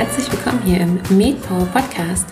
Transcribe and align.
herzlich 0.00 0.32
willkommen 0.32 0.62
hier 0.64 0.80
im 0.80 0.98
MedPower 1.10 1.66
Podcast, 1.66 2.26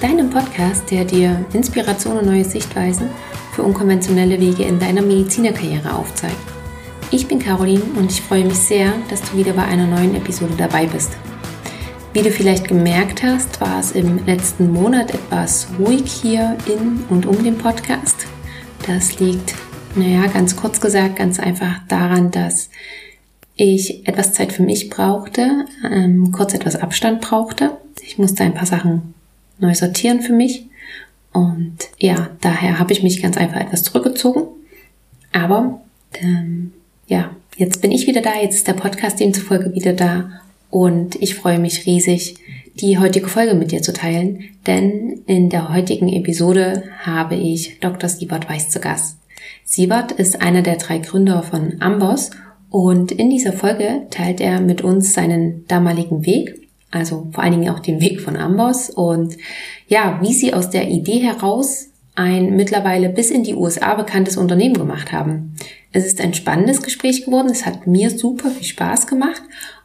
deinem 0.00 0.30
Podcast, 0.30 0.90
der 0.90 1.04
dir 1.04 1.46
Inspiration 1.52 2.16
und 2.16 2.26
neue 2.26 2.44
Sichtweisen 2.44 3.08
für 3.52 3.62
unkonventionelle 3.62 4.40
Wege 4.40 4.64
in 4.64 4.80
deiner 4.80 5.00
Medizinerkarriere 5.00 5.94
aufzeigt. 5.94 6.34
Ich 7.12 7.28
bin 7.28 7.38
Caroline 7.38 7.84
und 7.96 8.10
ich 8.10 8.20
freue 8.20 8.44
mich 8.44 8.58
sehr, 8.58 8.94
dass 9.10 9.22
du 9.22 9.36
wieder 9.36 9.52
bei 9.52 9.62
einer 9.62 9.86
neuen 9.86 10.16
Episode 10.16 10.54
dabei 10.58 10.86
bist. 10.86 11.12
Wie 12.12 12.22
du 12.22 12.32
vielleicht 12.32 12.66
gemerkt 12.66 13.22
hast, 13.22 13.60
war 13.60 13.78
es 13.78 13.92
im 13.92 14.26
letzten 14.26 14.72
Monat 14.72 15.14
etwas 15.14 15.68
ruhig 15.78 16.10
hier 16.10 16.56
in 16.66 17.04
und 17.10 17.26
um 17.26 17.44
den 17.44 17.58
Podcast. 17.58 18.26
Das 18.88 19.20
liegt, 19.20 19.54
naja, 19.94 20.26
ganz 20.26 20.56
kurz 20.56 20.80
gesagt, 20.80 21.14
ganz 21.14 21.38
einfach 21.38 21.78
daran, 21.86 22.32
dass 22.32 22.70
ich 23.56 24.06
etwas 24.06 24.32
Zeit 24.32 24.52
für 24.52 24.62
mich 24.62 24.90
brauchte, 24.90 25.66
ähm, 25.88 26.32
kurz 26.32 26.54
etwas 26.54 26.76
Abstand 26.76 27.20
brauchte. 27.20 27.70
Ich 28.02 28.18
musste 28.18 28.42
ein 28.42 28.54
paar 28.54 28.66
Sachen 28.66 29.14
neu 29.58 29.74
sortieren 29.74 30.20
für 30.20 30.32
mich. 30.32 30.66
Und 31.32 31.76
ja, 31.98 32.30
daher 32.40 32.78
habe 32.78 32.92
ich 32.92 33.02
mich 33.02 33.22
ganz 33.22 33.36
einfach 33.36 33.60
etwas 33.60 33.82
zurückgezogen. 33.82 34.42
Aber 35.32 35.80
ähm, 36.20 36.72
ja, 37.06 37.30
jetzt 37.56 37.80
bin 37.80 37.92
ich 37.92 38.06
wieder 38.06 38.22
da, 38.22 38.40
jetzt 38.40 38.54
ist 38.54 38.68
der 38.68 38.74
Podcast 38.74 39.20
demzufolge 39.20 39.74
wieder 39.74 39.92
da 39.92 40.40
und 40.70 41.16
ich 41.22 41.34
freue 41.34 41.58
mich 41.58 41.86
riesig, 41.86 42.36
die 42.74 42.98
heutige 42.98 43.28
Folge 43.28 43.54
mit 43.54 43.70
dir 43.70 43.82
zu 43.82 43.92
teilen, 43.92 44.44
denn 44.66 45.22
in 45.26 45.50
der 45.50 45.72
heutigen 45.72 46.08
Episode 46.08 46.84
habe 47.02 47.36
ich 47.36 47.78
Dr. 47.80 48.08
Siebert 48.08 48.48
Weiß 48.48 48.70
zu 48.70 48.80
Gast. 48.80 49.18
Siebert 49.64 50.12
ist 50.12 50.42
einer 50.42 50.62
der 50.62 50.76
drei 50.76 50.98
Gründer 50.98 51.42
von 51.42 51.80
Amboss 51.80 52.30
und 52.74 53.12
in 53.12 53.30
dieser 53.30 53.52
Folge 53.52 54.08
teilt 54.10 54.40
er 54.40 54.60
mit 54.60 54.82
uns 54.82 55.14
seinen 55.14 55.64
damaligen 55.68 56.26
Weg, 56.26 56.68
also 56.90 57.28
vor 57.30 57.44
allen 57.44 57.52
Dingen 57.52 57.72
auch 57.72 57.78
den 57.78 58.00
Weg 58.00 58.20
von 58.20 58.34
Amboss 58.34 58.90
und 58.90 59.36
ja, 59.86 60.18
wie 60.22 60.32
sie 60.32 60.52
aus 60.52 60.70
der 60.70 60.88
Idee 60.88 61.20
heraus 61.20 61.90
ein 62.16 62.56
mittlerweile 62.56 63.10
bis 63.10 63.30
in 63.30 63.44
die 63.44 63.54
USA 63.54 63.94
bekanntes 63.94 64.36
Unternehmen 64.36 64.74
gemacht 64.74 65.12
haben. 65.12 65.54
Es 65.92 66.04
ist 66.04 66.20
ein 66.20 66.34
spannendes 66.34 66.82
Gespräch 66.82 67.24
geworden, 67.24 67.48
es 67.48 67.64
hat 67.64 67.86
mir 67.86 68.10
super 68.10 68.50
viel 68.50 68.66
Spaß 68.66 69.06
gemacht 69.06 69.42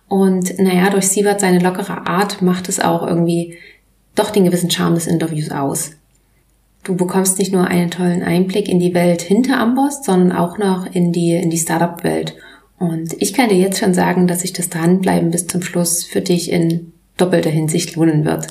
und 0.07 0.57
naja, 0.57 0.89
durch 0.89 1.09
Siebert 1.09 1.41
seine 1.41 1.59
lockere 1.59 2.07
Art 2.07 2.41
macht 2.41 2.69
es 2.69 2.79
auch 2.79 3.05
irgendwie 3.05 3.55
doch 4.15 4.31
den 4.31 4.45
gewissen 4.45 4.71
Charme 4.71 4.95
des 4.95 5.05
Interviews 5.05 5.51
aus. 5.51 5.91
Du 6.83 6.95
bekommst 6.95 7.37
nicht 7.37 7.53
nur 7.53 7.67
einen 7.67 7.91
tollen 7.91 8.23
Einblick 8.23 8.67
in 8.67 8.79
die 8.79 8.95
Welt 8.95 9.21
hinter 9.21 9.59
Amboss, 9.59 10.03
sondern 10.03 10.31
auch 10.31 10.57
noch 10.57 10.87
in 10.91 11.11
die, 11.11 11.35
in 11.35 11.51
die 11.51 11.57
Startup-Welt 11.59 12.33
und 12.79 13.21
ich 13.21 13.33
kann 13.33 13.49
dir 13.49 13.57
jetzt 13.57 13.77
schon 13.77 13.93
sagen, 13.93 14.25
dass 14.25 14.39
sich 14.39 14.53
das 14.53 14.69
Dranbleiben 14.69 15.31
bis 15.31 15.47
zum 15.47 15.61
Schluss 15.61 16.05
für 16.05 16.21
dich 16.21 16.49
in 16.49 16.93
doppelter 17.17 17.49
Hinsicht 17.49 17.95
lohnen 17.95 18.23
wird. 18.23 18.47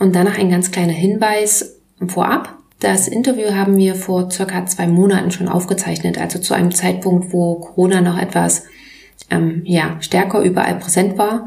Und 0.00 0.16
danach 0.16 0.38
ein 0.38 0.50
ganz 0.50 0.72
kleiner 0.72 0.92
Hinweis 0.92 1.76
vorab. 2.08 2.58
Das 2.80 3.06
Interview 3.06 3.54
haben 3.54 3.76
wir 3.76 3.94
vor 3.94 4.28
circa 4.30 4.66
zwei 4.66 4.88
Monaten 4.88 5.30
schon 5.30 5.48
aufgezeichnet, 5.48 6.18
also 6.18 6.40
zu 6.40 6.52
einem 6.52 6.72
Zeitpunkt, 6.72 7.32
wo 7.32 7.54
Corona 7.54 8.00
noch 8.00 8.18
etwas 8.18 8.64
ähm, 9.30 9.62
ja, 9.64 9.96
stärker 10.00 10.42
überall 10.42 10.74
präsent 10.80 11.16
war. 11.16 11.46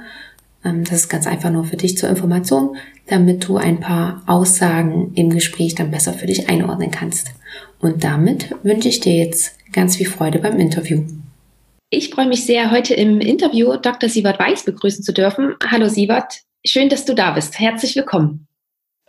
Ähm, 0.63 0.85
das 0.85 1.01
ist 1.01 1.09
ganz 1.09 1.27
einfach 1.27 1.51
nur 1.51 1.65
für 1.65 1.75
dich 1.75 1.97
zur 1.97 2.09
Information, 2.09 2.77
damit 3.07 3.45
du 3.45 3.57
ein 3.57 3.81
paar 3.81 4.23
Aussagen 4.25 5.11
im 5.15 5.29
Gespräch 5.29 5.75
dann 5.75 5.91
besser 5.91 6.13
für 6.13 6.25
dich 6.25 6.49
einordnen 6.49 6.89
kannst. 6.89 7.31
Und 7.79 8.05
damit 8.05 8.55
wünsche 8.63 8.87
ich 8.87 9.01
dir 9.01 9.13
jetzt 9.13 9.55
ganz 9.73 9.97
viel 9.97 10.07
Freude 10.07 10.39
beim 10.39 10.57
Interview. 10.57 11.03
Ich 11.89 12.09
freue 12.09 12.27
mich 12.27 12.43
sehr, 12.43 12.69
heute 12.69 12.93
im 12.95 13.21
Interview 13.21 13.77
Dr. 13.77 14.09
Siebert 14.09 14.39
Weiß 14.39 14.65
begrüßen 14.65 15.05
zu 15.05 15.13
dürfen. 15.13 15.55
Hallo 15.65 15.87
Siebert, 15.87 16.41
schön, 16.65 16.89
dass 16.89 17.05
du 17.05 17.15
da 17.15 17.31
bist. 17.31 17.57
Herzlich 17.61 17.95
willkommen. 17.95 18.49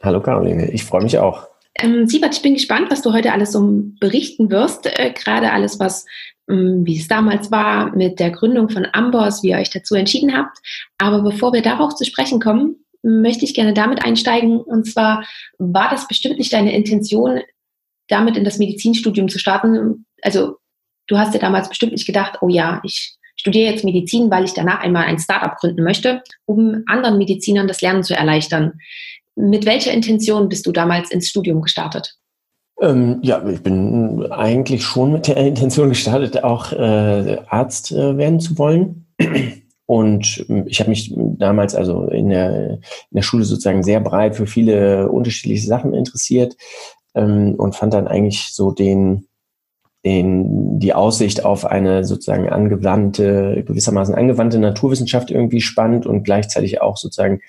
Hallo 0.00 0.22
Caroline, 0.22 0.70
ich 0.70 0.84
freue 0.84 1.02
mich 1.02 1.18
auch. 1.18 1.48
Ähm, 1.74 2.06
Siebert, 2.06 2.36
ich 2.36 2.42
bin 2.42 2.54
gespannt, 2.54 2.88
was 2.88 3.02
du 3.02 3.12
heute 3.12 3.32
alles 3.32 3.50
so 3.50 3.82
berichten 3.98 4.52
wirst. 4.52 4.86
Äh, 4.86 5.12
Gerade 5.12 5.50
alles, 5.50 5.80
was, 5.80 6.06
ähm, 6.48 6.86
wie 6.86 7.00
es 7.00 7.08
damals 7.08 7.50
war 7.50 7.96
mit 7.96 8.20
der 8.20 8.30
Gründung 8.30 8.68
von 8.68 8.86
Amboss, 8.92 9.42
wie 9.42 9.48
ihr 9.48 9.58
euch 9.58 9.70
dazu 9.70 9.96
entschieden 9.96 10.36
habt. 10.36 10.58
Aber 10.98 11.22
bevor 11.22 11.52
wir 11.52 11.62
darauf 11.62 11.96
zu 11.96 12.04
sprechen 12.04 12.38
kommen, 12.38 12.76
möchte 13.02 13.44
ich 13.44 13.54
gerne 13.54 13.74
damit 13.74 14.04
einsteigen. 14.04 14.60
Und 14.60 14.84
zwar 14.84 15.24
war 15.58 15.90
das 15.90 16.06
bestimmt 16.06 16.38
nicht 16.38 16.52
deine 16.52 16.76
Intention, 16.76 17.40
damit 18.06 18.36
in 18.36 18.44
das 18.44 18.58
Medizinstudium 18.58 19.28
zu 19.28 19.40
starten. 19.40 20.06
Also 20.22 20.58
du 21.08 21.18
hast 21.18 21.34
dir 21.34 21.40
damals 21.40 21.68
bestimmt 21.68 21.92
nicht 21.92 22.06
gedacht, 22.06 22.38
oh 22.40 22.48
ja, 22.48 22.80
ich 22.84 23.16
studiere 23.34 23.70
jetzt 23.70 23.84
Medizin, 23.84 24.30
weil 24.30 24.44
ich 24.44 24.52
danach 24.52 24.80
einmal 24.80 25.04
ein 25.04 25.18
Startup 25.18 25.56
gründen 25.56 25.82
möchte, 25.82 26.22
um 26.44 26.82
anderen 26.86 27.18
Medizinern 27.18 27.68
das 27.68 27.80
Lernen 27.80 28.04
zu 28.04 28.14
erleichtern. 28.14 28.74
Mit 29.34 29.66
welcher 29.66 29.92
Intention 29.92 30.48
bist 30.48 30.66
du 30.66 30.72
damals 30.72 31.10
ins 31.10 31.28
Studium 31.28 31.62
gestartet? 31.62 32.16
Ähm, 32.80 33.18
ja, 33.22 33.44
ich 33.48 33.62
bin 33.62 34.30
eigentlich 34.30 34.84
schon 34.84 35.12
mit 35.12 35.28
der 35.28 35.36
Intention 35.46 35.88
gestartet, 35.88 36.44
auch 36.44 36.72
äh, 36.72 37.38
Arzt 37.48 37.92
äh, 37.92 38.16
werden 38.16 38.40
zu 38.40 38.58
wollen. 38.58 39.06
Und 39.86 40.44
ich 40.66 40.80
habe 40.80 40.90
mich 40.90 41.14
damals 41.16 41.74
also 41.74 42.08
in 42.08 42.28
der, 42.28 42.72
in 42.72 42.80
der 43.10 43.22
Schule 43.22 43.44
sozusagen 43.44 43.82
sehr 43.82 44.00
breit 44.00 44.36
für 44.36 44.46
viele 44.46 45.08
unterschiedliche 45.08 45.66
Sachen 45.66 45.94
interessiert 45.94 46.58
ähm, 47.14 47.54
und 47.56 47.74
fand 47.74 47.94
dann 47.94 48.06
eigentlich 48.06 48.48
so 48.52 48.70
den, 48.70 49.27
den, 50.08 50.78
die 50.78 50.94
Aussicht 50.94 51.44
auf 51.44 51.66
eine 51.66 52.02
sozusagen 52.02 52.48
angewandte, 52.48 53.62
gewissermaßen 53.66 54.14
angewandte 54.14 54.58
Naturwissenschaft 54.58 55.30
irgendwie 55.30 55.60
spannend 55.60 56.06
und 56.06 56.22
gleichzeitig 56.22 56.80
auch 56.80 56.96
sozusagen 56.96 57.42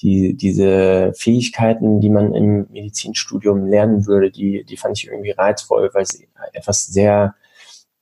die, 0.00 0.34
diese 0.34 1.12
Fähigkeiten, 1.14 2.00
die 2.00 2.08
man 2.08 2.34
im 2.34 2.68
Medizinstudium 2.70 3.66
lernen 3.66 4.06
würde, 4.06 4.30
die, 4.30 4.64
die 4.64 4.78
fand 4.78 4.96
ich 4.98 5.08
irgendwie 5.08 5.32
reizvoll, 5.32 5.90
weil 5.92 6.04
es 6.04 6.18
etwas 6.54 6.86
sehr 6.86 7.34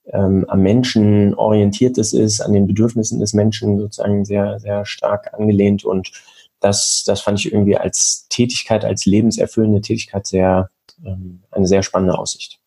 ähm, 0.06 0.44
am 0.46 0.60
Menschen 0.62 1.34
orientiertes 1.34 2.12
ist, 2.12 2.40
an 2.40 2.52
den 2.52 2.68
Bedürfnissen 2.68 3.18
des 3.18 3.32
Menschen 3.32 3.78
sozusagen 3.78 4.24
sehr, 4.24 4.60
sehr 4.60 4.84
stark 4.84 5.34
angelehnt 5.34 5.84
und 5.84 6.12
das, 6.60 7.02
das 7.04 7.20
fand 7.20 7.40
ich 7.40 7.52
irgendwie 7.52 7.76
als 7.76 8.26
Tätigkeit, 8.28 8.84
als 8.84 9.06
lebenserfüllende 9.06 9.80
Tätigkeit 9.80 10.24
sehr, 10.24 10.70
ähm, 11.04 11.42
eine 11.50 11.66
sehr 11.66 11.82
spannende 11.82 12.16
Aussicht. 12.16 12.60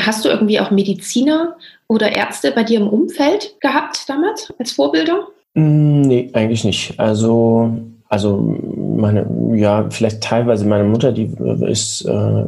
Hast 0.00 0.24
du 0.24 0.28
irgendwie 0.28 0.60
auch 0.60 0.70
Mediziner 0.70 1.56
oder 1.88 2.14
Ärzte 2.14 2.52
bei 2.52 2.62
dir 2.62 2.80
im 2.80 2.88
Umfeld 2.88 3.56
gehabt 3.60 4.08
damals 4.08 4.52
als 4.58 4.72
Vorbilder? 4.72 5.26
Mm, 5.54 6.02
nee, 6.02 6.30
eigentlich 6.32 6.64
nicht. 6.64 6.98
Also, 7.00 7.70
also 8.08 8.58
meine, 8.96 9.26
ja, 9.54 9.90
vielleicht 9.90 10.22
teilweise 10.22 10.64
meine 10.66 10.84
Mutter, 10.84 11.12
die 11.12 11.34
ist 11.66 12.04
äh, 12.04 12.44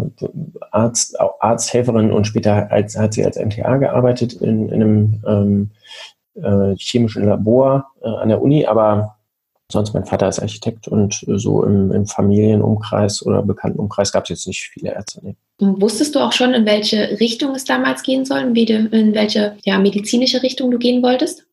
Arzt, 0.71 1.19
Arzthelferin 1.41 2.12
und 2.12 2.27
später 2.27 2.71
als, 2.71 2.97
hat 2.97 3.15
sie 3.15 3.25
als 3.25 3.39
MTA 3.39 3.78
gearbeitet 3.78 4.34
in, 4.34 4.69
in 4.69 4.83
einem 4.83 5.21
ähm, 5.27 5.71
äh, 6.34 6.77
chemischen 6.77 7.25
Labor 7.25 7.87
äh, 8.03 8.09
an 8.09 8.28
der 8.28 8.41
Uni, 8.41 8.67
aber 8.67 9.17
Sonst 9.73 9.94
mein 9.94 10.05
Vater 10.05 10.28
ist 10.28 10.41
Architekt 10.41 10.89
und 10.89 11.25
so 11.27 11.65
im, 11.65 11.91
im 11.91 12.06
Familienumkreis 12.06 13.25
oder 13.25 13.43
Bekanntenumkreis 13.43 14.12
gab 14.12 14.25
es 14.25 14.28
jetzt 14.28 14.47
nicht 14.47 14.71
viele 14.73 14.93
Ärzte. 14.93 15.21
Nee. 15.23 15.37
Wusstest 15.59 16.15
du 16.15 16.20
auch 16.20 16.32
schon, 16.32 16.53
in 16.53 16.66
welche 16.66 17.20
Richtung 17.20 17.54
es 17.54 17.65
damals 17.65 18.03
gehen 18.03 18.25
soll, 18.25 18.41
in 18.41 19.15
welche 19.15 19.56
ja, 19.65 19.78
medizinische 19.78 20.42
Richtung 20.42 20.70
du 20.70 20.78
gehen 20.78 21.03
wolltest? 21.03 21.47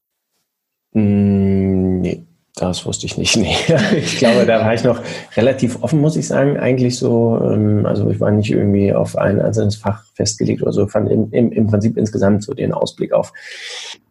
Mm, 0.94 2.02
nee, 2.02 2.24
das 2.56 2.86
wusste 2.86 3.06
ich 3.06 3.18
nicht. 3.18 3.36
Nee. 3.38 3.56
Ich 3.98 4.18
glaube, 4.18 4.46
da 4.46 4.60
war 4.66 4.74
ich 4.74 4.84
noch 4.84 5.02
relativ 5.38 5.84
offen, 5.84 6.02
muss 6.02 6.16
ich 6.16 6.28
sagen. 6.28 6.58
Eigentlich 6.58 6.98
so, 6.98 7.40
ähm, 7.44 7.86
also 7.86 8.10
ich 8.10 8.20
war 8.20 8.32
nicht 8.32 8.52
irgendwie 8.52 8.92
auf 8.92 9.16
ein 9.16 9.40
einzelnes 9.40 9.76
Fach 9.76 10.04
festgelegt 10.16 10.64
oder 10.64 10.74
so. 10.74 10.86
Ich 10.86 10.92
fand 10.92 11.10
im, 11.12 11.32
im, 11.32 11.52
im 11.52 11.68
Prinzip 11.68 11.96
insgesamt 11.96 12.44
so 12.44 12.54
den 12.56 12.74
Ausblick 12.74 13.14
auf 13.14 13.32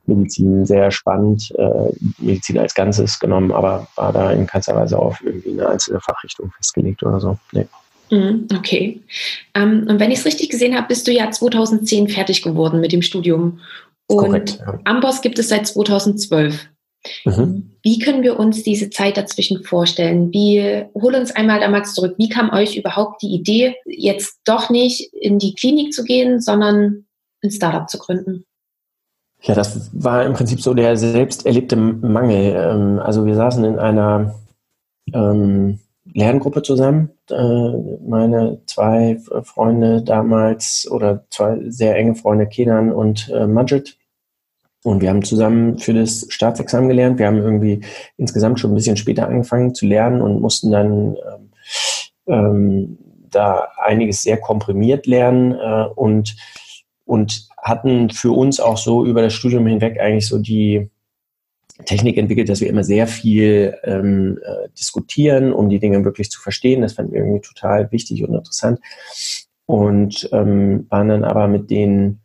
Medizin 0.07 0.67
sehr 0.67 0.91
spannend, 0.93 1.53
äh, 1.59 1.93
Medizin 2.19 2.59
als 2.59 2.75
Ganzes 2.75 3.19
genommen, 3.19 3.51
aber 3.51 3.89
war 3.97 4.13
da 4.13 4.31
in 4.33 4.47
keinster 4.47 4.75
Weise 4.77 4.99
auf 4.99 5.21
irgendwie 5.23 5.53
eine 5.53 5.69
einzelne 5.69 6.01
Fachrichtung 6.01 6.51
festgelegt 6.57 7.03
oder 7.03 7.21
so. 7.21 7.39
Nee. 7.53 7.67
Mhm, 8.11 8.49
okay. 8.57 9.01
Ähm, 9.55 9.87
und 9.89 10.01
wenn 10.01 10.11
ich 10.11 10.19
es 10.19 10.25
richtig 10.25 10.51
gesehen 10.51 10.77
habe, 10.77 10.89
bist 10.89 11.07
du 11.07 11.13
ja 11.13 11.31
2010 11.31 12.09
fertig 12.09 12.43
geworden 12.43 12.81
mit 12.81 12.93
dem 12.93 13.03
Studium. 13.03 13.61
Und 14.07 14.27
Korrekt, 14.27 14.59
ja. 14.59 14.81
Amboss 14.85 15.23
gibt 15.23 15.39
es 15.39 15.49
seit 15.49 15.67
2012. 15.67 16.69
Mhm. 17.25 17.71
Wie 17.83 17.99
können 17.99 18.23
wir 18.23 18.39
uns 18.39 18.63
diese 18.63 18.91
Zeit 18.91 19.17
dazwischen 19.17 19.65
vorstellen? 19.65 20.33
Wie, 20.33 20.85
hol 20.95 21.15
uns 21.15 21.31
einmal 21.31 21.61
damals 21.61 21.95
zurück. 21.95 22.15
Wie 22.19 22.29
kam 22.29 22.51
euch 22.53 22.77
überhaupt 22.77 23.23
die 23.23 23.33
Idee, 23.33 23.77
jetzt 23.87 24.41
doch 24.45 24.69
nicht 24.69 25.13
in 25.15 25.39
die 25.39 25.55
Klinik 25.55 25.95
zu 25.95 26.05
gehen, 26.05 26.41
sondern 26.41 27.07
ein 27.43 27.51
Startup 27.51 27.89
zu 27.89 27.99
gründen? 27.99 28.45
Ja, 29.43 29.55
das 29.55 29.91
war 29.95 30.27
im 30.27 30.35
Prinzip 30.35 30.61
so 30.61 30.75
der 30.75 30.97
selbst 30.97 31.47
erlebte 31.47 31.77
Mangel. 31.77 32.55
Ähm, 32.55 32.99
also 32.99 33.25
wir 33.25 33.35
saßen 33.35 33.65
in 33.65 33.79
einer 33.79 34.35
ähm, 35.15 35.79
Lerngruppe 36.13 36.63
zusammen. 36.63 37.11
Äh, 37.31 37.99
meine 38.07 38.61
zwei 38.67 39.19
Freunde 39.43 40.03
damals 40.03 40.89
oder 40.91 41.25
zwei 41.31 41.59
sehr 41.69 41.97
enge 41.97 42.15
Freunde, 42.15 42.47
Kenan 42.47 42.93
und 42.93 43.29
äh, 43.31 43.47
Majid. 43.47 43.97
Und 44.83 45.03
wir 45.03 45.11
haben 45.11 45.23
zusammen 45.23 45.79
für 45.79 45.93
das 45.93 46.27
Staatsexamen 46.31 46.89
gelernt. 46.89 47.19
Wir 47.19 47.27
haben 47.27 47.37
irgendwie 47.37 47.83
insgesamt 48.17 48.61
schon 48.61 48.73
ein 48.73 48.77
bisschen 48.77 48.97
später 48.97 49.29
angefangen 49.29 49.75
zu 49.75 49.87
lernen 49.87 50.23
und 50.23 50.41
mussten 50.41 50.71
dann 50.71 51.17
ähm, 51.17 51.51
ähm, 52.27 52.99
da 53.31 53.69
einiges 53.77 54.23
sehr 54.23 54.39
komprimiert 54.39 55.07
lernen 55.07 55.53
äh, 55.53 55.87
und, 55.95 56.35
und 57.05 57.49
hatten 57.59 58.11
für 58.11 58.33
uns 58.33 58.59
auch 58.59 58.79
so 58.79 59.05
über 59.05 59.23
das 59.23 59.35
Studium 59.35 59.67
hinweg 59.67 60.01
eigentlich 60.01 60.27
so 60.27 60.39
die 60.39 60.89
Technik 61.85 62.17
entwickelt, 62.17 62.49
dass 62.49 62.61
wir 62.61 62.69
immer 62.69 62.85
sehr 62.85 63.07
viel 63.07 63.77
ähm, 63.85 64.39
äh, 64.43 64.69
diskutieren, 64.79 65.53
um 65.53 65.69
die 65.69 65.79
Dinge 65.79 66.05
wirklich 66.05 66.31
zu 66.31 66.41
verstehen. 66.41 66.83
Das 66.83 66.95
fanden 66.95 67.13
wir 67.13 67.21
irgendwie 67.21 67.41
total 67.41 67.91
wichtig 67.93 68.23
und 68.25 68.35
interessant. 68.35 68.81
Und 69.67 70.29
ähm, 70.33 70.87
waren 70.89 71.09
dann 71.09 71.25
aber 71.25 71.49
mit 71.49 71.71
den 71.71 72.21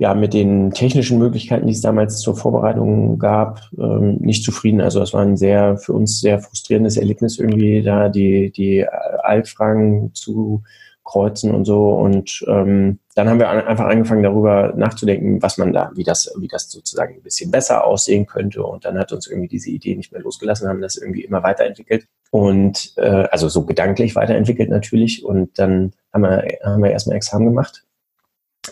ja, 0.00 0.14
mit 0.14 0.32
den 0.32 0.70
technischen 0.70 1.18
Möglichkeiten, 1.18 1.66
die 1.66 1.74
es 1.74 1.82
damals 1.82 2.20
zur 2.20 2.34
Vorbereitung 2.34 3.18
gab, 3.18 3.60
ähm, 3.78 4.16
nicht 4.16 4.42
zufrieden. 4.42 4.80
Also 4.80 5.02
es 5.02 5.12
war 5.12 5.20
ein 5.20 5.36
sehr, 5.36 5.76
für 5.76 5.92
uns 5.92 6.20
sehr 6.20 6.40
frustrierendes 6.40 6.96
Erlebnis 6.96 7.38
irgendwie 7.38 7.82
da, 7.82 8.08
die, 8.08 8.50
die 8.50 8.86
Altfragen 8.88 10.14
zu 10.14 10.62
kreuzen 11.10 11.52
und 11.52 11.64
so. 11.64 11.90
Und 11.90 12.44
ähm, 12.46 13.00
dann 13.16 13.28
haben 13.28 13.40
wir 13.40 13.50
einfach 13.50 13.86
angefangen, 13.86 14.22
darüber 14.22 14.72
nachzudenken, 14.76 15.42
was 15.42 15.58
man 15.58 15.72
da, 15.72 15.90
wie 15.94 16.04
das, 16.04 16.32
wie 16.38 16.46
das 16.46 16.70
sozusagen 16.70 17.14
ein 17.14 17.22
bisschen 17.22 17.50
besser 17.50 17.84
aussehen 17.84 18.26
könnte. 18.26 18.62
Und 18.62 18.84
dann 18.84 18.98
hat 18.98 19.12
uns 19.12 19.26
irgendwie 19.26 19.48
diese 19.48 19.70
Idee 19.70 19.96
nicht 19.96 20.12
mehr 20.12 20.22
losgelassen, 20.22 20.68
haben 20.68 20.80
das 20.80 20.96
irgendwie 20.96 21.24
immer 21.24 21.42
weiterentwickelt 21.42 22.06
und 22.30 22.92
äh, 22.96 23.26
also 23.30 23.48
so 23.48 23.66
gedanklich 23.66 24.14
weiterentwickelt 24.14 24.70
natürlich. 24.70 25.24
Und 25.24 25.58
dann 25.58 25.92
haben 26.12 26.22
wir, 26.22 26.44
haben 26.62 26.82
wir 26.82 26.92
erstmal 26.92 27.16
Examen 27.16 27.46
gemacht 27.46 27.84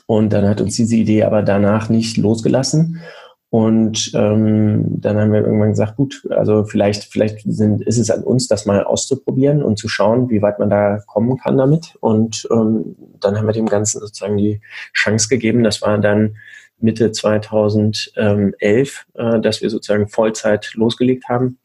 und 0.06 0.32
dann 0.32 0.48
hat 0.48 0.60
uns 0.60 0.76
diese 0.76 0.96
Idee 0.96 1.24
aber 1.24 1.42
danach 1.42 1.88
nicht 1.88 2.16
losgelassen. 2.16 3.00
Und 3.50 4.10
ähm, 4.14 4.84
dann 5.00 5.16
haben 5.16 5.32
wir 5.32 5.40
irgendwann 5.40 5.70
gesagt, 5.70 5.96
gut, 5.96 6.26
also 6.30 6.64
vielleicht, 6.64 7.04
vielleicht 7.04 7.40
sind, 7.46 7.80
ist 7.80 7.96
es 7.96 8.10
an 8.10 8.22
uns, 8.22 8.46
das 8.46 8.66
mal 8.66 8.84
auszuprobieren 8.84 9.62
und 9.62 9.78
zu 9.78 9.88
schauen, 9.88 10.28
wie 10.28 10.42
weit 10.42 10.58
man 10.58 10.68
da 10.68 10.98
kommen 11.06 11.38
kann 11.38 11.56
damit. 11.56 11.96
Und 12.00 12.46
ähm, 12.50 12.94
dann 13.20 13.38
haben 13.38 13.46
wir 13.46 13.54
dem 13.54 13.66
Ganzen 13.66 14.00
sozusagen 14.00 14.36
die 14.36 14.60
Chance 14.92 15.28
gegeben. 15.28 15.64
Das 15.64 15.80
war 15.80 15.96
dann 15.96 16.36
Mitte 16.78 17.10
2011, 17.10 19.06
äh, 19.14 19.40
dass 19.40 19.62
wir 19.62 19.70
sozusagen 19.70 20.08
Vollzeit 20.08 20.74
losgelegt 20.74 21.28
haben. 21.30 21.58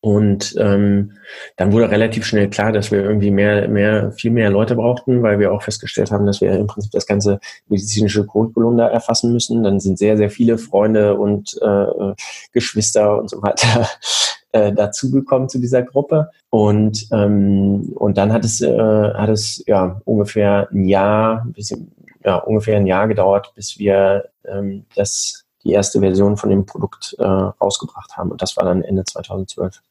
Und 0.00 0.54
ähm, 0.58 1.12
dann 1.56 1.72
wurde 1.72 1.90
relativ 1.90 2.24
schnell 2.24 2.48
klar, 2.48 2.70
dass 2.70 2.92
wir 2.92 3.02
irgendwie 3.02 3.32
mehr, 3.32 3.66
mehr, 3.68 4.12
viel 4.12 4.30
mehr 4.30 4.48
Leute 4.48 4.76
brauchten, 4.76 5.22
weil 5.24 5.40
wir 5.40 5.52
auch 5.52 5.62
festgestellt 5.62 6.12
haben, 6.12 6.24
dass 6.24 6.40
wir 6.40 6.52
im 6.52 6.68
Prinzip 6.68 6.92
das 6.92 7.06
ganze 7.06 7.40
medizinische 7.66 8.24
Curriculum 8.24 8.76
da 8.76 8.88
erfassen 8.88 9.32
müssen. 9.32 9.64
Dann 9.64 9.80
sind 9.80 9.98
sehr, 9.98 10.16
sehr 10.16 10.30
viele 10.30 10.56
Freunde 10.56 11.16
und 11.16 11.58
äh, 11.62 12.14
Geschwister 12.52 13.18
und 13.18 13.28
so 13.28 13.42
weiter 13.42 13.88
äh, 14.52 14.72
dazugekommen 14.72 15.48
zu 15.48 15.58
dieser 15.58 15.82
Gruppe. 15.82 16.30
Und, 16.48 17.08
ähm, 17.10 17.92
und 17.96 18.18
dann 18.18 18.32
hat 18.32 18.44
es, 18.44 18.60
äh, 18.60 18.78
hat 18.78 19.30
es 19.30 19.64
ja 19.66 20.00
ungefähr 20.04 20.68
ein 20.70 20.84
Jahr, 20.84 21.42
ein 21.44 21.52
bisschen, 21.52 21.90
ja, 22.24 22.36
ungefähr 22.36 22.76
ein 22.76 22.86
Jahr 22.86 23.08
gedauert, 23.08 23.52
bis 23.56 23.80
wir 23.80 24.28
ähm, 24.46 24.84
das 24.94 25.44
die 25.64 25.72
erste 25.72 26.00
Version 26.00 26.36
von 26.36 26.50
dem 26.50 26.66
Produkt 26.66 27.16
äh, 27.18 27.24
rausgebracht 27.24 28.16
haben. 28.16 28.30
Und 28.30 28.40
das 28.40 28.56
war 28.56 28.64
dann 28.64 28.82
Ende 28.82 29.04
2012. 29.04 29.82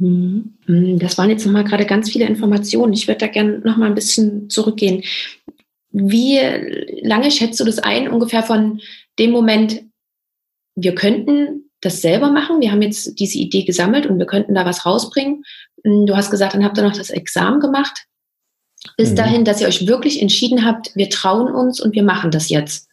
Mhm. 0.00 0.98
Das 0.98 1.18
waren 1.18 1.30
jetzt 1.30 1.44
nochmal 1.44 1.64
gerade 1.64 1.84
ganz 1.84 2.10
viele 2.10 2.26
Informationen. 2.26 2.94
Ich 2.94 3.06
würde 3.06 3.18
da 3.18 3.26
gerne 3.26 3.58
nochmal 3.58 3.88
ein 3.88 3.94
bisschen 3.94 4.48
zurückgehen. 4.48 5.04
Wie 5.90 6.38
lange 7.02 7.30
schätzt 7.30 7.60
du 7.60 7.64
das 7.64 7.78
ein, 7.78 8.08
ungefähr 8.08 8.42
von 8.42 8.80
dem 9.18 9.30
Moment, 9.30 9.82
wir 10.76 10.94
könnten 10.94 11.70
das 11.80 12.00
selber 12.00 12.30
machen, 12.30 12.60
wir 12.60 12.72
haben 12.72 12.82
jetzt 12.82 13.18
diese 13.18 13.38
Idee 13.38 13.64
gesammelt 13.64 14.06
und 14.06 14.18
wir 14.18 14.26
könnten 14.26 14.54
da 14.54 14.64
was 14.64 14.86
rausbringen. 14.86 15.44
Mhm, 15.84 16.06
du 16.06 16.16
hast 16.16 16.30
gesagt, 16.30 16.54
dann 16.54 16.64
habt 16.64 16.78
ihr 16.78 16.84
noch 16.84 16.96
das 16.96 17.10
Examen 17.10 17.60
gemacht. 17.60 18.06
Bis 18.96 19.10
mhm. 19.10 19.16
dahin, 19.16 19.44
dass 19.44 19.60
ihr 19.60 19.68
euch 19.68 19.86
wirklich 19.86 20.22
entschieden 20.22 20.64
habt, 20.64 20.94
wir 20.94 21.10
trauen 21.10 21.52
uns 21.52 21.80
und 21.80 21.94
wir 21.94 22.02
machen 22.02 22.30
das 22.30 22.48
jetzt. 22.48 22.89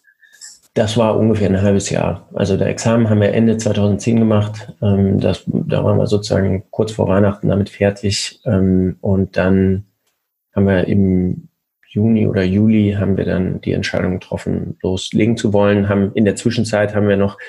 Das 0.77 0.95
war 0.95 1.17
ungefähr 1.17 1.49
ein 1.49 1.59
halbes 1.59 1.89
Jahr. 1.89 2.29
Also 2.35 2.55
der 2.55 2.67
Examen 2.67 3.09
haben 3.09 3.19
wir 3.19 3.33
Ende 3.33 3.57
2010 3.57 4.19
gemacht. 4.19 4.73
Ähm, 4.83 5.19
das, 5.19 5.43
da 5.47 5.83
waren 5.83 5.97
wir 5.97 6.05
sozusagen 6.05 6.65
kurz 6.69 6.91
vor 6.91 7.07
Weihnachten 7.07 7.49
damit 7.49 7.69
fertig. 7.69 8.41
Ähm, 8.45 8.97
und 9.01 9.37
dann 9.37 9.85
haben 10.55 10.67
wir 10.67 10.87
im 10.87 11.47
Juni 11.89 12.27
oder 12.27 12.43
Juli 12.43 12.95
haben 12.95 13.17
wir 13.17 13.25
dann 13.25 13.59
die 13.61 13.71
Entscheidung 13.71 14.19
getroffen, 14.19 14.77
loslegen 14.83 15.35
zu 15.35 15.51
wollen. 15.51 15.89
Haben 15.89 16.11
in 16.13 16.25
der 16.25 16.35
Zwischenzeit 16.35 16.93
haben 16.93 17.07
wir 17.07 17.17
noch 17.17 17.39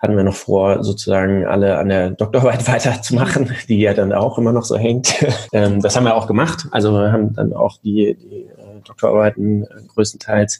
hatten 0.00 0.16
wir 0.16 0.24
noch 0.24 0.34
vor, 0.34 0.82
sozusagen 0.82 1.46
alle 1.46 1.78
an 1.78 1.90
der 1.90 2.10
Doktorarbeit 2.10 2.66
weiterzumachen, 2.72 3.54
die 3.68 3.78
ja 3.78 3.94
dann 3.94 4.12
auch 4.12 4.38
immer 4.38 4.52
noch 4.52 4.64
so 4.64 4.76
hängt. 4.76 5.14
Ähm, 5.52 5.80
das 5.80 5.96
haben 5.96 6.04
wir 6.04 6.14
auch 6.14 6.28
gemacht. 6.28 6.68
Also 6.70 6.92
wir 6.92 7.10
haben 7.10 7.34
dann 7.34 7.52
auch 7.52 7.76
die, 7.78 8.14
die 8.14 8.42
äh, 8.44 8.80
Doktorarbeiten 8.84 9.64
äh, 9.64 9.66
größtenteils 9.88 10.58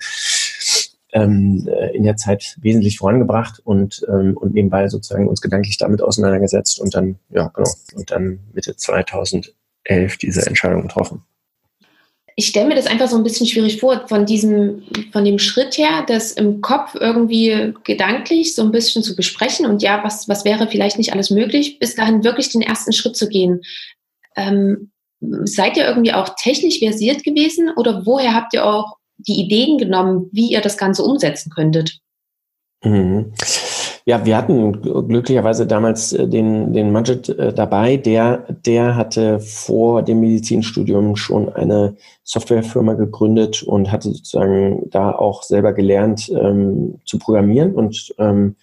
ähm, 1.12 1.68
äh, 1.68 1.96
in 1.96 2.04
der 2.04 2.16
Zeit 2.16 2.56
wesentlich 2.60 2.98
vorangebracht 2.98 3.60
und, 3.64 4.04
ähm, 4.08 4.36
und 4.36 4.54
nebenbei 4.54 4.88
sozusagen 4.88 5.28
uns 5.28 5.40
gedanklich 5.40 5.76
damit 5.78 6.02
auseinandergesetzt 6.02 6.80
und 6.80 6.94
dann, 6.94 7.18
ja, 7.30 7.48
genau, 7.48 7.70
und 7.94 8.10
dann 8.10 8.40
Mitte 8.52 8.76
2011 8.76 9.54
diese 10.20 10.46
Entscheidung 10.46 10.82
getroffen. 10.82 11.22
Ich 12.36 12.46
stelle 12.46 12.68
mir 12.68 12.74
das 12.74 12.86
einfach 12.86 13.08
so 13.08 13.16
ein 13.16 13.24
bisschen 13.24 13.46
schwierig 13.46 13.80
vor, 13.80 14.06
von 14.08 14.24
diesem, 14.24 14.84
von 15.12 15.24
dem 15.24 15.38
Schritt 15.38 15.76
her, 15.76 16.04
das 16.06 16.32
im 16.32 16.60
Kopf 16.60 16.94
irgendwie 16.94 17.74
gedanklich 17.84 18.54
so 18.54 18.62
ein 18.62 18.70
bisschen 18.70 19.02
zu 19.02 19.14
besprechen 19.14 19.66
und 19.66 19.82
ja, 19.82 20.02
was, 20.04 20.28
was 20.28 20.44
wäre 20.44 20.68
vielleicht 20.68 20.96
nicht 20.96 21.12
alles 21.12 21.30
möglich, 21.30 21.78
bis 21.78 21.96
dahin 21.96 22.24
wirklich 22.24 22.48
den 22.50 22.62
ersten 22.62 22.92
Schritt 22.92 23.16
zu 23.16 23.28
gehen. 23.28 23.60
Ähm, 24.36 24.90
seid 25.20 25.76
ihr 25.76 25.86
irgendwie 25.86 26.14
auch 26.14 26.34
technisch 26.36 26.78
versiert 26.78 27.24
gewesen 27.24 27.70
oder 27.76 28.06
woher 28.06 28.32
habt 28.32 28.54
ihr 28.54 28.64
auch 28.64 28.96
die 29.26 29.40
Ideen 29.40 29.78
genommen, 29.78 30.28
wie 30.32 30.52
ihr 30.52 30.60
das 30.60 30.76
Ganze 30.76 31.02
umsetzen 31.02 31.50
könntet? 31.50 32.00
Mhm. 32.82 33.32
Ja, 34.06 34.24
wir 34.24 34.36
hatten 34.36 34.80
glücklicherweise 34.80 35.66
damals 35.66 36.12
äh, 36.12 36.26
den, 36.26 36.72
den 36.72 36.90
Majid 36.90 37.28
äh, 37.28 37.52
dabei. 37.52 37.96
Der, 37.96 38.38
der 38.64 38.96
hatte 38.96 39.40
vor 39.40 40.02
dem 40.02 40.20
Medizinstudium 40.20 41.16
schon 41.16 41.48
eine 41.50 41.96
Softwarefirma 42.24 42.94
gegründet 42.94 43.62
und 43.62 43.92
hatte 43.92 44.10
sozusagen 44.10 44.88
da 44.90 45.12
auch 45.12 45.42
selber 45.42 45.72
gelernt 45.74 46.30
ähm, 46.30 46.98
zu 47.04 47.18
programmieren. 47.18 47.74
Und 47.74 48.14
ähm, 48.18 48.56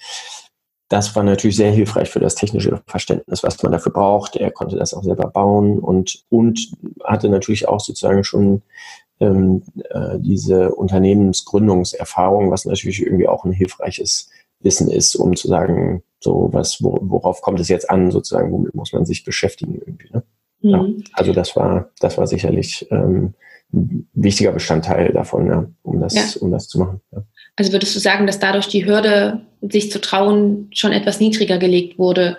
das 0.90 1.16
war 1.16 1.24
natürlich 1.24 1.58
sehr 1.58 1.72
hilfreich 1.72 2.10
für 2.10 2.20
das 2.20 2.36
technische 2.36 2.82
Verständnis, 2.88 3.44
was 3.44 3.62
man 3.62 3.74
dafür 3.74 3.92
braucht. 3.92 4.38
Er 4.38 4.52
konnte 4.52 4.78
das 4.78 4.94
auch 4.94 5.04
selber 5.04 5.28
bauen 5.28 5.80
und, 5.80 6.24
und 6.30 6.72
hatte 7.04 7.30
natürlich 7.30 7.68
auch 7.68 7.80
sozusagen 7.80 8.24
schon 8.24 8.64
ähm, 9.20 9.64
äh, 9.90 10.20
diese 10.20 10.74
Unternehmensgründungserfahrung, 10.76 12.52
was 12.52 12.66
natürlich 12.66 13.02
irgendwie 13.02 13.28
auch 13.28 13.46
ein 13.46 13.52
hilfreiches 13.52 14.30
Wissen 14.60 14.90
ist, 14.90 15.16
um 15.16 15.36
zu 15.36 15.48
sagen, 15.48 16.04
so 16.20 16.50
was, 16.52 16.82
worauf 16.82 17.42
kommt 17.42 17.60
es 17.60 17.68
jetzt 17.68 17.90
an, 17.90 18.12
sozusagen, 18.12 18.52
womit 18.52 18.76
muss 18.76 18.94
man 18.94 19.06
sich 19.06 19.24
beschäftigen 19.24 19.76
irgendwie. 19.76 20.10
Ne? 20.12 20.24
Mhm. 20.62 20.70
Ja, 20.70 20.86
also 21.14 21.34
das 21.34 21.56
war, 21.56 21.90
das 22.00 22.18
war 22.18 22.28
sicherlich 22.28 22.88
ähm, 22.92 23.34
ein 23.74 24.08
wichtiger 24.14 24.52
Bestandteil 24.52 25.12
davon, 25.12 25.48
ja, 25.48 25.68
um 25.84 26.00
das, 26.00 26.16
ja. 26.16 26.24
um 26.42 26.52
das 26.52 26.68
zu 26.68 26.80
machen. 26.80 27.02
Also 27.56 27.72
würdest 27.72 27.96
du 27.96 28.00
sagen, 28.00 28.26
dass 28.26 28.40
dadurch 28.40 28.68
die 28.68 28.86
Hürde, 28.86 29.42
sich 29.62 29.92
zu 29.92 30.00
trauen, 30.00 30.70
schon 30.74 30.92
etwas 30.92 31.20
niedriger 31.20 31.58
gelegt 31.58 32.00
wurde? 32.00 32.38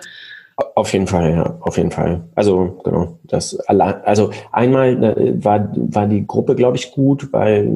Auf 0.75 0.91
jeden 0.93 1.07
Fall, 1.07 1.31
ja, 1.33 1.57
auf 1.61 1.77
jeden 1.77 1.91
Fall. 1.91 2.27
Also 2.35 2.79
genau, 2.83 3.19
das 3.23 3.57
allein, 3.67 4.01
also 4.03 4.31
einmal 4.51 5.03
äh, 5.03 5.43
war 5.43 5.71
war 5.75 6.07
die 6.07 6.25
Gruppe, 6.25 6.55
glaube 6.55 6.75
ich, 6.77 6.91
gut, 6.91 7.31
weil 7.31 7.71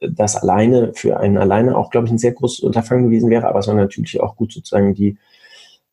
das 0.00 0.36
alleine 0.36 0.92
für 0.94 1.18
einen 1.18 1.38
alleine 1.38 1.76
auch, 1.76 1.90
glaube 1.90 2.06
ich, 2.06 2.12
ein 2.12 2.18
sehr 2.18 2.32
großes 2.32 2.60
Unterfangen 2.60 3.04
gewesen 3.04 3.30
wäre, 3.30 3.48
aber 3.48 3.58
es 3.58 3.68
war 3.68 3.74
natürlich 3.74 4.20
auch 4.20 4.36
gut, 4.36 4.52
sozusagen 4.52 4.94
die 4.94 5.16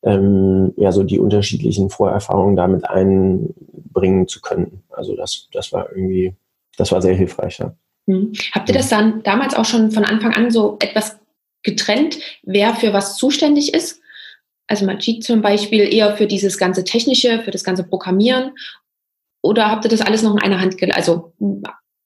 ähm, 0.02 0.72
ja 0.76 0.92
so 0.92 1.02
die 1.02 1.18
unterschiedlichen 1.18 1.90
Vorerfahrungen 1.90 2.56
damit 2.56 2.88
einbringen 2.88 4.28
zu 4.28 4.40
können. 4.40 4.82
Also 4.90 5.16
das 5.16 5.48
das 5.52 5.72
war 5.72 5.90
irgendwie, 5.90 6.34
das 6.76 6.92
war 6.92 7.02
sehr 7.02 7.14
hilfreich. 7.14 7.58
Ja. 7.58 7.74
Hm. 8.06 8.32
Habt 8.52 8.68
ihr 8.68 8.74
das 8.74 8.88
dann 8.88 9.22
damals 9.22 9.54
auch 9.54 9.64
schon 9.64 9.90
von 9.90 10.04
Anfang 10.04 10.34
an 10.34 10.50
so 10.50 10.76
etwas 10.80 11.18
getrennt, 11.62 12.18
wer 12.42 12.74
für 12.74 12.92
was 12.92 13.16
zuständig 13.16 13.74
ist? 13.74 14.01
Also 14.66 14.86
Majid 14.86 15.24
zum 15.24 15.42
Beispiel 15.42 15.92
eher 15.92 16.16
für 16.16 16.26
dieses 16.26 16.58
ganze 16.58 16.84
Technische, 16.84 17.40
für 17.44 17.50
das 17.50 17.64
ganze 17.64 17.84
Programmieren? 17.84 18.52
Oder 19.42 19.70
habt 19.70 19.84
ihr 19.84 19.90
das 19.90 20.00
alles 20.00 20.22
noch 20.22 20.34
in 20.34 20.42
einer 20.42 20.60
Hand, 20.60 20.76
also 20.94 21.32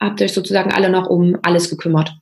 habt 0.00 0.20
ihr 0.20 0.25
euch 0.25 0.32
sozusagen 0.32 0.72
alle 0.72 0.88
noch 0.88 1.08
um 1.08 1.38
alles 1.42 1.68
gekümmert? 1.68 2.12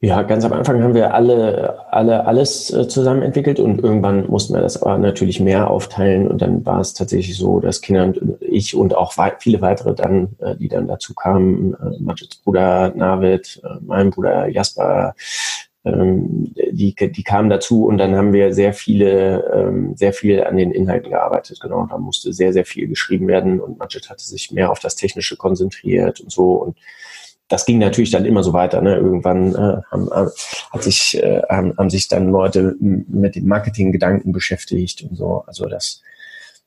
Ja, 0.00 0.22
ganz 0.22 0.44
am 0.44 0.52
Anfang 0.52 0.82
haben 0.82 0.94
wir 0.94 1.14
alle, 1.14 1.78
alle 1.90 2.26
alles 2.26 2.70
äh, 2.70 2.86
zusammen 2.86 3.22
entwickelt 3.22 3.58
und 3.58 3.82
irgendwann 3.82 4.26
mussten 4.28 4.52
wir 4.52 4.60
das 4.60 4.82
aber 4.82 4.98
natürlich 4.98 5.40
mehr 5.40 5.70
aufteilen 5.70 6.28
und 6.28 6.42
dann 6.42 6.66
war 6.66 6.80
es 6.80 6.92
tatsächlich 6.92 7.38
so, 7.38 7.60
dass 7.60 7.80
Kinder 7.80 8.04
und 8.04 8.20
ich 8.40 8.76
und 8.76 8.94
auch 8.94 9.14
viele 9.38 9.62
weitere 9.62 9.94
dann, 9.94 10.36
äh, 10.40 10.54
die 10.54 10.68
dann 10.68 10.86
dazu 10.86 11.14
kamen, 11.14 11.74
äh, 11.74 11.98
Majids 11.98 12.36
Bruder 12.36 12.92
Navid, 12.94 13.62
mein 13.80 14.10
Bruder 14.10 14.48
Jasper, 14.48 15.14
ähm, 15.86 16.52
die, 16.72 16.94
die 16.94 17.22
kamen 17.22 17.48
dazu 17.48 17.86
und 17.86 17.98
dann 17.98 18.14
haben 18.16 18.32
wir 18.32 18.52
sehr 18.52 18.72
viele, 18.72 19.44
ähm, 19.54 19.96
sehr 19.96 20.12
viel 20.12 20.42
an 20.42 20.56
den 20.56 20.72
Inhalten 20.72 21.10
gearbeitet. 21.10 21.60
Genau, 21.60 21.86
da 21.86 21.96
musste 21.96 22.32
sehr, 22.32 22.52
sehr 22.52 22.64
viel 22.64 22.88
geschrieben 22.88 23.28
werden 23.28 23.60
und 23.60 23.78
Budget 23.78 24.10
hatte 24.10 24.24
sich 24.24 24.50
mehr 24.50 24.70
auf 24.70 24.80
das 24.80 24.96
Technische 24.96 25.36
konzentriert 25.36 26.20
und 26.20 26.32
so 26.32 26.52
und 26.54 26.76
das 27.48 27.64
ging 27.64 27.78
natürlich 27.78 28.10
dann 28.10 28.24
immer 28.24 28.42
so 28.42 28.52
weiter. 28.52 28.82
Ne? 28.82 28.96
Irgendwann 28.96 29.54
äh, 29.54 29.80
haben, 29.90 30.08
äh, 30.08 30.26
hat 30.72 30.82
sich, 30.82 31.22
äh, 31.22 31.42
haben, 31.48 31.76
haben 31.78 31.90
sich 31.90 32.08
dann 32.08 32.30
Leute 32.30 32.74
mit 32.80 33.36
den 33.36 33.46
Marketinggedanken 33.46 34.32
beschäftigt 34.32 35.02
und 35.02 35.14
so. 35.14 35.44
Also 35.46 35.66
das, 35.66 36.02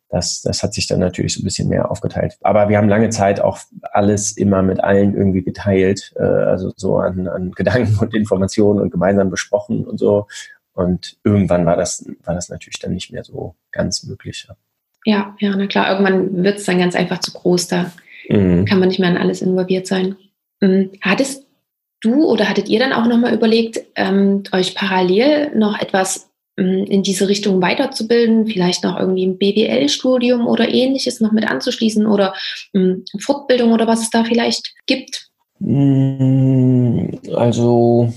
das, 0.09 0.41
das 0.41 0.63
hat 0.63 0.73
sich 0.73 0.87
dann 0.87 0.99
natürlich 0.99 1.35
so 1.35 1.41
ein 1.41 1.43
bisschen 1.43 1.69
mehr 1.69 1.91
aufgeteilt. 1.91 2.37
Aber 2.41 2.67
wir 2.67 2.77
haben 2.77 2.89
lange 2.89 3.09
Zeit 3.09 3.39
auch 3.39 3.59
alles 3.91 4.35
immer 4.35 4.63
mit 4.63 4.83
allen 4.83 5.15
irgendwie 5.15 5.43
geteilt, 5.43 6.13
äh, 6.17 6.23
also 6.23 6.73
so 6.75 6.97
an, 6.97 7.27
an 7.27 7.51
Gedanken 7.51 7.97
und 7.99 8.13
Informationen 8.13 8.79
und 8.79 8.89
gemeinsam 8.89 9.29
besprochen 9.29 9.85
und 9.85 9.97
so. 9.97 10.27
Und 10.73 11.17
irgendwann 11.23 11.65
war 11.65 11.75
das, 11.75 12.05
war 12.23 12.33
das 12.33 12.49
natürlich 12.49 12.79
dann 12.79 12.93
nicht 12.93 13.11
mehr 13.11 13.23
so 13.23 13.55
ganz 13.71 14.03
möglich. 14.03 14.47
Ja, 15.05 15.35
ja, 15.39 15.55
na 15.55 15.67
klar, 15.67 15.91
irgendwann 15.91 16.43
wird 16.43 16.57
es 16.57 16.65
dann 16.65 16.79
ganz 16.79 16.95
einfach 16.95 17.19
zu 17.19 17.31
groß. 17.31 17.67
Da 17.67 17.91
mhm. 18.29 18.65
kann 18.65 18.79
man 18.79 18.89
nicht 18.89 18.99
mehr 18.99 19.09
an 19.09 19.17
alles 19.17 19.41
involviert 19.41 19.87
sein. 19.87 20.15
Mhm. 20.59 20.91
Hattest 21.01 21.45
du 22.01 22.25
oder 22.25 22.49
hattet 22.49 22.69
ihr 22.69 22.79
dann 22.79 22.93
auch 22.93 23.05
nochmal 23.05 23.33
überlegt, 23.33 23.79
ähm, 23.95 24.43
euch 24.53 24.73
parallel 24.73 25.55
noch 25.55 25.79
etwas 25.79 26.28
in 26.59 27.03
diese 27.03 27.27
Richtung 27.27 27.61
weiterzubilden, 27.61 28.47
vielleicht 28.47 28.83
noch 28.83 28.99
irgendwie 28.99 29.25
ein 29.25 29.37
BWL-Studium 29.37 30.47
oder 30.47 30.67
ähnliches 30.67 31.19
noch 31.21 31.31
mit 31.31 31.49
anzuschließen 31.49 32.05
oder 32.05 32.33
ähm, 32.73 33.05
Fortbildung 33.19 33.71
oder 33.71 33.87
was 33.87 34.01
es 34.01 34.09
da 34.09 34.23
vielleicht 34.23 34.73
gibt? 34.85 35.29
Mm, 35.59 37.11
also 37.35 38.13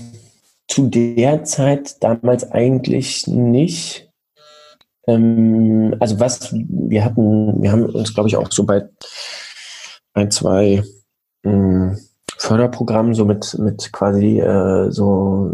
zu 0.67 0.87
der 0.87 1.43
Zeit 1.43 2.01
damals 2.01 2.51
eigentlich 2.51 3.27
nicht. 3.27 4.09
Ähm, 5.07 5.95
also 5.99 6.19
was 6.19 6.53
wir 6.53 7.03
hatten, 7.05 7.61
wir 7.61 7.71
haben 7.71 7.85
uns, 7.85 8.13
glaube 8.13 8.29
ich, 8.29 8.37
auch 8.37 8.51
so 8.51 8.63
bei 8.63 8.87
ein, 10.13 10.31
zwei 10.31 10.83
mh, 11.43 11.97
Förderprogramm 12.37 13.13
so 13.13 13.25
mit, 13.25 13.57
mit 13.59 13.91
quasi 13.93 14.39
äh, 14.39 14.91
so 14.91 15.51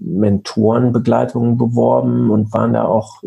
Mentorenbegleitungen 0.00 1.56
beworben 1.56 2.30
und 2.30 2.52
waren 2.52 2.72
da 2.72 2.84
auch, 2.84 3.22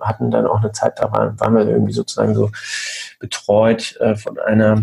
hatten 0.00 0.30
dann 0.30 0.46
auch 0.46 0.60
eine 0.60 0.72
Zeit, 0.72 0.98
da 0.98 1.12
waren, 1.12 1.38
waren 1.40 1.54
wir 1.54 1.66
irgendwie 1.66 1.92
sozusagen 1.92 2.34
so 2.34 2.50
betreut 3.20 3.96
äh, 4.00 4.16
von 4.16 4.38
einer 4.38 4.82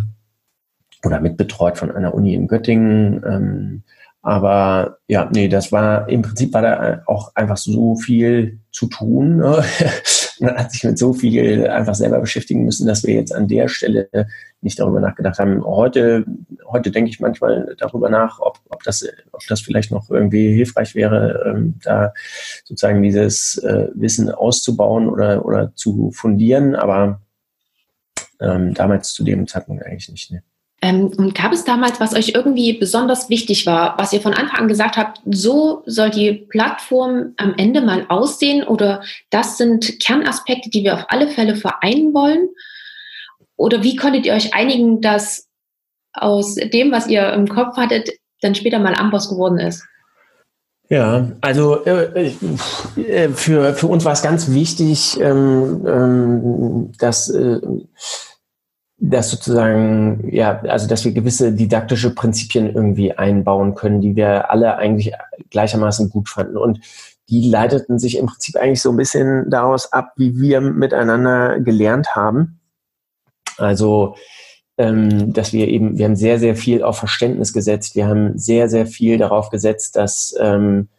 oder 1.05 1.19
mitbetreut 1.19 1.77
von 1.77 1.91
einer 1.91 2.13
Uni 2.13 2.33
in 2.33 2.47
Göttingen. 2.47 3.21
Ähm, 3.25 3.83
aber 4.21 4.99
ja, 5.07 5.29
nee, 5.33 5.49
das 5.49 5.71
war 5.73 6.07
im 6.07 6.21
Prinzip 6.21 6.53
war 6.53 6.61
da 6.61 7.03
auch 7.07 7.35
einfach 7.35 7.57
so 7.57 7.95
viel 7.95 8.59
zu 8.71 8.87
tun. 8.87 9.37
Ne? 9.37 9.63
Man 10.39 10.55
hat 10.55 10.71
sich 10.71 10.83
mit 10.83 10.97
so 10.97 11.13
viel 11.13 11.67
einfach 11.67 11.95
selber 11.95 12.19
beschäftigen 12.19 12.63
müssen, 12.63 12.87
dass 12.87 13.03
wir 13.03 13.13
jetzt 13.13 13.35
an 13.35 13.47
der 13.47 13.67
Stelle 13.67 14.09
nicht 14.63 14.79
darüber 14.79 14.99
nachgedacht 14.99 15.39
haben. 15.39 15.63
Heute, 15.63 16.25
heute 16.67 16.91
denke 16.91 17.09
ich 17.09 17.19
manchmal 17.19 17.75
darüber 17.77 18.09
nach, 18.09 18.39
ob, 18.39 18.59
ob, 18.69 18.83
das, 18.83 19.05
ob 19.31 19.41
das 19.47 19.61
vielleicht 19.61 19.91
noch 19.91 20.09
irgendwie 20.09 20.53
hilfreich 20.53 20.95
wäre, 20.95 21.43
ähm, 21.45 21.75
da 21.83 22.13
sozusagen 22.63 23.01
dieses 23.01 23.57
äh, 23.57 23.87
Wissen 23.93 24.29
auszubauen 24.29 25.09
oder, 25.09 25.45
oder 25.45 25.75
zu 25.75 26.11
fundieren. 26.11 26.75
Aber 26.75 27.21
ähm, 28.39 28.73
damals 28.73 29.13
zu 29.13 29.23
dem 29.23 29.47
Zeitpunkt 29.47 29.85
eigentlich 29.85 30.09
nicht. 30.09 30.31
Ne. 30.31 30.43
Ähm, 30.83 31.13
und 31.17 31.33
gab 31.33 31.53
es 31.53 31.63
damals, 31.63 32.01
was 32.01 32.13
euch 32.13 32.33
irgendwie 32.35 32.73
besonders 32.73 33.29
wichtig 33.29 33.65
war, 33.65 33.97
was 33.97 34.11
ihr 34.11 34.19
von 34.19 34.33
Anfang 34.33 34.59
an 34.59 34.67
gesagt 34.67 34.97
habt, 34.97 35.21
so 35.25 35.81
soll 35.85 36.09
die 36.09 36.33
Plattform 36.33 37.33
am 37.37 37.53
Ende 37.55 37.81
mal 37.81 38.05
aussehen 38.09 38.63
oder 38.63 39.01
das 39.29 39.57
sind 39.57 39.99
Kernaspekte, 40.01 40.69
die 40.69 40.83
wir 40.83 40.95
auf 40.95 41.05
alle 41.07 41.29
Fälle 41.29 41.55
vereinen 41.55 42.13
wollen? 42.13 42.49
Oder 43.63 43.81
wie 43.81 43.95
konntet 43.95 44.25
ihr 44.25 44.33
euch 44.33 44.53
einigen, 44.53 44.99
dass 44.99 45.47
aus 46.11 46.55
dem, 46.55 46.91
was 46.91 47.07
ihr 47.07 47.31
im 47.31 47.47
Kopf 47.47 47.77
hattet, 47.77 48.09
dann 48.41 48.55
später 48.55 48.77
mal 48.77 48.93
Amboss 48.93 49.29
geworden 49.29 49.57
ist? 49.57 49.85
Ja, 50.89 51.31
also 51.39 51.85
äh, 51.85 52.33
äh, 52.97 53.29
für, 53.29 53.73
für 53.73 53.87
uns 53.87 54.03
war 54.03 54.11
es 54.11 54.21
ganz 54.21 54.51
wichtig, 54.51 55.17
ähm, 55.17 55.81
ähm, 55.87 56.91
dass 56.99 57.29
äh, 57.29 57.61
dass 58.97 59.31
sozusagen, 59.31 60.29
ja, 60.29 60.61
also 60.63 60.87
dass 60.87 61.05
wir 61.05 61.13
gewisse 61.13 61.53
didaktische 61.53 62.13
Prinzipien 62.13 62.73
irgendwie 62.73 63.13
einbauen 63.13 63.75
können, 63.75 64.01
die 64.01 64.17
wir 64.17 64.51
alle 64.51 64.77
eigentlich 64.77 65.13
gleichermaßen 65.51 66.09
gut 66.09 66.27
fanden. 66.27 66.57
Und 66.57 66.81
die 67.29 67.49
leiteten 67.49 67.97
sich 67.97 68.17
im 68.17 68.25
Prinzip 68.25 68.57
eigentlich 68.57 68.81
so 68.81 68.91
ein 68.91 68.97
bisschen 68.97 69.49
daraus 69.49 69.91
ab, 69.93 70.11
wie 70.17 70.37
wir 70.37 70.59
miteinander 70.59 71.61
gelernt 71.61 72.13
haben. 72.13 72.59
Also, 73.57 74.15
ähm, 74.77 75.33
dass 75.33 75.53
wir 75.53 75.67
eben, 75.67 75.97
wir 75.97 76.05
haben 76.05 76.15
sehr, 76.15 76.39
sehr 76.39 76.55
viel 76.55 76.83
auf 76.83 76.97
Verständnis 76.97 77.53
gesetzt. 77.53 77.95
Wir 77.95 78.07
haben 78.07 78.37
sehr, 78.37 78.69
sehr 78.69 78.85
viel 78.85 79.17
darauf 79.17 79.49
gesetzt, 79.49 79.95
dass 79.95 80.35
ähm, 80.39 80.89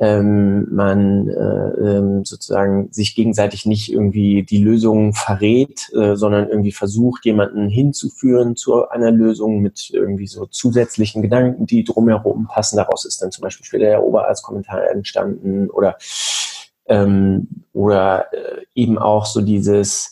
ähm, 0.00 0.66
man 0.74 1.28
äh, 1.28 1.96
ähm, 1.98 2.24
sozusagen 2.24 2.92
sich 2.92 3.14
gegenseitig 3.14 3.64
nicht 3.64 3.92
irgendwie 3.92 4.42
die 4.42 4.58
Lösung 4.58 5.14
verrät, 5.14 5.88
äh, 5.94 6.16
sondern 6.16 6.48
irgendwie 6.48 6.72
versucht, 6.72 7.24
jemanden 7.24 7.68
hinzuführen 7.68 8.56
zu 8.56 8.88
einer 8.88 9.12
Lösung 9.12 9.60
mit 9.60 9.90
irgendwie 9.90 10.26
so 10.26 10.46
zusätzlichen 10.46 11.22
Gedanken, 11.22 11.66
die 11.66 11.84
drumherum 11.84 12.48
passen. 12.48 12.76
Daraus 12.76 13.04
ist 13.04 13.22
dann 13.22 13.30
zum 13.30 13.42
Beispiel 13.42 13.64
später 13.64 13.84
der 13.86 14.02
Oberarztkommentar 14.02 14.90
entstanden 14.90 15.70
oder 15.70 15.96
ähm, 16.86 17.48
oder 17.72 18.32
äh, 18.32 18.62
eben 18.74 18.98
auch 18.98 19.26
so 19.26 19.40
dieses 19.40 20.10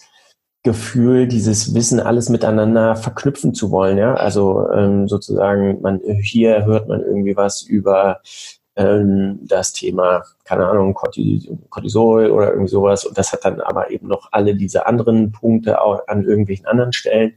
Gefühl, 0.64 1.26
dieses 1.26 1.75
Wissen 1.75 1.99
alles 1.99 2.28
miteinander 2.28 2.95
verknüpfen 2.95 3.52
zu 3.52 3.71
wollen. 3.71 3.99
Ja, 3.99 4.14
also 4.14 4.71
ähm, 4.73 5.09
sozusagen, 5.09 5.81
man 5.83 6.00
hier 6.23 6.64
hört 6.64 6.88
man 6.88 7.00
irgendwie 7.00 7.37
was 7.37 7.62
über 7.62 8.21
ähm, 8.76 9.40
das 9.42 9.73
Thema, 9.73 10.23
keine 10.45 10.66
Ahnung, 10.66 10.95
Cortisol 10.95 12.31
oder 12.31 12.50
irgendwie 12.50 12.71
sowas. 12.71 13.04
Und 13.04 13.19
das 13.19 13.33
hat 13.33 13.45
dann 13.45 13.61
aber 13.61 13.90
eben 13.90 14.09
noch 14.09 14.28
alle 14.33 14.54
diese 14.54 14.87
anderen 14.87 15.33
Punkte 15.33 15.81
auch 15.81 16.07
an 16.09 16.25
irgendwelchen 16.25 16.66
anderen 16.66 16.92
Stellen. 16.92 17.35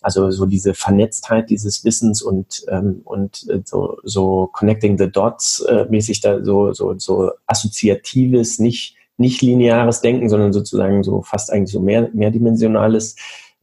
Also 0.00 0.30
so 0.30 0.46
diese 0.46 0.74
Vernetztheit 0.74 1.50
dieses 1.50 1.84
Wissens 1.84 2.22
und, 2.22 2.64
ähm, 2.68 3.02
und 3.04 3.48
äh, 3.50 3.60
so, 3.64 3.98
so 4.02 4.48
Connecting 4.52 4.98
the 4.98 5.10
Dots 5.10 5.60
äh, 5.60 5.86
mäßig 5.88 6.20
da 6.20 6.42
so, 6.42 6.72
so, 6.72 6.98
so 6.98 7.32
assoziatives, 7.46 8.58
nicht, 8.58 8.96
nicht 9.16 9.42
lineares 9.42 10.00
Denken, 10.00 10.28
sondern 10.28 10.52
sozusagen 10.52 11.02
so 11.02 11.22
fast 11.22 11.52
eigentlich 11.52 11.72
so 11.72 11.80
mehr, 11.80 12.10
mehrdimensionales 12.12 13.16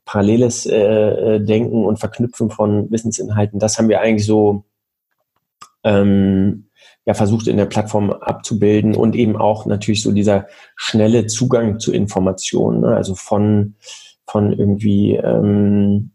paralleles 0.05 0.65
äh, 0.65 0.75
äh 0.75 1.39
Denken 1.43 1.85
und 1.85 1.99
Verknüpfen 1.99 2.49
von 2.49 2.89
Wissensinhalten, 2.91 3.59
das 3.59 3.77
haben 3.77 3.89
wir 3.89 4.01
eigentlich 4.01 4.25
so 4.25 4.63
ähm, 5.83 6.69
ja 7.05 7.13
versucht 7.13 7.47
in 7.47 7.57
der 7.57 7.65
Plattform 7.65 8.11
abzubilden 8.11 8.95
und 8.95 9.15
eben 9.15 9.35
auch 9.37 9.65
natürlich 9.65 10.03
so 10.03 10.11
dieser 10.11 10.47
schnelle 10.75 11.27
Zugang 11.27 11.79
zu 11.79 11.91
Informationen, 11.91 12.81
ne? 12.81 12.95
also 12.95 13.15
von, 13.15 13.75
von 14.27 14.53
irgendwie 14.53 15.15
ähm, 15.15 16.11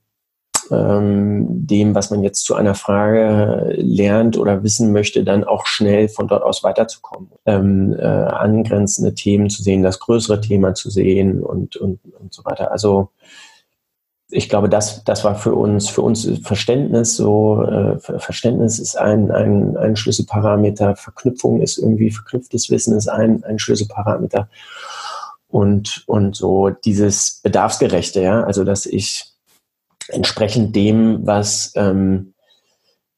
ähm, 0.71 1.47
dem, 1.49 1.95
was 1.95 2.11
man 2.11 2.23
jetzt 2.23 2.45
zu 2.45 2.55
einer 2.55 2.75
Frage 2.75 3.75
lernt 3.77 4.39
oder 4.39 4.63
wissen 4.63 4.93
möchte, 4.93 5.25
dann 5.25 5.45
auch 5.45 5.67
schnell 5.67 6.09
von 6.09 6.29
dort 6.29 6.43
aus 6.43 6.63
weiterzukommen, 6.63 7.31
ähm, 7.47 7.95
äh, 7.99 8.05
angrenzende 8.05 9.15
Themen 9.15 9.51
zu 9.51 9.63
sehen, 9.63 9.83
das 9.83 10.01
größere 10.01 10.41
Thema 10.41 10.75
zu 10.75 10.91
sehen 10.91 11.43
und, 11.43 11.77
und, 11.77 12.01
und 12.19 12.33
so 12.33 12.45
weiter. 12.45 12.73
Also 12.73 13.11
ich 14.31 14.49
glaube, 14.49 14.69
das, 14.69 15.05
das 15.05 15.23
war 15.25 15.35
für 15.37 15.55
uns, 15.55 15.89
für 15.89 16.03
uns 16.03 16.29
Verständnis 16.43 17.17
so, 17.17 17.63
äh, 17.63 17.99
Verständnis 17.99 18.79
ist 18.79 18.97
ein, 18.97 19.31
ein, 19.31 19.77
ein 19.77 19.97
Schlüsselparameter, 19.97 20.97
Verknüpfung 20.97 21.61
ist 21.61 21.79
irgendwie, 21.79 22.11
verknüpftes 22.11 22.71
Wissen 22.71 22.97
ist 22.97 23.09
ein, 23.09 23.45
ein 23.45 23.59
Schlüsselparameter. 23.59 24.49
Und, 25.47 26.03
und 26.07 26.35
so 26.35 26.71
dieses 26.71 27.41
Bedarfsgerechte, 27.43 28.21
ja, 28.21 28.43
also 28.43 28.65
dass 28.65 28.87
ich 28.87 29.34
entsprechend 30.09 30.75
dem, 30.77 31.27
was, 31.27 31.73
ähm, 31.77 32.35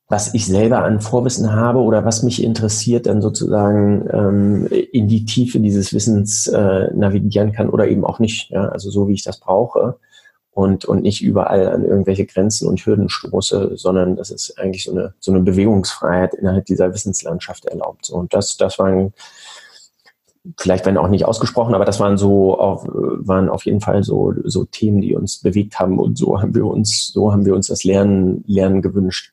was 0.08 0.34
ich 0.34 0.46
selber 0.46 0.84
an 0.84 1.00
Vorwissen 1.00 1.52
habe 1.52 1.80
oder 1.80 2.04
was 2.04 2.22
mich 2.22 2.42
interessiert, 2.42 3.06
dann 3.06 3.22
sozusagen 3.22 4.08
ähm, 4.12 4.66
in 4.92 5.08
die 5.08 5.24
Tiefe 5.24 5.58
dieses 5.60 5.92
Wissens 5.92 6.46
äh, 6.46 6.92
navigieren 6.94 7.52
kann 7.52 7.70
oder 7.70 7.88
eben 7.88 8.04
auch 8.04 8.18
nicht, 8.18 8.50
ja, 8.50 8.68
also 8.68 8.90
so 8.90 9.08
wie 9.08 9.14
ich 9.14 9.24
das 9.24 9.40
brauche 9.40 9.98
und, 10.52 10.84
und 10.86 11.02
nicht 11.02 11.22
überall 11.22 11.68
an 11.68 11.84
irgendwelche 11.84 12.24
Grenzen 12.24 12.68
und 12.68 12.80
Hürden 12.80 13.10
stoße, 13.10 13.72
sondern 13.74 14.16
das 14.16 14.30
ist 14.30 14.58
eigentlich 14.58 14.84
so 14.84 14.92
eine, 14.92 15.12
so 15.18 15.32
eine 15.32 15.42
Bewegungsfreiheit 15.42 16.34
innerhalb 16.34 16.64
dieser 16.64 16.94
Wissenslandschaft 16.94 17.66
erlaubt. 17.66 18.06
So, 18.06 18.16
und 18.16 18.32
das, 18.32 18.56
das 18.56 18.78
waren 18.78 19.12
vielleicht 20.58 20.86
wenn 20.86 20.96
auch 20.96 21.08
nicht 21.08 21.24
ausgesprochen, 21.24 21.74
aber 21.74 21.84
das 21.84 22.00
waren 22.00 22.16
so 22.16 22.58
auf, 22.58 22.84
waren 22.86 23.48
auf 23.48 23.64
jeden 23.64 23.80
Fall 23.80 24.02
so, 24.02 24.34
so 24.44 24.64
Themen, 24.64 25.00
die 25.00 25.14
uns 25.14 25.40
bewegt 25.40 25.78
haben 25.78 25.98
und 25.98 26.16
so 26.18 26.40
haben 26.40 26.54
wir 26.54 26.66
uns, 26.66 27.08
so 27.08 27.32
haben 27.32 27.44
wir 27.44 27.54
uns 27.54 27.68
das 27.68 27.84
Lernen, 27.84 28.44
Lernen 28.46 28.82
gewünscht. 28.82 29.32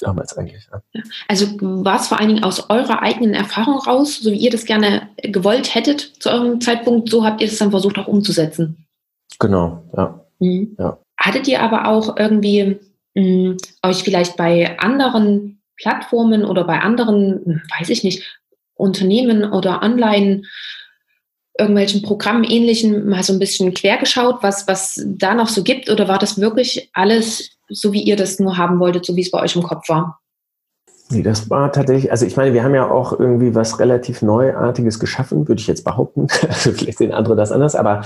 damals 0.00 0.36
eigentlich. 0.36 0.68
Ja. 0.70 1.02
Also 1.28 1.46
war 1.60 1.96
es 1.96 2.08
vor 2.08 2.18
allen 2.18 2.28
Dingen 2.28 2.44
aus 2.44 2.70
eurer 2.70 3.02
eigenen 3.02 3.34
Erfahrung 3.34 3.78
raus, 3.78 4.18
so 4.20 4.30
wie 4.30 4.36
ihr 4.36 4.50
das 4.50 4.64
gerne 4.64 5.08
gewollt 5.22 5.74
hättet 5.74 6.00
zu 6.20 6.30
eurem 6.30 6.60
Zeitpunkt, 6.60 7.10
so 7.10 7.24
habt 7.24 7.40
ihr 7.40 7.48
es 7.48 7.58
dann 7.58 7.70
versucht 7.70 7.98
auch 7.98 8.06
umzusetzen? 8.06 8.86
Genau, 9.38 9.82
ja. 9.96 10.20
Mhm. 10.38 10.76
ja. 10.78 10.98
Hattet 11.18 11.48
ihr 11.48 11.62
aber 11.62 11.88
auch 11.88 12.16
irgendwie 12.16 12.78
mh, 13.14 13.22
hm, 13.22 13.56
euch 13.82 14.02
vielleicht 14.02 14.36
bei 14.36 14.78
anderen 14.78 15.62
Plattformen 15.76 16.44
oder 16.44 16.64
bei 16.64 16.80
anderen, 16.80 17.40
hm, 17.44 17.62
weiß 17.78 17.90
ich 17.90 18.04
nicht, 18.04 18.40
Unternehmen 18.76 19.52
oder 19.52 19.82
Online 19.82 20.42
irgendwelchen 21.58 22.02
Programmen 22.02 22.44
ähnlichen 22.44 23.08
mal 23.08 23.22
so 23.22 23.32
ein 23.32 23.38
bisschen 23.38 23.72
quergeschaut, 23.74 24.42
was, 24.42 24.68
was 24.68 25.02
da 25.06 25.34
noch 25.34 25.48
so 25.48 25.62
gibt? 25.62 25.90
Oder 25.90 26.08
war 26.08 26.18
das 26.18 26.40
wirklich 26.40 26.90
alles 26.92 27.50
so, 27.68 27.92
wie 27.92 28.02
ihr 28.02 28.16
das 28.16 28.38
nur 28.38 28.56
haben 28.56 28.78
wolltet, 28.78 29.06
so 29.06 29.16
wie 29.16 29.22
es 29.22 29.30
bei 29.30 29.40
euch 29.40 29.56
im 29.56 29.62
Kopf 29.62 29.88
war? 29.88 30.20
Nee, 31.08 31.22
das 31.22 31.48
war 31.48 31.72
tatsächlich, 31.72 32.10
also 32.10 32.26
ich 32.26 32.36
meine, 32.36 32.52
wir 32.52 32.64
haben 32.64 32.74
ja 32.74 32.90
auch 32.90 33.18
irgendwie 33.18 33.54
was 33.54 33.78
relativ 33.78 34.22
Neuartiges 34.22 34.98
geschaffen, 34.98 35.46
würde 35.46 35.60
ich 35.60 35.68
jetzt 35.68 35.84
behaupten. 35.84 36.26
Also 36.48 36.72
vielleicht 36.72 36.98
sehen 36.98 37.12
andere 37.12 37.36
das 37.36 37.52
anders, 37.52 37.74
aber 37.74 38.02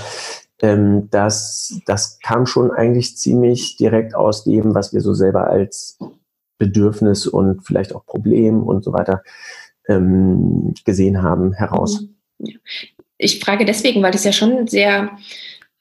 ähm, 0.61 1.09
das, 1.09 1.79
das 1.87 2.19
kam 2.19 2.45
schon 2.45 2.71
eigentlich 2.71 3.17
ziemlich 3.17 3.75
direkt 3.77 4.13
aus 4.13 4.43
dem, 4.43 4.75
was 4.75 4.93
wir 4.93 5.01
so 5.01 5.13
selber 5.13 5.47
als 5.47 5.97
Bedürfnis 6.59 7.25
und 7.25 7.65
vielleicht 7.65 7.95
auch 7.95 8.05
Problem 8.05 8.61
und 8.61 8.83
so 8.83 8.93
weiter 8.93 9.23
ähm, 9.95 10.73
gesehen 10.85 11.21
haben, 11.21 11.53
heraus. 11.53 12.01
Mhm. 12.39 12.59
Ich 13.17 13.39
frage 13.39 13.65
deswegen, 13.65 14.01
weil 14.01 14.11
das 14.11 14.23
ja 14.23 14.31
schon 14.31 14.67
sehr, 14.67 15.11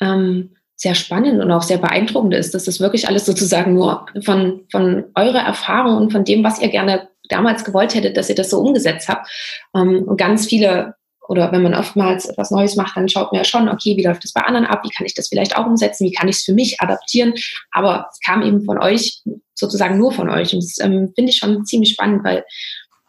ähm, 0.01 0.51
sehr 0.77 0.95
spannend 0.95 1.43
und 1.43 1.51
auch 1.51 1.63
sehr 1.63 1.79
beeindruckend 1.79 2.35
ist, 2.35 2.55
dass 2.55 2.65
das 2.65 2.81
wirklich 2.81 3.09
alles 3.09 3.25
sozusagen 3.27 3.75
nur 3.75 4.07
von, 4.23 4.63
von 4.71 5.05
eurer 5.15 5.41
Erfahrung 5.41 5.97
und 5.97 6.13
von 6.13 6.25
dem, 6.25 6.45
was 6.45 6.61
ihr 6.61 6.69
gerne 6.69 7.09
damals 7.31 7.65
gewollt 7.65 7.95
hättet, 7.95 8.17
dass 8.17 8.29
ihr 8.29 8.35
das 8.35 8.51
so 8.51 8.61
umgesetzt 8.61 9.09
habt. 9.09 9.29
Ähm, 9.75 10.05
und 10.07 10.19
ganz 10.19 10.47
viele, 10.47 10.95
oder 11.29 11.53
wenn 11.53 11.63
man 11.63 11.75
oftmals 11.75 12.27
etwas 12.27 12.51
Neues 12.51 12.77
macht, 12.77 12.97
dann 12.97 13.09
schaut 13.09 13.33
man 13.33 13.41
ja 13.41 13.45
schon, 13.45 13.69
okay, 13.69 13.97
wie 13.97 14.05
läuft 14.05 14.25
das 14.25 14.33
bei 14.33 14.43
anderen 14.43 14.67
ab? 14.67 14.83
Wie 14.85 14.91
kann 14.91 15.07
ich 15.07 15.15
das 15.15 15.29
vielleicht 15.29 15.57
auch 15.57 15.67
umsetzen? 15.67 16.07
Wie 16.07 16.13
kann 16.13 16.29
ich 16.29 16.37
es 16.37 16.45
für 16.45 16.55
mich 16.55 16.81
adaptieren? 16.81 17.35
Aber 17.71 18.09
es 18.11 18.19
kam 18.21 18.43
eben 18.43 18.65
von 18.65 18.79
euch, 18.79 19.23
sozusagen 19.55 19.99
nur 19.99 20.13
von 20.13 20.29
euch. 20.29 20.53
Und 20.53 20.63
das 20.63 20.79
ähm, 20.81 21.13
finde 21.15 21.31
ich 21.31 21.37
schon 21.37 21.65
ziemlich 21.65 21.93
spannend, 21.93 22.25
weil 22.25 22.45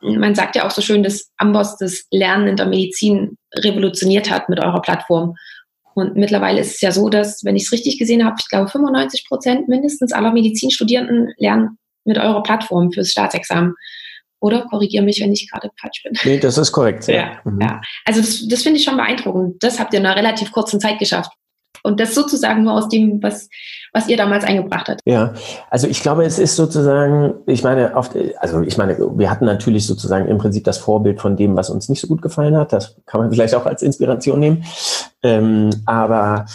man 0.02 0.36
sagt 0.36 0.56
ja 0.56 0.66
auch 0.66 0.72
so 0.72 0.82
schön, 0.82 1.04
dass 1.04 1.32
Amboss 1.38 1.78
das 1.78 2.06
Lernen 2.12 2.48
in 2.48 2.56
der 2.56 2.68
Medizin 2.68 3.38
revolutioniert 3.54 4.30
hat 4.30 4.50
mit 4.50 4.60
eurer 4.60 4.82
Plattform. 4.82 5.36
Und 5.94 6.16
mittlerweile 6.16 6.62
ist 6.62 6.76
es 6.76 6.82
ja 6.82 6.92
so, 6.92 7.10
dass, 7.10 7.44
wenn 7.44 7.56
ich 7.56 7.64
es 7.64 7.72
richtig 7.72 8.00
gesehen 8.00 8.26
habe, 8.26 8.38
ich 8.40 8.48
glaube 8.48 8.70
95 8.70 9.28
Prozent 9.28 9.68
mindestens 9.68 10.14
aller 10.14 10.32
Medizinstudierenden 10.32 11.34
lernen 11.38 11.78
mit 12.06 12.18
eurer 12.18 12.44
Plattform 12.44 12.92
fürs 12.92 13.12
Staatsexamen. 13.12 13.76
Oder 14.40 14.64
korrigiere 14.64 15.04
mich, 15.04 15.22
wenn 15.22 15.32
ich 15.32 15.50
gerade 15.52 15.70
falsch 15.80 16.02
bin. 16.04 16.14
Nee, 16.24 16.40
das 16.40 16.58
ist 16.58 16.72
korrekt. 16.72 17.08
Ja, 17.08 17.14
ja. 17.14 17.42
Mhm. 17.44 17.62
ja. 17.62 17.82
Also 18.06 18.22
das, 18.22 18.48
das 18.48 18.64
finde 18.64 18.80
ich 18.80 18.86
schon 18.86 18.98
beeindruckend. 18.98 19.62
Das 19.62 19.80
habt 19.80 19.94
ihr 19.94 20.00
in 20.00 20.06
einer 20.06 20.16
relativ 20.16 20.52
kurzen 20.52 20.80
Zeit 20.80 20.98
geschafft. 20.98 21.32
Und 21.84 22.00
das 22.00 22.16
sozusagen 22.16 22.64
nur 22.64 22.74
aus 22.74 22.90
dem, 22.90 23.22
was, 23.22 23.50
was 23.94 24.08
ihr 24.08 24.18
damals 24.18 24.44
eingebracht 24.44 24.88
habt. 24.88 25.02
Ja, 25.06 25.34
also 25.70 25.88
ich 25.88 26.02
glaube, 26.02 26.24
es 26.24 26.40
ist 26.40 26.56
sozusagen, 26.56 27.36
ich 27.46 27.64
meine, 27.64 27.96
oft, 27.96 28.16
also 28.40 28.62
ich 28.62 28.78
meine, 28.78 28.98
wir 28.98 29.30
hatten 29.30 29.46
natürlich 29.46 29.86
sozusagen 29.86 30.28
im 30.28 30.38
Prinzip 30.38 30.64
das 30.64 30.78
Vorbild 30.78 31.20
von 31.20 31.36
dem, 31.36 31.56
was 31.56 31.70
uns 31.70 31.90
nicht 31.90 32.00
so 32.00 32.08
gut 32.08 32.22
gefallen 32.22 32.56
hat. 32.56 32.72
Das 32.72 32.96
kann 33.06 33.20
man 33.20 33.32
vielleicht 33.32 33.56
auch 33.56 33.66
als 33.66 33.82
Inspiration 33.82 34.40
nehmen. 34.40 34.64
Ähm, 35.24 35.72
aber 35.86 36.46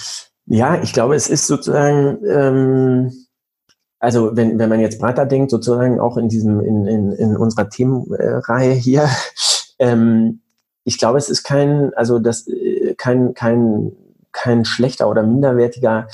ja, 0.47 0.81
ich 0.83 0.93
glaube, 0.93 1.15
es 1.15 1.29
ist 1.29 1.47
sozusagen, 1.47 2.19
ähm, 2.27 3.13
also 3.99 4.35
wenn, 4.35 4.59
wenn 4.59 4.71
man 4.71 4.81
jetzt 4.81 5.01
breiter 5.01 5.27
denkt, 5.27 5.51
sozusagen 5.51 6.01
auch 6.01 6.17
in 6.17 6.29
diesem, 6.29 6.61
in, 6.61 6.87
in, 6.87 7.13
in 7.13 7.37
unserer 7.37 7.69
Themenreihe 7.69 8.73
hier, 8.73 9.09
ähm, 9.79 10.41
ich 10.85 10.99
glaube, 10.99 11.19
es 11.19 11.29
ist 11.29 11.43
kein, 11.43 11.93
also 11.95 12.19
das, 12.19 12.47
äh, 12.47 12.95
kein, 12.97 13.35
kein 13.35 13.93
kein 14.37 14.65
schlechter 14.67 15.09
oder 15.09 15.23
minderwertiger 15.23 16.09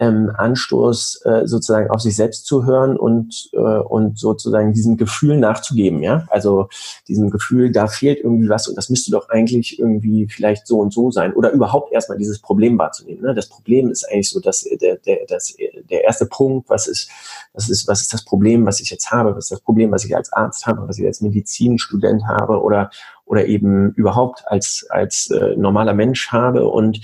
ähm, 0.00 0.30
Anstoß, 0.36 1.22
äh, 1.24 1.46
sozusagen 1.46 1.90
auf 1.90 2.00
sich 2.00 2.14
selbst 2.14 2.46
zu 2.46 2.64
hören 2.64 2.96
und, 2.96 3.50
äh, 3.52 3.58
und 3.58 4.18
sozusagen 4.18 4.72
diesem 4.72 4.96
Gefühl 4.96 5.38
nachzugeben, 5.38 6.02
ja. 6.02 6.24
Also 6.30 6.68
diesem 7.08 7.30
Gefühl, 7.30 7.72
da 7.72 7.88
fehlt 7.88 8.20
irgendwie 8.20 8.48
was 8.48 8.68
und 8.68 8.76
das 8.76 8.90
müsste 8.90 9.10
doch 9.10 9.28
eigentlich 9.28 9.78
irgendwie 9.78 10.28
vielleicht 10.28 10.66
so 10.66 10.78
und 10.78 10.92
so 10.92 11.10
sein. 11.10 11.32
Oder 11.32 11.50
überhaupt 11.50 11.92
erstmal 11.92 12.18
dieses 12.18 12.38
Problem 12.38 12.78
wahrzunehmen. 12.78 13.22
Ne? 13.22 13.34
Das 13.34 13.48
Problem 13.48 13.90
ist 13.90 14.04
eigentlich 14.04 14.30
so, 14.30 14.40
dass 14.40 14.62
der, 14.80 14.96
der, 14.96 15.18
das, 15.26 15.56
der 15.90 16.04
erste 16.04 16.26
Punkt, 16.26 16.70
was 16.70 16.86
ist, 16.86 17.10
was 17.52 17.68
ist, 17.68 17.88
was 17.88 18.00
ist 18.00 18.12
das 18.12 18.24
Problem, 18.24 18.66
was 18.66 18.80
ich 18.80 18.90
jetzt 18.90 19.10
habe, 19.10 19.34
was 19.34 19.46
ist 19.46 19.52
das 19.52 19.60
Problem, 19.60 19.90
was 19.90 20.04
ich 20.04 20.14
als 20.14 20.32
Arzt 20.32 20.66
habe, 20.66 20.86
was 20.86 20.98
ich 20.98 21.06
als 21.06 21.20
Medizinstudent 21.20 22.26
habe 22.26 22.60
oder 22.60 22.90
oder 23.24 23.46
eben 23.46 23.92
überhaupt 23.92 24.42
als 24.46 24.86
als 24.88 25.30
äh, 25.30 25.54
normaler 25.56 25.92
Mensch 25.92 26.32
habe 26.32 26.66
und 26.66 27.00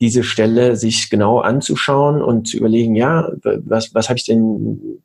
diese 0.00 0.22
Stelle 0.22 0.76
sich 0.76 1.10
genau 1.10 1.40
anzuschauen 1.40 2.22
und 2.22 2.46
zu 2.46 2.56
überlegen, 2.56 2.94
ja, 2.94 3.30
was, 3.42 3.94
was 3.94 4.08
habe 4.08 4.18
ich 4.18 4.24
denn 4.24 5.00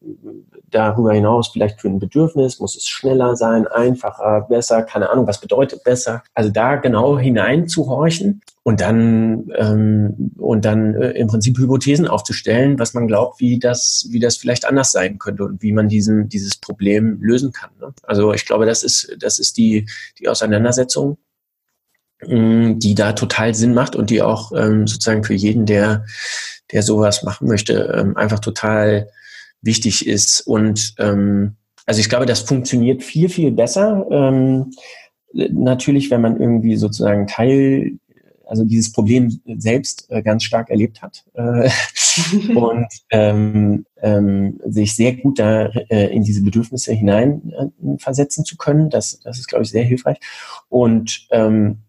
darüber 0.70 1.14
hinaus 1.14 1.50
vielleicht 1.50 1.82
für 1.82 1.88
ein 1.88 2.00
Bedürfnis? 2.00 2.60
Muss 2.60 2.76
es 2.76 2.88
schneller 2.88 3.36
sein, 3.36 3.68
einfacher, 3.68 4.46
besser? 4.50 4.84
Keine 4.84 5.10
Ahnung, 5.10 5.28
was 5.28 5.42
bedeutet 5.42 5.84
besser? 5.84 6.24
Also 6.34 6.52
da 6.52 6.76
genau 6.76 7.18
hineinzuhorchen 7.18 8.42
und 8.64 8.82
dann 8.82 9.52
ähm, 9.56 10.32
und 10.38 10.66
dann 10.66 10.96
äh, 10.96 11.12
im 11.12 11.28
Prinzip 11.28 11.58
Hypothesen 11.58 12.08
aufzustellen, 12.08 12.80
was 12.80 12.94
man 12.94 13.08
glaubt, 13.08 13.40
wie 13.40 13.60
das 13.60 14.08
wie 14.10 14.20
das 14.20 14.38
vielleicht 14.38 14.66
anders 14.66 14.92
sein 14.92 15.18
könnte 15.18 15.44
und 15.44 15.62
wie 15.62 15.74
man 15.74 15.90
diesen 15.90 16.30
dieses 16.30 16.58
Problem 16.58 17.18
lösen 17.22 17.52
kann. 17.52 17.72
Ne? 17.80 17.94
Also 18.04 18.34
ich 18.34 18.46
glaube, 18.46 18.66
das 18.66 18.84
ist 18.84 19.16
das 19.20 19.40
ist 19.40 19.58
die 19.58 19.88
die 20.20 20.30
Auseinandersetzung 20.30 21.18
die 22.28 22.96
da 22.96 23.14
total 23.14 23.54
Sinn 23.54 23.74
macht 23.74 23.96
und 23.96 24.10
die 24.10 24.22
auch 24.22 24.52
ähm, 24.54 24.88
sozusagen 24.88 25.24
für 25.24 25.34
jeden, 25.34 25.66
der, 25.66 26.06
der 26.72 26.84
sowas 26.84 27.24
machen 27.24 27.48
möchte, 27.48 27.94
ähm, 27.98 28.18
einfach 28.18 28.40
total 28.40 29.10
wichtig 29.62 30.08
ist. 30.08 30.42
Und 30.42 30.96
ähm, 31.00 31.56
also 31.86 32.00
ich 32.00 32.10
glaube, 32.10 32.26
das 32.26 32.42
funktioniert 32.42 33.04
viel, 33.04 33.30
viel 33.30 33.52
besser. 33.52 34.06
Ähm, 34.12 34.72
natürlich, 35.34 36.12
wenn 36.12 36.22
man 36.22 36.40
irgendwie 36.40 36.76
sozusagen 36.76 37.28
Teil, 37.28 37.94
also 38.46 38.64
dieses 38.66 38.92
Problem 38.92 39.42
selbst 39.58 40.06
äh, 40.10 40.22
ganz 40.22 40.44
stark 40.44 40.70
erlebt 40.70 41.02
hat 41.02 41.26
äh, 41.34 41.70
und 42.56 42.88
ähm, 43.10 43.86
ähm, 44.02 44.60
sich 44.66 44.96
sehr 44.96 45.16
gut 45.16 45.40
da 45.40 45.66
äh, 45.66 46.14
in 46.14 46.24
diese 46.24 46.44
Bedürfnisse 46.44 46.94
hinein 46.94 47.52
äh, 47.58 47.98
versetzen 47.98 48.46
zu 48.46 48.58
können. 48.58 48.90
Das, 48.90 49.20
das 49.22 49.40
ist, 49.40 49.48
glaube 49.48 49.64
ich, 49.64 49.72
sehr 49.72 49.84
hilfreich. 49.84 50.20
Und 50.70 51.28
ähm, 51.32 51.80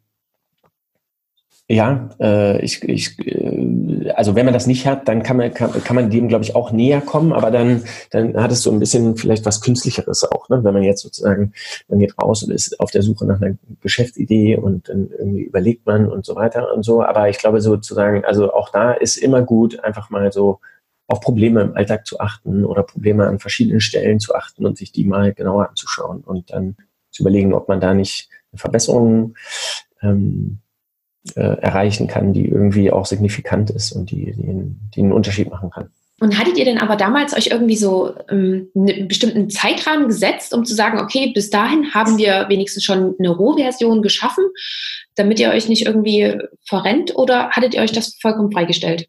ja, 1.69 2.11
äh, 2.21 2.63
ich, 2.63 2.83
ich, 2.83 3.19
äh, 3.27 4.11
also 4.15 4.35
wenn 4.35 4.45
man 4.45 4.53
das 4.53 4.67
nicht 4.67 4.87
hat, 4.87 5.09
dann 5.09 5.23
kann 5.23 5.39
man, 5.39 5.55
kann, 5.55 5.73
kann 5.83 5.97
man 5.97 6.11
dem, 6.11 6.29
glaube 6.29 6.45
ich, 6.45 6.55
auch 6.55 6.73
näher 6.73 7.01
kommen, 7.01 7.33
aber 7.33 7.51
dann, 7.51 7.85
dann 8.11 8.37
hat 8.37 8.53
es 8.53 8.63
so 8.63 8.71
ein 8.71 8.79
bisschen 8.79 9.17
vielleicht 9.17 9.47
was 9.47 9.63
Künstlicheres 9.63 10.25
auch, 10.25 10.49
ne? 10.51 10.63
wenn 10.63 10.75
man 10.75 10.83
jetzt 10.83 11.01
sozusagen, 11.01 11.55
man 11.89 12.01
geht 12.01 12.19
raus 12.21 12.43
und 12.43 12.53
ist 12.53 12.79
auf 12.81 12.91
der 12.91 13.03
Suche 13.03 13.25
nach 13.25 13.41
einer 13.41 13.57
Geschäftsidee 13.81 14.57
und 14.57 14.91
dann 14.91 15.11
irgendwie 15.11 15.45
überlegt 15.45 15.87
man 15.87 16.11
und 16.11 16.27
so 16.27 16.37
weiter 16.37 16.73
und 16.75 16.83
so. 16.83 17.03
Aber 17.03 17.31
ich 17.31 17.39
glaube 17.39 17.63
sozusagen, 17.63 18.25
also 18.27 18.53
auch 18.53 18.69
da 18.69 18.93
ist 18.93 19.17
immer 19.17 19.41
gut, 19.41 19.81
einfach 19.81 20.11
mal 20.11 20.33
so 20.33 20.61
auf 21.07 21.21
Probleme 21.21 21.63
im 21.63 21.75
Alltag 21.75 22.07
zu 22.07 22.21
achten 22.21 22.65
oder 22.67 22.83
Probleme 22.83 23.27
an 23.27 23.39
verschiedenen 23.39 23.81
Stellen 23.81 24.21
zu 24.21 24.35
achten 24.35 24.67
und 24.67 24.77
sich 24.77 24.93
die 24.93 25.05
mal 25.05 25.33
genauer 25.33 25.71
anzuschauen 25.71 26.21
und 26.21 26.53
dann 26.53 26.77
zu 27.11 27.23
überlegen, 27.23 27.55
ob 27.55 27.69
man 27.69 27.81
da 27.81 27.95
nicht 27.95 28.29
eine 28.53 28.59
Verbesserung 28.59 29.35
ähm, 30.03 30.61
äh, 31.35 31.41
erreichen 31.41 32.07
kann, 32.07 32.33
die 32.33 32.47
irgendwie 32.47 32.91
auch 32.91 33.07
signifikant 33.07 33.71
ist 33.71 33.93
und 33.93 34.11
die, 34.11 34.33
die, 34.33 34.77
die 34.95 35.01
einen 35.01 35.13
Unterschied 35.13 35.51
machen 35.51 35.71
kann. 35.71 35.91
Und 36.21 36.39
hattet 36.39 36.57
ihr 36.57 36.65
denn 36.65 36.79
aber 36.79 36.97
damals 36.97 37.37
euch 37.37 37.49
irgendwie 37.49 37.77
so 37.77 38.15
ähm, 38.31 38.69
einen 38.75 39.09
bestimmten 39.09 39.51
Zeitrahmen 39.51 40.07
gesetzt, 40.07 40.55
um 40.55 40.65
zu 40.65 40.75
sagen, 40.75 41.01
okay, 41.01 41.33
bis 41.35 41.51
dahin 41.51 41.93
haben 41.93 42.19
wir 42.19 42.47
wenigstens 42.49 42.85
schon 42.85 43.17
eine 43.19 43.31
Rohversion 43.31 44.01
geschaffen, 44.01 44.45
damit 45.17 45.41
ihr 45.41 45.51
euch 45.51 45.69
nicht 45.69 45.87
irgendwie 45.87 46.39
verrennt 46.67 47.17
oder 47.17 47.51
hattet 47.51 47.75
ihr 47.75 47.83
euch 47.83 47.93
das 47.93 48.17
vollkommen 48.21 48.53
freigestellt? 48.53 49.09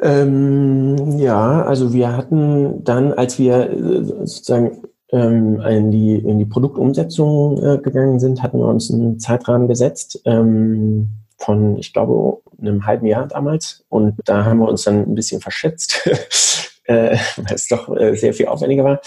Ähm, 0.00 1.18
ja, 1.18 1.62
also 1.62 1.92
wir 1.92 2.16
hatten 2.16 2.84
dann, 2.84 3.12
als 3.12 3.38
wir 3.38 3.70
äh, 3.70 4.04
sozusagen 4.26 4.82
ähm, 5.12 5.60
in, 5.60 5.90
die, 5.90 6.16
in 6.16 6.38
die 6.38 6.46
Produktumsetzung 6.46 7.62
äh, 7.62 7.78
gegangen 7.78 8.20
sind, 8.20 8.42
hatten 8.42 8.58
wir 8.58 8.66
uns 8.66 8.92
einen 8.92 9.18
Zeitrahmen 9.18 9.68
gesetzt 9.68 10.20
ähm, 10.24 11.08
von, 11.36 11.78
ich 11.78 11.92
glaube, 11.92 12.38
einem 12.60 12.86
halben 12.86 13.06
Jahr 13.06 13.26
damals. 13.26 13.84
Und 13.88 14.16
da 14.24 14.44
haben 14.44 14.58
wir 14.58 14.68
uns 14.68 14.84
dann 14.84 15.02
ein 15.02 15.14
bisschen 15.14 15.40
verschätzt, 15.40 16.06
äh, 16.84 17.16
weil 17.36 17.54
es 17.54 17.68
doch 17.68 17.94
äh, 17.96 18.14
sehr 18.14 18.34
viel 18.34 18.46
aufwendiger 18.46 18.84
war. 18.84 19.00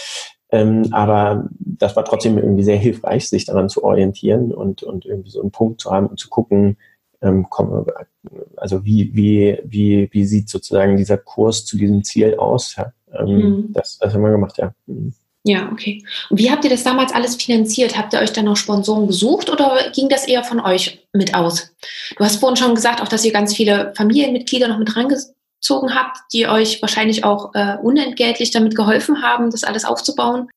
Ähm, 0.51 0.89
aber 0.91 1.49
das 1.59 1.95
war 1.95 2.05
trotzdem 2.05 2.37
irgendwie 2.37 2.63
sehr 2.63 2.77
hilfreich, 2.77 3.27
sich 3.27 3.45
daran 3.45 3.69
zu 3.69 3.83
orientieren 3.83 4.51
und, 4.51 4.83
und 4.83 5.05
irgendwie 5.05 5.31
so 5.31 5.41
einen 5.41 5.51
Punkt 5.51 5.81
zu 5.81 5.91
haben 5.91 6.07
und 6.07 6.19
zu 6.19 6.29
gucken, 6.29 6.77
ähm, 7.21 7.47
komm, 7.49 7.87
also 8.57 8.85
wie, 8.85 9.15
wie, 9.15 9.59
wie, 9.63 10.09
wie 10.11 10.25
sieht 10.25 10.49
sozusagen 10.49 10.97
dieser 10.97 11.17
Kurs 11.17 11.65
zu 11.65 11.77
diesem 11.77 12.03
Ziel 12.03 12.35
aus? 12.35 12.75
Ja, 12.75 12.93
ähm, 13.17 13.27
mhm. 13.27 13.73
das, 13.73 13.97
das 13.97 14.13
haben 14.13 14.21
wir 14.21 14.31
gemacht, 14.31 14.57
ja. 14.57 14.73
Mhm. 14.85 15.13
Ja, 15.45 15.69
okay. 15.71 16.05
Und 16.29 16.39
wie 16.39 16.49
habt 16.49 16.63
ihr 16.63 16.69
das 16.69 16.83
damals 16.83 17.13
alles 17.13 17.35
finanziert? 17.35 17.97
Habt 17.97 18.13
ihr 18.13 18.19
euch 18.19 18.31
dann 18.31 18.45
noch 18.45 18.55
Sponsoren 18.55 19.07
gesucht 19.07 19.49
oder 19.49 19.77
ging 19.93 20.07
das 20.07 20.25
eher 20.25 20.43
von 20.43 20.61
euch 20.61 21.05
mit 21.11 21.35
aus? 21.35 21.69
Du 22.17 22.23
hast 22.23 22.37
vorhin 22.37 22.55
schon 22.55 22.75
gesagt, 22.75 23.01
auch 23.01 23.09
dass 23.09 23.25
ihr 23.25 23.33
ganz 23.33 23.53
viele 23.53 23.93
Familienmitglieder 23.95 24.69
noch 24.69 24.77
mit 24.77 24.95
reingezogen 24.95 25.95
habt, 25.95 26.17
die 26.31 26.47
euch 26.47 26.81
wahrscheinlich 26.81 27.25
auch 27.25 27.53
äh, 27.55 27.75
unentgeltlich 27.81 28.51
damit 28.51 28.75
geholfen 28.75 29.21
haben, 29.21 29.51
das 29.51 29.65
alles 29.65 29.83
aufzubauen. 29.83 30.47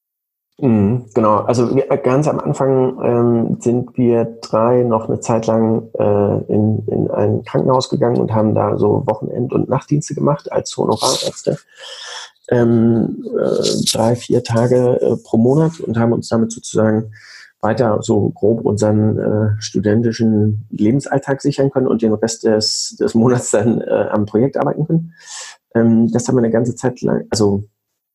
Mhm, 0.58 1.04
genau, 1.12 1.38
also 1.40 1.74
wir, 1.74 1.84
ganz 1.98 2.26
am 2.28 2.38
Anfang 2.38 2.98
ähm, 3.04 3.56
sind 3.60 3.98
wir 3.98 4.38
drei 4.40 4.84
noch 4.84 5.06
eine 5.06 5.20
Zeit 5.20 5.46
lang 5.46 5.90
äh, 5.98 6.52
in, 6.52 6.82
in 6.86 7.10
ein 7.10 7.42
Krankenhaus 7.44 7.90
gegangen 7.90 8.16
und 8.16 8.32
haben 8.32 8.54
da 8.54 8.78
so 8.78 9.02
Wochenend- 9.06 9.52
und 9.52 9.68
Nachtdienste 9.68 10.14
gemacht 10.14 10.50
als 10.50 10.74
Honorarärzte. 10.74 11.58
Ähm, 12.48 13.24
äh, 13.24 13.84
drei, 13.90 14.14
vier 14.14 14.44
Tage 14.44 15.00
äh, 15.00 15.16
pro 15.16 15.36
Monat 15.36 15.80
und 15.80 15.98
haben 15.98 16.12
uns 16.12 16.28
damit 16.28 16.52
sozusagen 16.52 17.12
weiter 17.60 17.98
so 18.02 18.30
grob 18.30 18.64
unseren 18.64 19.18
äh, 19.18 19.60
studentischen 19.60 20.66
Lebensalltag 20.70 21.42
sichern 21.42 21.70
können 21.70 21.88
und 21.88 22.02
den 22.02 22.12
Rest 22.12 22.44
des, 22.44 22.96
des 23.00 23.14
Monats 23.14 23.50
dann 23.50 23.80
äh, 23.80 24.08
am 24.10 24.26
Projekt 24.26 24.56
arbeiten 24.56 24.86
können. 24.86 25.14
Ähm, 25.74 26.10
das 26.12 26.28
haben 26.28 26.36
wir 26.36 26.42
eine 26.42 26.50
ganze 26.50 26.76
Zeit 26.76 27.00
lang, 27.02 27.26
also 27.30 27.64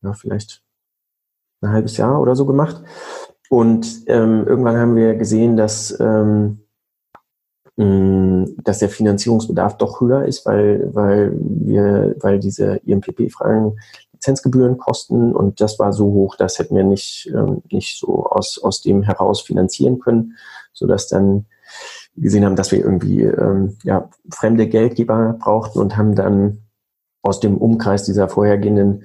ja, 0.01 0.13
vielleicht 0.13 0.61
ein 1.61 1.71
halbes 1.71 1.97
Jahr 1.97 2.21
oder 2.21 2.35
so 2.35 2.45
gemacht. 2.45 2.81
Und 3.49 4.03
ähm, 4.07 4.45
irgendwann 4.47 4.77
haben 4.77 4.95
wir 4.95 5.15
gesehen, 5.15 5.57
dass, 5.57 5.97
ähm, 5.99 6.59
dass 7.75 8.79
der 8.79 8.89
Finanzierungsbedarf 8.89 9.77
doch 9.77 9.99
höher 9.99 10.25
ist, 10.25 10.45
weil, 10.45 10.89
weil 10.93 11.33
wir, 11.35 12.15
weil 12.19 12.39
diese 12.39 12.77
IMPP-Fragen 12.85 13.77
Lizenzgebühren 14.21 14.77
kosten 14.77 15.33
und 15.33 15.61
das 15.61 15.79
war 15.79 15.93
so 15.93 16.05
hoch, 16.05 16.35
das 16.35 16.59
hätten 16.59 16.75
wir 16.75 16.83
nicht, 16.83 17.31
ähm, 17.33 17.63
nicht 17.71 17.99
so 17.99 18.25
aus, 18.25 18.59
aus 18.61 18.81
dem 18.81 19.01
heraus 19.01 19.41
finanzieren 19.41 19.99
können, 19.99 20.37
sodass 20.73 21.07
dann 21.07 21.47
gesehen 22.15 22.45
haben, 22.45 22.55
dass 22.55 22.71
wir 22.71 22.79
irgendwie 22.79 23.23
ähm, 23.23 23.77
ja, 23.83 24.09
fremde 24.31 24.67
Geldgeber 24.67 25.37
brauchten 25.39 25.79
und 25.79 25.97
haben 25.97 26.13
dann 26.13 26.59
aus 27.23 27.39
dem 27.39 27.57
Umkreis 27.57 28.03
dieser 28.03 28.29
vorhergehenden 28.29 29.03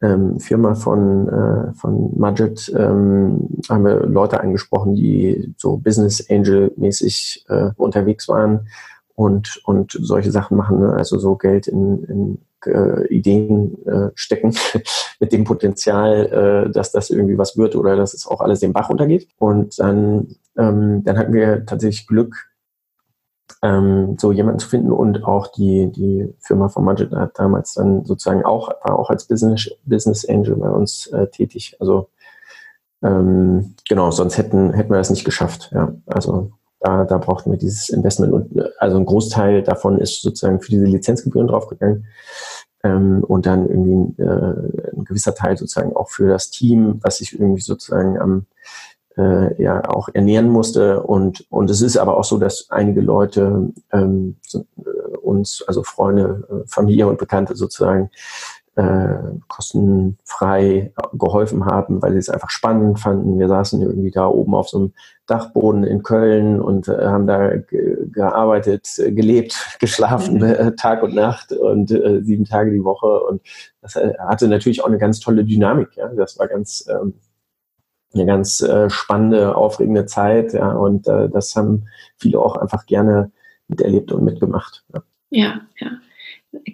ähm, 0.00 0.40
Firma 0.40 0.74
von, 0.74 1.28
äh, 1.28 1.74
von 1.74 2.18
Mudget 2.18 2.72
ähm, 2.74 3.48
haben 3.68 3.84
wir 3.84 4.06
Leute 4.06 4.40
angesprochen, 4.40 4.94
die 4.94 5.54
so 5.58 5.76
Business 5.76 6.24
Angel 6.30 6.72
mäßig 6.76 7.44
äh, 7.48 7.70
unterwegs 7.76 8.28
waren 8.28 8.68
und, 9.14 9.60
und 9.64 9.92
solche 10.00 10.30
Sachen 10.30 10.56
machen, 10.56 10.80
ne? 10.80 10.94
also 10.94 11.18
so 11.18 11.36
Geld 11.36 11.66
in, 11.66 12.04
in 12.04 12.38
äh, 12.66 13.06
Ideen 13.08 13.84
äh, 13.86 14.10
stecken 14.14 14.54
mit 15.20 15.32
dem 15.32 15.44
Potenzial, 15.44 16.66
äh, 16.66 16.70
dass 16.70 16.92
das 16.92 17.10
irgendwie 17.10 17.38
was 17.38 17.56
wird 17.56 17.76
oder 17.76 17.96
dass 17.96 18.14
es 18.14 18.26
auch 18.26 18.40
alles 18.40 18.60
den 18.60 18.72
Bach 18.72 18.90
untergeht. 18.90 19.28
Und 19.38 19.78
dann, 19.78 20.36
ähm, 20.56 21.02
dann 21.04 21.18
hatten 21.18 21.32
wir 21.32 21.66
tatsächlich 21.66 22.06
Glück, 22.06 22.48
ähm, 23.62 24.16
so 24.18 24.32
jemanden 24.32 24.58
zu 24.58 24.68
finden 24.68 24.92
und 24.92 25.24
auch 25.24 25.48
die, 25.48 25.90
die 25.90 26.34
Firma 26.40 26.68
von 26.68 26.84
Budget 26.84 27.12
hat 27.12 27.38
damals 27.38 27.74
dann 27.74 28.04
sozusagen 28.04 28.44
auch, 28.44 28.68
war 28.82 28.98
auch 28.98 29.10
als 29.10 29.26
Business, 29.26 29.70
Business 29.84 30.28
Angel 30.28 30.56
bei 30.56 30.68
uns 30.68 31.06
äh, 31.08 31.28
tätig. 31.28 31.76
Also 31.80 32.08
ähm, 33.02 33.74
genau, 33.88 34.10
sonst 34.10 34.38
hätten, 34.38 34.72
hätten 34.72 34.90
wir 34.90 34.98
das 34.98 35.10
nicht 35.10 35.24
geschafft. 35.24 35.70
Ja. 35.74 35.94
Also 36.06 36.52
da, 36.84 37.04
da 37.04 37.16
brauchten 37.16 37.50
wir 37.50 37.58
dieses 37.58 37.88
Investment 37.88 38.32
und 38.34 38.62
also 38.78 38.98
ein 38.98 39.06
Großteil 39.06 39.62
davon 39.62 39.98
ist 39.98 40.20
sozusagen 40.20 40.60
für 40.60 40.70
diese 40.70 40.84
Lizenzgebühren 40.84 41.48
draufgegangen. 41.48 42.06
Ähm, 42.82 43.24
und 43.26 43.46
dann 43.46 43.66
irgendwie 43.66 44.22
äh, 44.22 44.92
ein 44.94 45.04
gewisser 45.04 45.34
Teil 45.34 45.56
sozusagen 45.56 45.96
auch 45.96 46.10
für 46.10 46.28
das 46.28 46.50
Team, 46.50 47.00
was 47.02 47.18
sich 47.18 47.32
irgendwie 47.32 47.62
sozusagen 47.62 48.18
am 48.18 48.46
äh, 49.16 49.62
ja 49.62 49.88
auch 49.88 50.10
ernähren 50.12 50.50
musste. 50.50 51.02
Und, 51.02 51.46
und 51.50 51.70
es 51.70 51.80
ist 51.80 51.96
aber 51.96 52.18
auch 52.18 52.24
so, 52.24 52.36
dass 52.36 52.70
einige 52.70 53.00
Leute 53.00 53.72
ähm, 53.90 54.36
äh, 54.52 55.16
uns, 55.22 55.64
also 55.66 55.82
Freunde, 55.84 56.46
äh, 56.50 56.68
Familie 56.68 57.06
und 57.06 57.18
Bekannte 57.18 57.56
sozusagen, 57.56 58.10
äh, 58.76 59.38
kostenfrei 59.48 60.92
geholfen 61.12 61.64
haben, 61.66 62.02
weil 62.02 62.12
sie 62.12 62.18
es 62.18 62.28
einfach 62.28 62.50
spannend 62.50 62.98
fanden. 62.98 63.38
Wir 63.38 63.48
saßen 63.48 63.80
irgendwie 63.80 64.10
da 64.10 64.26
oben 64.26 64.54
auf 64.54 64.68
so 64.68 64.78
einem 64.78 64.92
Dachboden 65.26 65.84
in 65.84 66.02
Köln 66.02 66.60
und 66.60 66.88
äh, 66.88 67.06
haben 67.06 67.26
da 67.26 67.52
gearbeitet, 68.12 68.88
gelebt, 68.96 69.76
geschlafen, 69.80 70.38
mhm. 70.38 70.76
Tag 70.76 71.02
und 71.02 71.14
Nacht 71.14 71.52
und 71.52 71.90
äh, 71.90 72.22
sieben 72.22 72.44
Tage 72.44 72.72
die 72.72 72.84
Woche. 72.84 73.20
Und 73.20 73.42
das 73.80 73.94
hatte 73.94 74.48
natürlich 74.48 74.82
auch 74.82 74.88
eine 74.88 74.98
ganz 74.98 75.20
tolle 75.20 75.44
Dynamik. 75.44 75.96
Ja? 75.96 76.08
Das 76.08 76.38
war 76.38 76.48
ganz 76.48 76.86
ähm, 76.88 77.14
eine 78.14 78.26
ganz 78.26 78.60
äh, 78.60 78.88
spannende, 78.90 79.56
aufregende 79.56 80.06
Zeit. 80.06 80.52
Ja, 80.52 80.72
und 80.72 81.06
äh, 81.08 81.28
das 81.28 81.54
haben 81.56 81.88
viele 82.16 82.38
auch 82.38 82.56
einfach 82.56 82.86
gerne 82.86 83.32
miterlebt 83.68 84.12
und 84.12 84.24
mitgemacht. 84.24 84.84
Ja, 84.92 85.02
ja. 85.30 85.60
ja. 85.78 85.90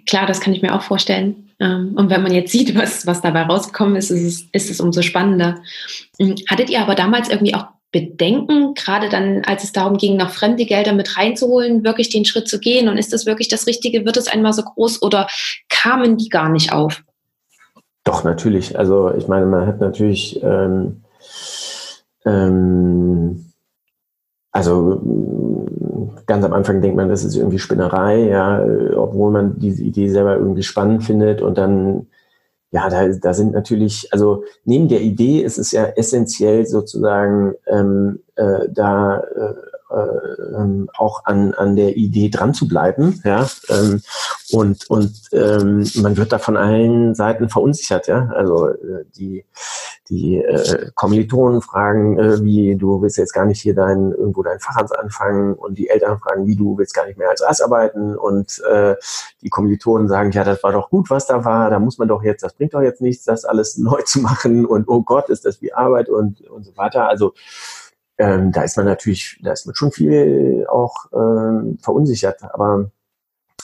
Klar, 0.07 0.27
das 0.27 0.39
kann 0.39 0.53
ich 0.53 0.61
mir 0.61 0.75
auch 0.75 0.83
vorstellen. 0.83 1.50
Ähm, 1.61 1.93
und 1.95 2.09
wenn 2.09 2.23
man 2.23 2.33
jetzt 2.33 2.51
sieht, 2.51 2.75
was, 2.77 3.07
was 3.07 3.21
dabei 3.21 3.43
rausgekommen 3.43 3.95
ist, 3.95 4.09
ist 4.09 4.23
es, 4.23 4.45
ist 4.51 4.71
es 4.71 4.81
umso 4.81 5.01
spannender. 5.01 5.61
Hm, 6.19 6.35
hattet 6.49 6.69
ihr 6.69 6.81
aber 6.81 6.95
damals 6.95 7.29
irgendwie 7.29 7.55
auch 7.55 7.67
Bedenken, 7.91 8.73
gerade 8.73 9.09
dann, 9.09 9.43
als 9.45 9.65
es 9.65 9.73
darum 9.73 9.97
ging, 9.97 10.15
noch 10.15 10.29
fremde 10.29 10.65
Gelder 10.65 10.93
mit 10.93 11.17
reinzuholen, 11.17 11.83
wirklich 11.83 12.09
den 12.09 12.23
Schritt 12.23 12.47
zu 12.47 12.59
gehen? 12.59 12.87
Und 12.87 12.97
ist 12.97 13.11
das 13.11 13.25
wirklich 13.25 13.49
das 13.49 13.67
Richtige? 13.67 14.05
Wird 14.05 14.17
es 14.17 14.29
einmal 14.29 14.53
so 14.53 14.63
groß 14.63 15.01
oder 15.01 15.27
kamen 15.69 16.17
die 16.17 16.29
gar 16.29 16.49
nicht 16.49 16.71
auf? 16.71 17.03
Doch, 18.05 18.23
natürlich. 18.23 18.79
Also 18.79 19.13
ich 19.13 19.27
meine, 19.27 19.45
man 19.45 19.67
hat 19.67 19.81
natürlich 19.81 20.41
ähm, 20.41 21.03
ähm, 22.25 23.50
also 24.51 25.01
ganz 26.25 26.43
am 26.43 26.53
Anfang 26.53 26.81
denkt 26.81 26.97
man, 26.97 27.09
das 27.09 27.23
ist 27.23 27.35
irgendwie 27.35 27.59
Spinnerei, 27.59 28.27
ja, 28.27 28.63
obwohl 28.95 29.31
man 29.31 29.59
diese 29.59 29.83
Idee 29.83 30.09
selber 30.09 30.35
irgendwie 30.35 30.63
spannend 30.63 31.03
findet 31.03 31.41
und 31.41 31.57
dann, 31.57 32.07
ja, 32.71 32.89
da, 32.89 33.07
da 33.07 33.33
sind 33.33 33.53
natürlich, 33.53 34.07
also 34.11 34.43
neben 34.65 34.87
der 34.87 35.01
Idee 35.01 35.41
ist 35.41 35.57
es 35.57 35.71
ja 35.71 35.85
essentiell 35.85 36.65
sozusagen 36.65 37.53
ähm, 37.67 38.19
äh, 38.35 38.67
da 38.69 39.19
äh, 39.19 39.53
äh, 39.91 40.55
ähm, 40.55 40.89
auch 40.97 41.25
an, 41.25 41.53
an 41.53 41.75
der 41.75 41.97
Idee 41.97 42.29
dran 42.29 42.53
zu 42.53 42.67
bleiben, 42.67 43.21
ja, 43.23 43.47
ähm, 43.69 44.01
und, 44.51 44.89
und 44.89 45.13
ähm, 45.31 45.85
man 45.95 46.17
wird 46.17 46.31
da 46.31 46.39
von 46.39 46.57
allen 46.57 47.15
Seiten 47.15 47.49
verunsichert, 47.49 48.07
ja, 48.07 48.29
also 48.35 48.69
äh, 48.69 49.05
die, 49.15 49.45
die 50.09 50.37
äh, 50.37 50.91
Kommilitonen 50.95 51.61
fragen, 51.61 52.19
äh, 52.19 52.43
wie 52.43 52.75
du 52.75 53.01
willst 53.01 53.17
jetzt 53.17 53.33
gar 53.33 53.45
nicht 53.45 53.61
hier 53.61 53.73
dein, 53.73 54.11
irgendwo 54.11 54.43
dein 54.43 54.59
Facharzt 54.59 54.97
anfangen 54.97 55.53
und 55.53 55.77
die 55.77 55.89
Eltern 55.89 56.19
fragen, 56.19 56.47
wie 56.47 56.55
du 56.55 56.77
willst 56.77 56.93
gar 56.93 57.05
nicht 57.05 57.17
mehr 57.17 57.29
als 57.29 57.41
Arzt 57.41 57.63
arbeiten 57.63 58.15
und 58.15 58.61
äh, 58.69 58.95
die 59.41 59.49
Kommilitonen 59.49 60.07
sagen, 60.07 60.31
ja, 60.31 60.43
das 60.43 60.61
war 60.63 60.73
doch 60.73 60.89
gut, 60.89 61.09
was 61.09 61.27
da 61.27 61.45
war, 61.45 61.69
da 61.69 61.79
muss 61.79 61.97
man 61.97 62.07
doch 62.07 62.23
jetzt, 62.23 62.43
das 62.43 62.53
bringt 62.53 62.73
doch 62.73 62.81
jetzt 62.81 63.01
nichts, 63.01 63.25
das 63.25 63.45
alles 63.45 63.77
neu 63.77 64.01
zu 64.03 64.19
machen 64.19 64.65
und 64.65 64.87
oh 64.89 65.01
Gott, 65.01 65.29
ist 65.29 65.45
das 65.45 65.61
wie 65.61 65.73
Arbeit 65.73 66.09
und, 66.09 66.41
und 66.49 66.63
so 66.63 66.75
weiter, 66.75 67.07
also 67.07 67.33
ähm, 68.21 68.51
da 68.51 68.61
ist 68.61 68.77
man 68.77 68.85
natürlich, 68.85 69.39
da 69.41 69.51
ist 69.51 69.65
man 69.65 69.73
schon 69.73 69.91
viel 69.91 70.65
auch 70.69 71.07
ähm, 71.11 71.77
verunsichert, 71.81 72.43
aber 72.43 72.91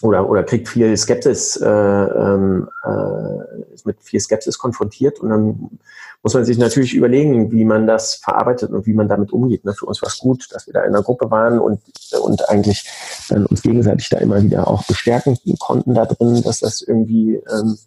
oder, 0.01 0.29
oder 0.29 0.43
kriegt 0.43 0.67
viel 0.67 0.95
Skepsis, 0.95 1.57
äh, 1.57 1.67
ähm, 1.67 2.69
äh, 2.83 3.73
ist 3.73 3.85
mit 3.85 4.01
viel 4.01 4.19
Skepsis 4.19 4.57
konfrontiert 4.57 5.19
und 5.19 5.29
dann 5.29 5.79
muss 6.23 6.33
man 6.33 6.45
sich 6.45 6.57
natürlich 6.57 6.93
überlegen, 6.93 7.51
wie 7.51 7.65
man 7.65 7.87
das 7.87 8.15
verarbeitet 8.15 8.71
und 8.71 8.85
wie 8.85 8.93
man 8.93 9.07
damit 9.07 9.31
umgeht. 9.31 9.63
Ne? 9.63 9.73
Für 9.73 9.85
uns 9.85 10.01
war 10.01 10.09
es 10.09 10.17
gut, 10.17 10.47
dass 10.51 10.67
wir 10.67 10.73
da 10.73 10.81
in 10.81 10.93
einer 10.93 11.03
Gruppe 11.03 11.31
waren 11.31 11.59
und, 11.59 11.81
und 12.21 12.49
eigentlich 12.49 12.89
dann 13.29 13.45
uns 13.45 13.61
gegenseitig 13.61 14.09
da 14.09 14.17
immer 14.17 14.41
wieder 14.41 14.67
auch 14.67 14.83
bestärken 14.85 15.37
konnten 15.59 15.93
da 15.93 16.05
drin, 16.05 16.41
dass 16.43 16.59
das 16.59 16.81
irgendwie, 16.81 17.35
ähm, 17.35 17.77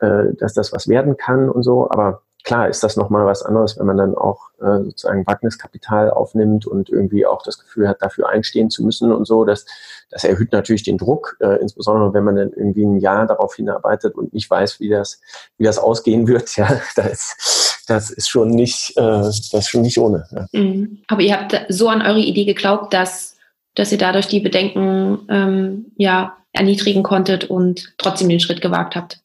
äh, 0.00 0.34
dass 0.38 0.54
das 0.54 0.72
was 0.72 0.88
werden 0.88 1.16
kann 1.16 1.48
und 1.48 1.62
so. 1.62 1.88
Aber 1.90 2.22
klar 2.44 2.68
ist 2.68 2.82
das 2.82 2.96
nochmal 2.96 3.26
was 3.26 3.42
anderes, 3.42 3.78
wenn 3.78 3.86
man 3.86 3.96
dann 3.96 4.14
auch 4.14 4.50
äh, 4.60 4.84
sozusagen 4.84 5.26
Wagniskapital 5.26 6.10
aufnimmt 6.10 6.66
und 6.66 6.88
irgendwie 6.88 7.26
auch 7.26 7.42
das 7.42 7.58
Gefühl 7.58 7.88
hat, 7.88 8.02
dafür 8.02 8.28
einstehen 8.28 8.70
zu 8.70 8.84
müssen 8.84 9.12
und 9.12 9.26
so. 9.26 9.44
Das, 9.44 9.66
das 10.10 10.24
erhöht 10.24 10.52
natürlich 10.52 10.82
den 10.82 10.98
Druck, 10.98 11.36
äh, 11.40 11.60
insbesondere 11.60 12.14
wenn 12.14 12.24
man 12.24 12.36
dann 12.36 12.52
irgendwie 12.52 12.84
ein 12.84 12.98
Jahr 12.98 13.26
darauf 13.26 13.54
hinarbeitet 13.54 14.14
und 14.14 14.32
nicht 14.32 14.50
weiß, 14.50 14.80
wie 14.80 14.88
das, 14.88 15.20
wie 15.58 15.64
das 15.64 15.78
ausgehen 15.78 16.26
wird. 16.26 16.50
Ja, 16.60 16.68
das, 16.96 17.84
das 17.86 18.10
ist 18.10 18.28
schon 18.28 18.50
nicht, 18.50 18.96
äh, 18.96 19.00
das 19.02 19.52
ist 19.52 19.68
schon 19.68 19.82
nicht 19.82 19.98
ohne. 19.98 20.26
Ja. 20.30 20.46
Mhm. 20.52 20.98
Aber 21.06 21.22
ihr 21.22 21.34
habt 21.34 21.58
so 21.68 21.88
an 21.88 22.02
eure 22.02 22.18
Idee 22.18 22.44
geglaubt, 22.44 22.92
dass, 22.92 23.36
dass 23.76 23.92
ihr 23.92 23.98
dadurch 23.98 24.26
die 24.26 24.40
Bedenken 24.40 25.20
ähm, 25.30 25.92
ja, 25.96 26.36
erniedrigen 26.52 27.02
konntet 27.02 27.44
und 27.44 27.94
trotzdem 27.98 28.28
den 28.28 28.40
Schritt 28.40 28.60
gewagt 28.60 28.96
habt. 28.96 29.20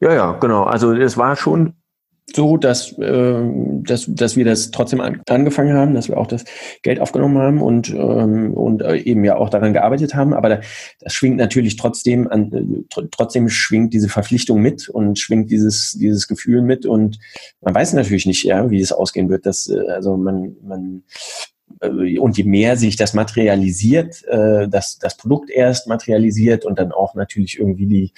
Ja, 0.00 0.12
ja, 0.12 0.32
genau. 0.32 0.64
Also 0.64 0.92
es 0.92 1.16
war 1.16 1.36
schon 1.36 1.74
so, 2.34 2.56
dass, 2.56 2.96
äh, 2.98 3.42
dass, 3.82 4.06
dass 4.08 4.36
wir 4.36 4.44
das 4.44 4.70
trotzdem 4.70 5.00
an, 5.00 5.20
angefangen 5.28 5.74
haben, 5.74 5.94
dass 5.94 6.08
wir 6.08 6.18
auch 6.18 6.26
das 6.26 6.44
Geld 6.82 7.00
aufgenommen 7.00 7.38
haben 7.38 7.60
und, 7.60 7.90
ähm, 7.90 8.54
und 8.54 8.82
äh, 8.82 8.96
eben 8.96 9.24
ja 9.24 9.36
auch 9.36 9.50
daran 9.50 9.72
gearbeitet 9.72 10.14
haben. 10.14 10.32
Aber 10.32 10.48
da, 10.48 10.60
das 11.00 11.12
schwingt 11.12 11.36
natürlich 11.36 11.76
trotzdem 11.76 12.28
an, 12.28 12.52
äh, 12.52 12.84
tr 12.88 13.10
trotzdem 13.10 13.48
schwingt 13.48 13.92
diese 13.92 14.08
Verpflichtung 14.08 14.60
mit 14.60 14.88
und 14.88 15.18
schwingt 15.18 15.50
dieses, 15.50 15.92
dieses 15.92 16.28
Gefühl 16.28 16.62
mit. 16.62 16.86
Und 16.86 17.18
man 17.60 17.74
weiß 17.74 17.92
natürlich 17.94 18.26
nicht, 18.26 18.44
ja, 18.44 18.70
wie 18.70 18.80
es 18.80 18.92
ausgehen 18.92 19.28
wird. 19.28 19.44
Das, 19.44 19.68
äh, 19.68 19.90
also 19.90 20.16
man, 20.16 20.56
man 20.62 21.02
und 21.88 22.38
je 22.38 22.44
mehr 22.44 22.76
sich 22.76 22.96
das 22.96 23.14
materialisiert, 23.14 24.24
äh, 24.28 24.68
das, 24.68 24.98
das 24.98 25.16
Produkt 25.16 25.50
erst 25.50 25.88
materialisiert 25.88 26.64
und 26.64 26.78
dann 26.78 26.92
auch 26.92 27.14
natürlich 27.14 27.58
irgendwie 27.58 27.86
die, 27.86 28.12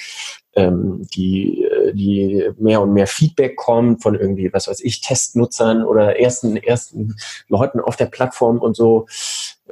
ähm, 0.55 1.07
die, 1.15 1.65
äh, 1.65 1.95
die 1.95 2.51
mehr 2.59 2.83
und 2.83 2.93
mehr 2.93 3.07
Feedback 3.07 3.57
kommt 3.57 4.03
von 4.03 4.15
irgendwie, 4.15 4.53
was 4.53 4.69
weiß 4.69 4.81
ich, 4.81 5.01
Testnutzern 5.01 5.85
oder 5.85 6.19
ersten, 6.19 6.57
ersten 6.57 7.17
Leuten 7.49 7.81
auf 7.81 7.97
der 7.97 8.07
Plattform 8.07 8.59
und 8.59 8.77
so, 8.77 9.07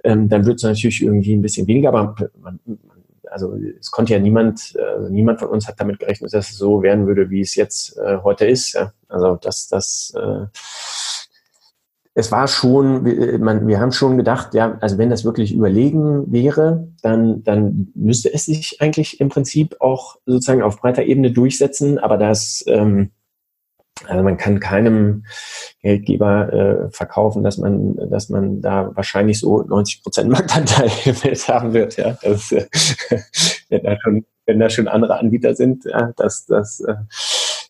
ähm, 0.04 0.28
dann 0.28 0.46
wird 0.46 0.56
es 0.56 0.62
natürlich 0.62 1.02
irgendwie 1.02 1.34
ein 1.34 1.42
bisschen 1.42 1.66
weniger, 1.66 1.90
aber 1.90 2.14
man, 2.40 2.58
also 3.30 3.54
es 3.78 3.90
konnte 3.90 4.12
ja 4.12 4.18
niemand, 4.18 4.74
äh, 4.76 5.10
niemand 5.10 5.40
von 5.40 5.48
uns 5.48 5.66
hat 5.66 5.80
damit 5.80 5.98
gerechnet, 5.98 6.32
dass 6.32 6.50
es 6.50 6.56
so 6.56 6.82
werden 6.82 7.06
würde, 7.06 7.30
wie 7.30 7.40
es 7.40 7.54
jetzt 7.54 7.98
äh, 7.98 8.18
heute 8.22 8.46
ist. 8.46 8.74
Ja? 8.74 8.92
Also 9.08 9.36
dass 9.36 9.68
das 9.68 10.12
äh, 10.16 10.46
es 12.14 12.30
war 12.30 12.46
schon, 12.46 13.04
wir, 13.04 13.38
man, 13.38 13.66
wir 13.66 13.80
haben 13.80 13.92
schon 13.92 14.18
gedacht, 14.18 14.54
ja, 14.54 14.76
also 14.80 14.98
wenn 14.98 15.10
das 15.10 15.24
wirklich 15.24 15.54
überlegen 15.54 16.30
wäre, 16.30 16.88
dann, 17.02 17.42
dann 17.42 17.90
müsste 17.94 18.32
es 18.32 18.44
sich 18.44 18.76
eigentlich 18.80 19.20
im 19.20 19.30
Prinzip 19.30 19.76
auch 19.80 20.16
sozusagen 20.26 20.62
auf 20.62 20.80
breiter 20.80 21.04
Ebene 21.04 21.32
durchsetzen, 21.32 21.98
aber 21.98 22.18
das, 22.18 22.64
ähm, 22.66 23.12
also 24.06 24.22
man 24.22 24.36
kann 24.36 24.60
keinem 24.60 25.24
Geldgeber 25.80 26.52
äh, 26.52 26.90
verkaufen, 26.90 27.42
dass 27.42 27.58
man, 27.58 27.96
dass 28.10 28.28
man 28.28 28.60
da 28.60 28.90
wahrscheinlich 28.94 29.38
so 29.38 29.62
90 29.62 30.02
Prozent 30.02 30.30
Marktanteil 30.30 30.88
haben 31.48 31.72
wird. 31.72 31.96
Ja, 31.96 32.18
das, 32.22 32.52
äh, 32.52 32.66
wenn, 33.68 33.84
da 33.84 33.96
schon, 34.00 34.26
wenn 34.46 34.58
da 34.58 34.70
schon 34.70 34.88
andere 34.88 35.18
Anbieter 35.18 35.54
sind, 35.54 35.84
ja, 35.84 36.12
das, 36.16 36.46
das 36.46 36.80
äh, 36.80 36.94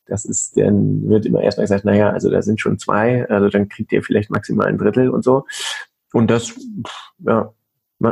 das 0.06 0.24
ist, 0.24 0.56
dann 0.56 1.08
wird 1.08 1.26
immer 1.26 1.42
erstmal 1.42 1.64
gesagt, 1.64 1.84
naja, 1.84 2.10
also 2.10 2.30
da 2.30 2.42
sind 2.42 2.60
schon 2.60 2.78
zwei, 2.78 3.28
also 3.28 3.48
dann 3.48 3.68
kriegt 3.68 3.92
ihr 3.92 4.02
vielleicht 4.02 4.30
maximal 4.30 4.66
ein 4.66 4.78
Drittel 4.78 5.10
und 5.10 5.24
so. 5.24 5.46
Und 6.12 6.30
das, 6.30 6.54
ja, 7.18 7.52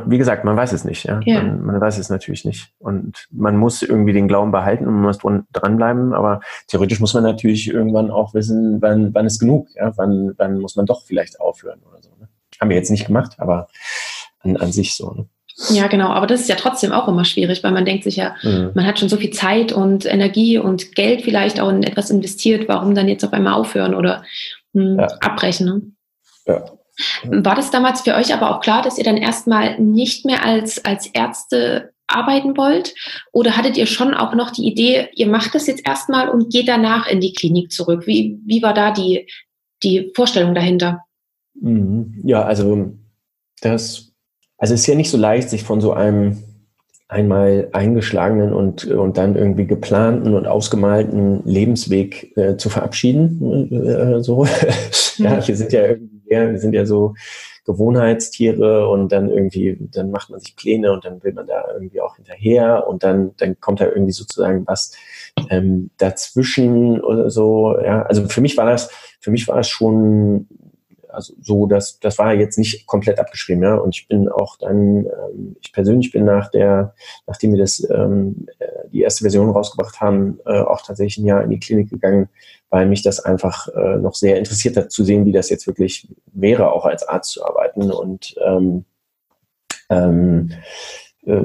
wie 0.06 0.18
gesagt, 0.18 0.44
man 0.44 0.56
weiß 0.56 0.72
es 0.72 0.84
nicht, 0.84 1.04
ja. 1.04 1.20
ja. 1.24 1.42
Man, 1.42 1.64
man, 1.64 1.80
weiß 1.80 1.98
es 1.98 2.10
natürlich 2.10 2.44
nicht. 2.44 2.72
Und 2.78 3.26
man 3.32 3.56
muss 3.56 3.82
irgendwie 3.82 4.12
den 4.12 4.28
Glauben 4.28 4.52
behalten 4.52 4.86
und 4.86 4.94
man 4.94 5.02
muss 5.02 5.18
dranbleiben, 5.52 6.14
aber 6.14 6.40
theoretisch 6.68 7.00
muss 7.00 7.14
man 7.14 7.24
natürlich 7.24 7.68
irgendwann 7.68 8.10
auch 8.10 8.32
wissen, 8.32 8.80
wann, 8.80 9.12
wann 9.14 9.26
ist 9.26 9.40
genug, 9.40 9.68
ja, 9.74 9.92
wann, 9.96 10.32
wann 10.36 10.60
muss 10.60 10.76
man 10.76 10.86
doch 10.86 11.04
vielleicht 11.04 11.40
aufhören 11.40 11.80
oder 11.88 12.00
so. 12.02 12.10
Ne? 12.20 12.28
Haben 12.60 12.70
wir 12.70 12.76
jetzt 12.76 12.90
nicht 12.90 13.06
gemacht, 13.06 13.34
aber 13.38 13.68
an, 14.40 14.56
an 14.56 14.70
sich 14.70 14.94
so. 14.94 15.12
Ne? 15.12 15.26
Ja, 15.68 15.88
genau. 15.88 16.08
Aber 16.08 16.26
das 16.26 16.40
ist 16.40 16.48
ja 16.48 16.56
trotzdem 16.56 16.92
auch 16.92 17.06
immer 17.06 17.24
schwierig, 17.24 17.62
weil 17.62 17.72
man 17.72 17.84
denkt 17.84 18.04
sich 18.04 18.16
ja, 18.16 18.34
mhm. 18.42 18.70
man 18.74 18.86
hat 18.86 18.98
schon 18.98 19.08
so 19.08 19.16
viel 19.16 19.30
Zeit 19.30 19.72
und 19.72 20.06
Energie 20.06 20.58
und 20.58 20.94
Geld 20.94 21.22
vielleicht 21.22 21.60
auch 21.60 21.68
in 21.68 21.82
etwas 21.82 22.10
investiert. 22.10 22.68
Warum 22.68 22.94
dann 22.94 23.08
jetzt 23.08 23.24
auf 23.24 23.32
einmal 23.32 23.54
aufhören 23.54 23.94
oder 23.94 24.24
mh, 24.72 24.82
hm, 24.82 24.98
ja. 24.98 25.06
abbrechen? 25.20 25.66
Ne? 25.66 25.82
Ja. 26.46 26.64
War 27.24 27.54
das 27.54 27.70
damals 27.70 28.02
für 28.02 28.14
euch 28.14 28.32
aber 28.34 28.50
auch 28.50 28.60
klar, 28.60 28.82
dass 28.82 28.98
ihr 28.98 29.04
dann 29.04 29.16
erstmal 29.16 29.78
nicht 29.78 30.24
mehr 30.24 30.44
als, 30.44 30.84
als 30.84 31.06
Ärzte 31.06 31.92
arbeiten 32.06 32.56
wollt? 32.56 32.94
Oder 33.32 33.56
hattet 33.56 33.76
ihr 33.76 33.86
schon 33.86 34.14
auch 34.14 34.34
noch 34.34 34.50
die 34.50 34.66
Idee, 34.66 35.08
ihr 35.14 35.28
macht 35.28 35.54
das 35.54 35.66
jetzt 35.66 35.86
erstmal 35.86 36.28
und 36.28 36.52
geht 36.52 36.68
danach 36.68 37.06
in 37.06 37.20
die 37.20 37.32
Klinik 37.32 37.70
zurück? 37.70 38.06
Wie, 38.06 38.38
wie 38.44 38.62
war 38.62 38.74
da 38.74 38.90
die, 38.90 39.26
die 39.82 40.10
Vorstellung 40.14 40.54
dahinter? 40.54 41.00
Mhm. 41.54 42.20
Ja, 42.24 42.42
also 42.42 42.92
das 43.60 44.09
also 44.60 44.74
es 44.74 44.82
ist 44.82 44.86
ja 44.86 44.94
nicht 44.94 45.10
so 45.10 45.16
leicht, 45.16 45.48
sich 45.48 45.64
von 45.64 45.80
so 45.80 45.92
einem 45.92 46.44
einmal 47.08 47.68
eingeschlagenen 47.72 48.52
und, 48.52 48.84
und 48.84 49.16
dann 49.16 49.34
irgendwie 49.34 49.66
geplanten 49.66 50.34
und 50.34 50.46
ausgemalten 50.46 51.42
Lebensweg 51.44 52.36
äh, 52.36 52.56
zu 52.56 52.68
verabschieden. 52.68 53.72
Äh, 53.72 54.22
so. 54.22 54.44
ja, 55.16 55.46
wir 55.46 55.56
sind 55.56 55.72
ja 55.72 55.86
irgendwie, 55.86 56.20
wir 56.26 56.58
sind 56.58 56.74
ja 56.74 56.86
so 56.86 57.14
Gewohnheitstiere 57.64 58.88
und 58.88 59.10
dann 59.12 59.30
irgendwie, 59.30 59.76
dann 59.92 60.10
macht 60.10 60.30
man 60.30 60.40
sich 60.40 60.54
Pläne 60.54 60.92
und 60.92 61.04
dann 61.04 61.22
will 61.24 61.32
man 61.32 61.46
da 61.46 61.64
irgendwie 61.72 62.00
auch 62.00 62.16
hinterher 62.16 62.86
und 62.86 63.02
dann, 63.02 63.32
dann 63.38 63.58
kommt 63.60 63.80
da 63.80 63.86
irgendwie 63.86 64.12
sozusagen 64.12 64.66
was 64.66 64.92
ähm, 65.48 65.90
dazwischen 65.96 67.00
oder 67.00 67.30
so. 67.30 67.76
Ja, 67.82 68.02
also 68.02 68.28
für 68.28 68.40
mich 68.40 68.56
war 68.56 68.66
das, 68.66 68.90
für 69.20 69.30
mich 69.30 69.48
war 69.48 69.58
es 69.58 69.68
schon 69.68 70.48
also 71.12 71.34
so, 71.40 71.66
dass 71.66 71.98
das 72.00 72.18
war 72.18 72.34
jetzt 72.34 72.58
nicht 72.58 72.86
komplett 72.86 73.18
abgeschrieben, 73.18 73.62
ja. 73.62 73.74
Und 73.76 73.94
ich 73.96 74.08
bin 74.08 74.28
auch 74.28 74.56
dann, 74.58 75.06
ähm, 75.06 75.56
ich 75.60 75.72
persönlich 75.72 76.12
bin 76.12 76.24
nach 76.24 76.50
der, 76.50 76.94
nachdem 77.26 77.52
wir 77.52 77.58
das 77.58 77.86
ähm, 77.90 78.46
äh, 78.58 78.88
die 78.92 79.02
erste 79.02 79.24
Version 79.24 79.50
rausgebracht 79.50 80.00
haben, 80.00 80.38
äh, 80.46 80.60
auch 80.60 80.82
tatsächlich 80.82 81.18
ein 81.18 81.26
Jahr 81.26 81.42
in 81.42 81.50
die 81.50 81.60
Klinik 81.60 81.90
gegangen, 81.90 82.28
weil 82.70 82.86
mich 82.86 83.02
das 83.02 83.20
einfach 83.20 83.68
äh, 83.68 83.96
noch 83.96 84.14
sehr 84.14 84.38
interessiert 84.38 84.76
hat 84.76 84.92
zu 84.92 85.04
sehen, 85.04 85.24
wie 85.24 85.32
das 85.32 85.50
jetzt 85.50 85.66
wirklich 85.66 86.08
wäre, 86.32 86.72
auch 86.72 86.84
als 86.84 87.06
Arzt 87.06 87.32
zu 87.32 87.44
arbeiten 87.44 87.90
und 87.90 88.34
ähm, 88.44 88.84
ähm, 89.90 90.52
äh, 91.26 91.42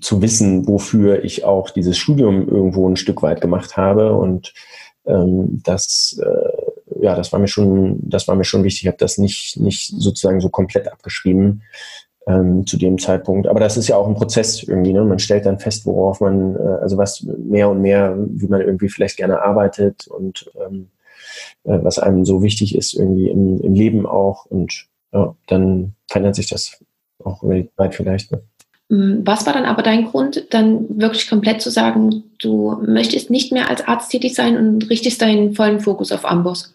zu 0.00 0.20
wissen, 0.20 0.66
wofür 0.66 1.24
ich 1.24 1.44
auch 1.44 1.70
dieses 1.70 1.96
Studium 1.96 2.48
irgendwo 2.48 2.88
ein 2.88 2.96
Stück 2.96 3.22
weit 3.22 3.40
gemacht 3.40 3.76
habe 3.76 4.12
und 4.12 4.52
ähm, 5.06 5.62
das 5.64 6.20
äh, 6.22 6.65
ja, 7.06 7.14
das 7.14 7.32
war 7.32 7.38
mir 7.38 7.46
schon, 7.46 8.00
das 8.02 8.26
war 8.26 8.34
mir 8.34 8.44
schon 8.44 8.64
wichtig. 8.64 8.82
Ich 8.82 8.88
habe 8.88 8.96
das 8.98 9.16
nicht, 9.16 9.60
nicht 9.60 9.94
sozusagen 9.96 10.40
so 10.40 10.48
komplett 10.48 10.90
abgeschrieben 10.90 11.62
ähm, 12.26 12.66
zu 12.66 12.76
dem 12.76 12.98
Zeitpunkt. 12.98 13.46
Aber 13.46 13.60
das 13.60 13.76
ist 13.76 13.86
ja 13.86 13.96
auch 13.96 14.08
ein 14.08 14.16
Prozess 14.16 14.64
irgendwie. 14.64 14.92
Ne? 14.92 15.04
Man 15.04 15.20
stellt 15.20 15.46
dann 15.46 15.60
fest, 15.60 15.86
worauf 15.86 16.20
man, 16.20 16.56
äh, 16.56 16.78
also 16.82 16.96
was 16.96 17.22
mehr 17.22 17.70
und 17.70 17.80
mehr, 17.80 18.16
wie 18.18 18.48
man 18.48 18.60
irgendwie 18.60 18.88
vielleicht 18.88 19.18
gerne 19.18 19.40
arbeitet 19.40 20.08
und 20.08 20.50
ähm, 20.66 20.88
äh, 21.62 21.78
was 21.80 22.00
einem 22.00 22.24
so 22.24 22.42
wichtig 22.42 22.74
ist 22.74 22.94
irgendwie 22.94 23.30
im, 23.30 23.60
im 23.60 23.74
Leben 23.74 24.04
auch. 24.04 24.44
Und 24.46 24.88
ja, 25.12 25.36
dann 25.46 25.94
verändert 26.08 26.34
sich 26.34 26.48
das 26.48 26.82
auch 27.22 27.44
weltweit 27.44 27.94
vielleicht. 27.94 28.32
Ne? 28.32 28.42
Mm, 28.88 29.20
was 29.24 29.46
war 29.46 29.52
dann 29.52 29.64
aber 29.64 29.84
dein 29.84 30.06
Grund, 30.06 30.48
dann 30.50 30.86
wirklich 31.00 31.28
komplett 31.28 31.62
zu 31.62 31.70
sagen, 31.70 32.24
du 32.40 32.82
möchtest 32.84 33.30
nicht 33.30 33.52
mehr 33.52 33.70
als 33.70 33.86
Arzt 33.86 34.10
tätig 34.10 34.34
sein 34.34 34.56
und 34.56 34.90
richtest 34.90 35.22
deinen 35.22 35.54
vollen 35.54 35.78
Fokus 35.78 36.10
auf 36.10 36.24
Amboss? 36.24 36.74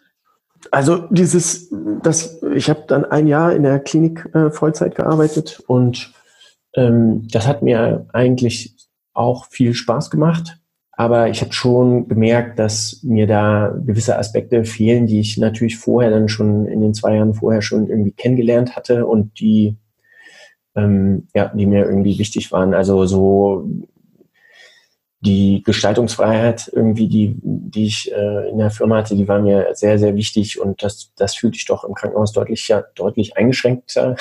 Also 0.70 1.08
dieses, 1.10 1.74
das, 2.04 2.42
ich 2.54 2.70
habe 2.70 2.84
dann 2.88 3.06
ein 3.06 3.28
Jahr 3.28 3.54
in 3.54 3.64
der 3.64 3.80
Klinik 3.80 4.30
äh, 4.34 4.52
Vollzeit 4.52 4.96
gearbeitet 4.96 5.64
und 5.68 6.14
ähm, 6.76 7.28
das 7.32 7.48
hat 7.48 7.62
mir 7.62 8.06
eigentlich 8.14 8.76
auch 9.14 9.46
viel 9.50 9.74
Spaß 9.74 10.10
gemacht. 10.10 10.58
Aber 10.94 11.30
ich 11.30 11.42
habe 11.42 11.54
schon 11.54 12.08
gemerkt, 12.08 12.60
dass 12.60 13.02
mir 13.02 13.26
da 13.26 13.74
gewisse 13.86 14.20
Aspekte 14.20 14.66
fehlen, 14.66 15.08
die 15.08 15.20
ich 15.20 15.38
natürlich 15.38 15.78
vorher 15.78 16.12
dann 16.12 16.28
schon 16.28 16.68
in 16.68 16.82
den 16.82 16.94
zwei 16.94 17.16
Jahren 17.16 17.34
vorher 17.34 17.62
schon 17.62 17.88
irgendwie 17.88 18.12
kennengelernt 18.12 18.76
hatte 18.76 19.08
und 19.08 19.40
die, 19.40 19.78
ähm, 20.76 21.28
ja, 21.34 21.48
die 21.56 21.66
mir 21.66 21.86
irgendwie 21.86 22.20
wichtig 22.20 22.52
waren. 22.52 22.74
Also 22.74 23.06
so 23.08 23.68
die 25.22 25.62
Gestaltungsfreiheit 25.64 26.70
irgendwie, 26.74 27.08
die, 27.08 27.36
die 27.44 27.86
ich 27.86 28.12
äh, 28.12 28.50
in 28.50 28.58
der 28.58 28.72
Firma 28.72 28.98
hatte, 28.98 29.16
die 29.16 29.28
war 29.28 29.40
mir 29.40 29.70
sehr, 29.74 30.00
sehr 30.00 30.16
wichtig 30.16 30.60
und 30.60 30.82
das, 30.82 31.12
das 31.16 31.36
fühlte 31.36 31.58
ich 31.58 31.66
doch 31.66 31.84
im 31.84 31.94
Krankenhaus 31.94 32.32
deutlich, 32.32 32.68
ja, 32.68 32.84
deutlich 32.96 33.38
eingeschränkter. 33.38 34.16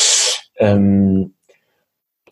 ähm, 0.56 1.34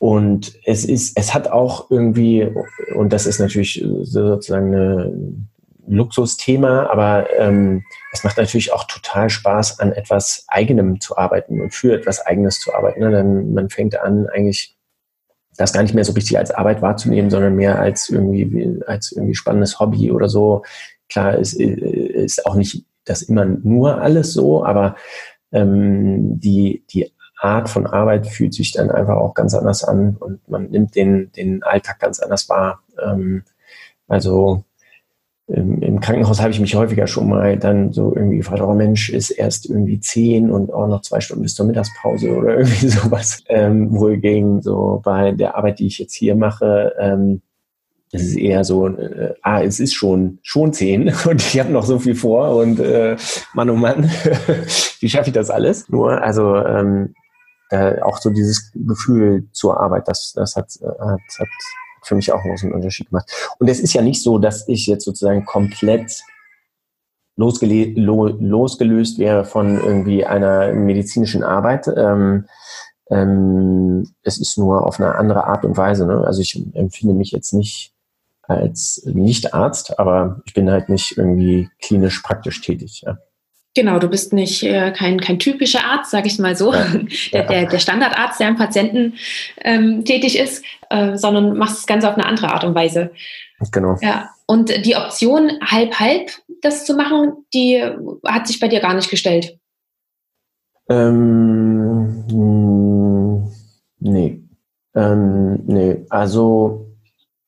und 0.01 0.53
es 0.65 0.85
ist, 0.85 1.17
es 1.17 1.33
hat 1.33 1.49
auch 1.49 1.91
irgendwie, 1.91 2.49
und 2.95 3.13
das 3.13 3.27
ist 3.27 3.39
natürlich 3.39 3.85
sozusagen 4.03 4.75
ein 4.75 5.49
Luxusthema, 5.89 6.87
aber 6.91 7.29
ähm, 7.37 7.85
es 8.13 8.25
macht 8.25 8.37
natürlich 8.37 8.73
auch 8.73 8.85
total 8.85 9.31
Spaß, 9.31 9.81
an 9.81 9.93
etwas 9.93 10.45
Eigenem 10.49 11.01
zu 11.01 11.17
arbeiten 11.17 11.61
und 11.61 11.75
für 11.75 11.95
etwas 11.95 12.25
Eigenes 12.27 12.61
zu 12.61 12.75
arbeiten. 12.75 13.01
Ne? 13.01 13.11
Dann 13.11 13.53
man 13.55 13.71
fängt 13.71 13.99
an, 13.99 14.27
eigentlich 14.29 14.78
das 15.59 15.73
gar 15.73 15.83
nicht 15.83 15.95
mehr 15.95 16.05
so 16.05 16.13
richtig 16.13 16.39
als 16.39 16.51
Arbeit 16.51 16.81
wahrzunehmen, 16.81 17.31
sondern 17.31 17.57
mehr 17.57 17.79
als 17.79 18.09
irgendwie, 18.09 18.81
als 18.87 19.13
irgendwie 19.13 19.35
spannendes 19.35 19.79
Hobby 19.79 20.11
oder 20.11 20.29
so. 20.29 20.63
Klar, 21.11 21.39
es 21.39 21.53
ist 21.53 22.47
auch 22.47 22.55
nicht 22.55 22.87
das 23.05 23.23
immer 23.23 23.45
nur 23.45 24.01
alles 24.01 24.33
so, 24.33 24.65
aber 24.65 24.97
ähm, 25.53 26.39
die, 26.41 26.85
die 26.91 27.13
Art 27.41 27.69
von 27.69 27.87
Arbeit 27.87 28.27
fühlt 28.27 28.55
sich 28.55 28.73
dann 28.73 28.91
einfach 28.91 29.17
auch 29.17 29.35
ganz 29.35 29.55
anders 29.55 29.85
an 29.85 30.17
und 30.19 30.47
man 30.49 30.71
nimmt 30.71 30.95
den, 30.95 31.33
den 31.33 31.63
Alltag 31.63 31.99
ganz 32.01 32.21
anders 32.21 32.49
wahr. 32.49 32.83
Ähm, 33.03 33.45
also 34.07 34.65
im, 35.49 35.81
im 35.81 36.01
Krankenhaus 36.01 36.41
habe 36.41 36.51
ich 36.51 36.61
mich 36.61 36.75
häufiger 36.75 37.07
schon 37.07 37.29
mal 37.29 37.59
dann 37.59 37.93
so 37.93 38.15
irgendwie 38.15 38.37
gefragt, 38.37 38.61
oh 38.61 38.75
Mensch, 38.75 39.09
ist 39.09 39.31
erst 39.31 39.69
irgendwie 39.69 39.99
zehn 39.99 40.51
und 40.51 40.73
auch 40.73 40.87
noch 40.87 41.01
zwei 41.01 41.21
Stunden 41.21 41.43
bis 41.43 41.55
zur 41.55 41.65
Mittagspause 41.65 42.37
oder 42.37 42.59
irgendwie 42.59 42.89
sowas. 42.89 43.43
Ähm, 43.49 43.91
wohingegen 43.91 44.61
so 44.61 45.01
bei 45.03 45.33
der 45.33 45.57
Arbeit, 45.57 45.79
die 45.79 45.87
ich 45.87 45.99
jetzt 45.99 46.15
hier 46.15 46.37
mache, 46.37 46.93
ähm, 46.99 47.41
es 48.13 48.23
ist 48.23 48.37
eher 48.37 48.65
so, 48.65 48.89
äh, 48.89 49.35
ah, 49.43 49.63
es 49.63 49.81
ist 49.81 49.95
schon 49.95 50.39
schon 50.43 50.73
zehn 50.73 51.13
und 51.29 51.41
ich 51.41 51.59
habe 51.59 51.73
noch 51.73 51.85
so 51.85 51.99
viel 51.99 52.15
vor 52.15 52.57
und 52.57 52.79
äh, 52.79 53.17
Mann 53.55 53.71
oh 53.71 53.77
Mann, 53.77 54.05
wie 55.01 55.09
schaffe 55.09 55.29
ich 55.29 55.35
das 55.35 55.49
alles? 55.49 55.89
Nur, 55.89 56.23
also 56.23 56.57
ähm, 56.57 57.15
äh, 57.71 58.01
auch 58.03 58.19
so 58.19 58.31
dieses 58.31 58.71
Gefühl 58.75 59.49
zur 59.53 59.81
Arbeit, 59.81 60.09
das, 60.09 60.33
das 60.35 60.57
hat, 60.57 60.71
hat, 60.83 61.21
hat 61.39 61.49
für 62.03 62.15
mich 62.15 62.33
auch 62.33 62.41
einen 62.41 62.51
großen 62.51 62.73
Unterschied 62.73 63.09
gemacht. 63.09 63.31
Und 63.59 63.69
es 63.69 63.81
ist 63.81 63.93
ja 63.93 64.03
nicht 64.03 64.23
so, 64.23 64.39
dass 64.39 64.69
ich 64.69 64.87
jetzt 64.87 65.05
sozusagen 65.05 65.45
komplett 65.45 66.23
losgele 67.37 67.93
lo 67.95 68.27
losgelöst 68.27 69.19
wäre 69.19 69.45
von 69.45 69.79
irgendwie 69.79 70.27
einer 70.27 70.73
medizinischen 70.73 71.45
Arbeit. 71.45 71.89
Ähm, 71.97 72.47
ähm, 73.11 74.11
es 74.23 74.39
ist 74.39 74.59
nur 74.59 74.87
auf 74.87 75.01
eine 75.01 75.15
andere 75.15 75.47
Art 75.47 75.65
und 75.65 75.77
Weise. 75.77 76.07
Ne? 76.07 76.25
Also 76.27 76.43
ich 76.43 76.61
empfinde 76.75 77.15
mich 77.15 77.31
jetzt 77.31 77.53
nicht 77.53 77.95
als 78.43 79.03
Nicht-Arzt, 79.05 79.99
aber 79.99 80.41
ich 80.47 80.55
bin 80.55 80.71
halt 80.71 80.89
nicht 80.89 81.17
irgendwie 81.17 81.71
klinisch 81.81 82.21
praktisch 82.21 82.61
tätig. 82.61 83.03
Ja. 83.07 83.19
Genau, 83.75 83.99
du 83.99 84.09
bist 84.09 84.33
nicht 84.33 84.63
äh, 84.63 84.93
kein, 84.93 85.21
kein 85.21 85.39
typischer 85.39 85.85
Arzt, 85.85 86.11
sage 86.11 86.27
ich 86.27 86.39
mal 86.39 86.57
so, 86.57 86.73
ja. 86.73 86.87
der, 87.33 87.45
der, 87.45 87.67
der, 87.67 87.79
Standardarzt, 87.79 88.41
der 88.41 88.49
am 88.49 88.57
Patienten 88.57 89.15
ähm, 89.63 90.05
tätig 90.05 90.39
ist, 90.39 90.65
äh, 90.91 91.17
sondern 91.17 91.57
machst 91.57 91.79
das 91.79 91.87
Ganze 91.87 92.09
auf 92.09 92.15
eine 92.15 92.27
andere 92.27 92.53
Art 92.53 92.65
und 92.65 92.75
Weise. 92.75 93.11
Genau. 93.73 93.97
Ja. 94.01 94.31
Und 94.47 94.85
die 94.87 94.97
Option, 94.97 95.53
halb-halb 95.65 96.31
das 96.63 96.87
zu 96.87 96.95
machen, 96.95 97.45
die 97.55 97.83
hat 98.27 98.47
sich 98.47 98.59
bei 98.59 98.69
dir 98.69 98.81
gar 98.81 98.95
nicht 98.95 99.11
gestellt. 99.11 99.59
Ähm, 100.89 102.25
nee. 104.01 104.43
Ähm, 104.95 105.61
nee, 105.67 106.07
also 106.09 106.89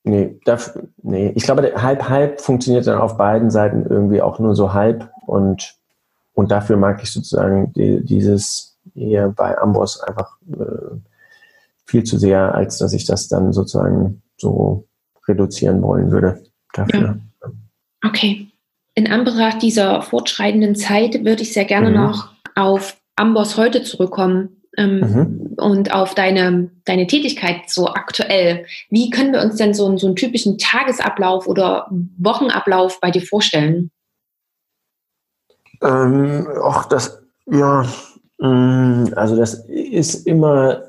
Nee, 0.03 0.41
darf, 0.45 0.79
nee. 1.03 1.33
Ich 1.35 1.43
glaube, 1.43 1.75
halb 1.77 2.09
halb 2.09 2.41
funktioniert 2.41 2.87
dann 2.87 2.99
auf 2.99 3.19
beiden 3.19 3.51
Seiten 3.51 3.85
irgendwie 3.89 4.23
auch 4.23 4.39
nur 4.39 4.55
so 4.55 4.73
halb 4.73 5.11
und, 5.27 5.79
und 6.41 6.51
dafür 6.51 6.79
mag 6.79 7.03
ich 7.03 7.13
sozusagen 7.13 7.71
die, 7.75 8.03
dieses 8.03 8.79
hier 8.95 9.29
bei 9.37 9.59
Amboss 9.59 10.01
einfach 10.01 10.39
äh, 10.51 10.97
viel 11.85 12.03
zu 12.03 12.19
sehr, 12.19 12.55
als 12.55 12.79
dass 12.79 12.95
ich 12.95 13.05
das 13.05 13.29
dann 13.29 13.53
sozusagen 13.53 14.23
so 14.39 14.89
reduzieren 15.29 15.83
wollen 15.83 16.11
würde. 16.11 16.43
Dafür. 16.73 17.21
Ja. 17.43 17.51
Okay. 18.09 18.49
In 18.95 19.13
Anbetracht 19.13 19.61
dieser 19.61 20.01
fortschreitenden 20.01 20.77
Zeit 20.77 21.27
würde 21.27 21.43
ich 21.43 21.53
sehr 21.53 21.67
gerne 21.67 21.91
mhm. 21.91 21.97
noch 21.97 22.31
auf 22.55 22.97
Amboss 23.17 23.59
heute 23.59 23.83
zurückkommen 23.83 24.63
ähm, 24.79 25.01
mhm. 25.01 25.55
und 25.59 25.93
auf 25.93 26.15
deine, 26.15 26.71
deine 26.87 27.07
Tätigkeit 27.07 27.69
so 27.69 27.89
aktuell. 27.89 28.65
Wie 28.89 29.11
können 29.11 29.35
wir 29.35 29.43
uns 29.43 29.57
denn 29.57 29.75
so, 29.75 29.95
so 29.99 30.07
einen 30.07 30.17
typischen 30.17 30.57
Tagesablauf 30.57 31.47
oder 31.47 31.91
Wochenablauf 32.17 32.99
bei 32.99 33.11
dir 33.11 33.21
vorstellen? 33.21 33.91
Ähm, 35.83 36.47
ach, 36.63 36.87
das, 36.87 37.23
ja, 37.47 37.85
mh, 38.39 38.49
mm, 38.49 39.13
also 39.17 39.37
das 39.37 39.55
ist 39.69 40.27
immer, 40.27 40.85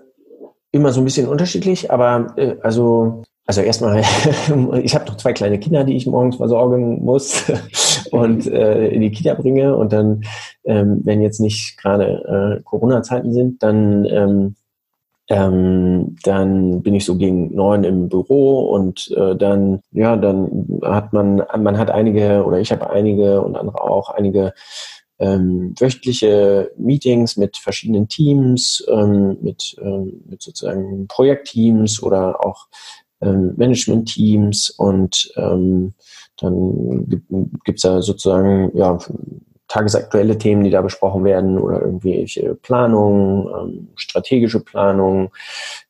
immer 0.72 0.92
so 0.92 1.02
ein 1.02 1.06
bisschen 1.06 1.28
unterschiedlich, 1.28 1.92
aber 1.92 2.34
äh, 2.38 2.56
also 2.62 3.24
also 3.52 3.62
erstmal, 3.62 4.00
ich 4.84 4.96
habe 4.96 5.06
noch 5.06 5.18
zwei 5.18 5.34
kleine 5.34 5.60
Kinder, 5.60 5.84
die 5.84 5.98
ich 5.98 6.08
morgens 6.08 6.38
versorgen 6.38 7.04
muss 7.04 7.52
und 8.12 8.48
äh, 8.48 8.88
in 8.88 9.02
die 9.02 9.12
Kita 9.12 9.34
bringe. 9.34 9.76
Und 9.76 9.92
dann, 9.92 10.24
ähm, 10.64 11.02
wenn 11.04 11.22
jetzt 11.22 11.42
nicht 11.42 11.78
gerade 11.78 12.60
äh, 12.60 12.64
Corona-Zeiten 12.64 13.34
sind, 13.34 13.62
dann, 13.62 14.06
ähm, 14.06 14.56
ähm, 15.32 16.18
dann 16.24 16.84
bin 16.84 16.94
ich 16.94 17.06
so 17.06 17.16
gegen 17.16 17.56
neun 17.56 17.86
im 17.86 18.10
Büro 18.10 18.66
und 18.66 19.10
äh, 19.16 19.34
dann, 19.34 19.82
ja, 19.94 20.18
dann 20.18 20.82
hat 20.84 21.14
man, 21.14 21.42
man 21.58 21.78
hat 21.78 21.90
einige 21.90 22.44
oder 22.44 22.60
ich 22.60 22.74
habe 22.74 22.90
einige 22.90 23.42
und 23.42 23.56
andere 23.56 23.82
auch 23.82 24.10
einige 24.10 24.54
ähm, 25.20 25.74
wöchentliche 25.80 26.72
Meetings 26.76 27.38
mit 27.38 27.56
verschiedenen 27.56 28.10
Teams, 28.10 28.84
ähm, 28.90 29.38
mit, 29.42 29.78
ähm, 29.82 30.22
mit 30.28 30.42
sozusagen 30.42 31.08
Projektteams 31.08 32.04
oder 32.04 32.46
auch 32.46 32.68
ähm, 33.22 33.54
Management-Teams 33.56 34.72
und 34.72 35.32
ähm, 35.38 35.94
dann 36.42 37.08
gibt 37.64 37.78
es 37.78 37.84
da 37.84 38.02
sozusagen 38.02 38.76
ja, 38.76 38.98
tagesaktuelle 39.72 40.38
Themen, 40.38 40.64
die 40.66 40.70
da 40.70 40.82
besprochen 40.82 41.24
werden 41.24 41.58
oder 41.58 41.82
irgendwelche 41.82 42.56
Planungen, 42.56 43.48
ähm, 43.48 43.88
strategische 43.96 44.60
Planungen, 44.60 45.30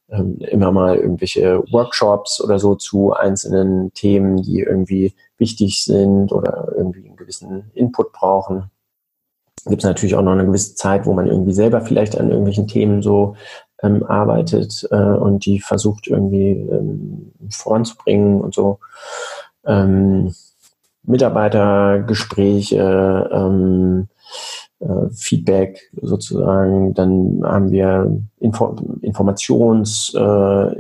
ähm, 0.09 0.37
immer 0.39 0.71
mal 0.71 0.97
irgendwelche 0.97 1.63
Workshops 1.71 2.41
oder 2.43 2.59
so 2.59 2.75
zu 2.75 3.13
einzelnen 3.13 3.91
Themen, 3.93 4.43
die 4.43 4.59
irgendwie 4.59 5.15
wichtig 5.37 5.83
sind 5.83 6.31
oder 6.31 6.71
irgendwie 6.77 7.07
einen 7.07 7.15
gewissen 7.15 7.71
Input 7.73 8.11
brauchen. 8.11 8.69
Gibt 9.65 9.81
es 9.81 9.87
natürlich 9.87 10.15
auch 10.15 10.21
noch 10.21 10.33
eine 10.33 10.45
gewisse 10.45 10.75
Zeit, 10.75 11.07
wo 11.07 11.13
man 11.13 11.25
irgendwie 11.25 11.53
selber 11.53 11.81
vielleicht 11.81 12.19
an 12.19 12.29
irgendwelchen 12.29 12.67
Themen 12.67 13.01
so 13.01 13.35
ähm, 13.81 14.03
arbeitet 14.03 14.87
äh, 14.91 14.95
und 14.95 15.45
die 15.45 15.59
versucht 15.59 16.07
irgendwie 16.07 16.51
ähm, 16.51 17.31
voranzubringen 17.49 18.41
und 18.41 18.53
so. 18.53 18.79
Ähm, 19.65 20.33
Mitarbeitergespräche, 21.03 23.29
ähm, 23.31 24.07
äh, 24.79 25.09
Feedback 25.11 25.91
sozusagen. 26.01 26.93
Dann 26.93 27.41
haben 27.43 27.71
wir 27.71 28.17
Info 28.39 28.75
Informations, 29.01 30.13
äh, 30.15 30.75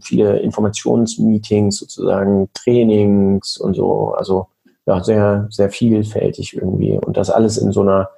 viele 0.00 0.38
Informationsmeetings 0.38 1.78
sozusagen, 1.78 2.48
Trainings 2.54 3.58
und 3.58 3.74
so. 3.74 4.14
Also 4.14 4.46
ja, 4.86 5.02
sehr, 5.02 5.48
sehr 5.50 5.70
vielfältig 5.70 6.54
irgendwie. 6.54 6.98
Und 6.98 7.16
das 7.16 7.30
alles 7.30 7.58
in 7.58 7.72
so 7.72 7.82
einer, 7.82 8.10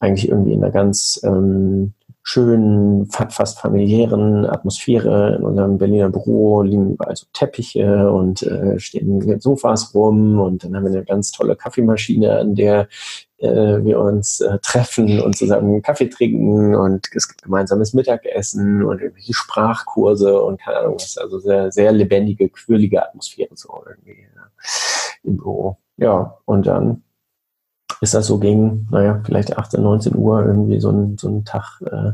eigentlich 0.00 0.28
irgendwie 0.28 0.52
in 0.52 0.62
einer 0.62 0.72
ganz 0.72 1.20
ähm, 1.24 1.94
schönen, 2.30 3.06
fast 3.06 3.58
familiären 3.58 4.44
Atmosphäre. 4.44 5.36
In 5.36 5.44
unserem 5.44 5.78
Berliner 5.78 6.10
Büro 6.10 6.60
liegen 6.60 6.90
überall 6.90 7.16
so 7.16 7.24
Teppiche 7.32 8.12
und 8.12 8.42
äh, 8.42 8.78
stehen 8.78 9.40
Sofas 9.40 9.94
rum 9.94 10.38
und 10.38 10.62
dann 10.62 10.76
haben 10.76 10.84
wir 10.84 10.90
eine 10.90 11.04
ganz 11.04 11.32
tolle 11.32 11.56
Kaffeemaschine, 11.56 12.38
an 12.38 12.54
der 12.54 12.86
äh, 13.38 13.82
wir 13.82 13.98
uns 14.00 14.40
äh, 14.40 14.58
treffen 14.60 15.22
und 15.22 15.38
zusammen 15.38 15.80
Kaffee 15.80 16.10
trinken 16.10 16.74
und 16.74 17.08
es 17.14 17.28
gibt 17.28 17.44
gemeinsames 17.44 17.94
Mittagessen 17.94 18.84
und 18.84 19.00
irgendwelche 19.00 19.32
Sprachkurse 19.32 20.42
und 20.42 20.60
keine 20.60 20.80
Ahnung 20.80 20.96
was. 20.96 21.16
Also 21.16 21.38
sehr, 21.38 21.72
sehr 21.72 21.92
lebendige, 21.92 22.50
quirlige 22.50 23.02
Atmosphäre 23.02 23.54
so 23.54 23.82
irgendwie 23.88 24.26
ja, 24.36 24.68
im 25.22 25.38
Büro. 25.38 25.78
Ja, 25.96 26.36
und 26.44 26.66
dann 26.66 27.04
ist 28.00 28.14
das 28.14 28.26
so 28.26 28.38
gegen, 28.38 28.86
naja, 28.90 29.20
vielleicht 29.24 29.56
18, 29.56 29.82
19 29.82 30.16
Uhr 30.16 30.44
irgendwie 30.44 30.80
so 30.80 30.90
ein, 30.90 31.18
so 31.18 31.28
ein 31.28 31.44
Tag, 31.44 31.80
äh, 31.82 32.12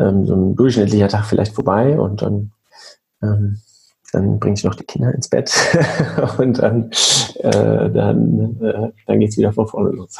ähm, 0.00 0.26
so 0.26 0.34
ein 0.34 0.56
durchschnittlicher 0.56 1.08
Tag 1.08 1.26
vielleicht 1.26 1.54
vorbei 1.54 1.98
und 1.98 2.22
dann, 2.22 2.52
ähm, 3.22 3.58
dann 4.12 4.40
bringe 4.40 4.54
ich 4.54 4.64
noch 4.64 4.74
die 4.74 4.84
Kinder 4.84 5.14
ins 5.14 5.28
Bett 5.28 5.52
und 6.38 6.58
dann, 6.58 6.90
äh, 7.36 7.90
dann, 7.90 8.60
äh, 8.60 8.90
dann 9.06 9.20
geht 9.20 9.30
es 9.30 9.38
wieder 9.38 9.52
von 9.52 9.68
vorne 9.68 9.90
los. 9.90 10.16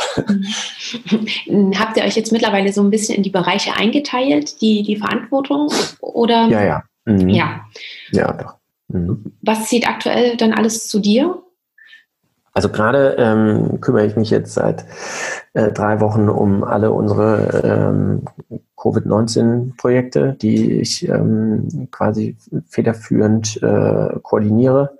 Mhm. 1.46 1.78
Habt 1.78 1.96
ihr 1.96 2.04
euch 2.04 2.16
jetzt 2.16 2.32
mittlerweile 2.32 2.72
so 2.72 2.82
ein 2.82 2.90
bisschen 2.90 3.16
in 3.16 3.22
die 3.22 3.30
Bereiche 3.30 3.76
eingeteilt, 3.76 4.60
die, 4.60 4.82
die 4.82 4.96
Verantwortung? 4.96 5.72
Oder? 6.00 6.48
Ja, 6.48 6.64
ja. 6.64 6.82
Mhm. 7.04 7.28
Ja. 7.30 7.60
Ja, 8.12 8.32
doch. 8.32 8.54
Mhm. 8.88 9.32
Was 9.42 9.66
zieht 9.66 9.88
aktuell 9.88 10.36
dann 10.36 10.52
alles 10.52 10.88
zu 10.88 11.00
dir? 11.00 11.42
Also 12.60 12.68
gerade 12.68 13.14
ähm, 13.16 13.80
kümmere 13.80 14.04
ich 14.04 14.16
mich 14.16 14.28
jetzt 14.28 14.52
seit 14.52 14.84
äh, 15.54 15.72
drei 15.72 16.02
Wochen 16.02 16.28
um 16.28 16.62
alle 16.62 16.92
unsere 16.92 17.62
ähm, 17.64 18.26
Covid-19-Projekte, 18.76 20.34
die 20.34 20.78
ich 20.78 21.08
ähm, 21.08 21.88
quasi 21.90 22.36
federführend 22.68 23.62
äh, 23.62 24.10
koordiniere. 24.20 24.98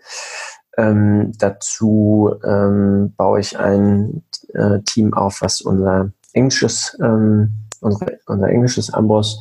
Ähm, 0.78 1.32
dazu 1.38 2.34
ähm, 2.42 3.12
baue 3.18 3.40
ich 3.40 3.58
ein 3.58 4.22
äh, 4.54 4.78
Team 4.86 5.12
auf, 5.12 5.42
was 5.42 5.60
unser 5.60 6.12
englisches, 6.32 6.96
ähm, 7.02 7.66
unsere, 7.82 8.20
unser 8.24 8.48
englisches 8.48 8.90
Amboss 8.94 9.38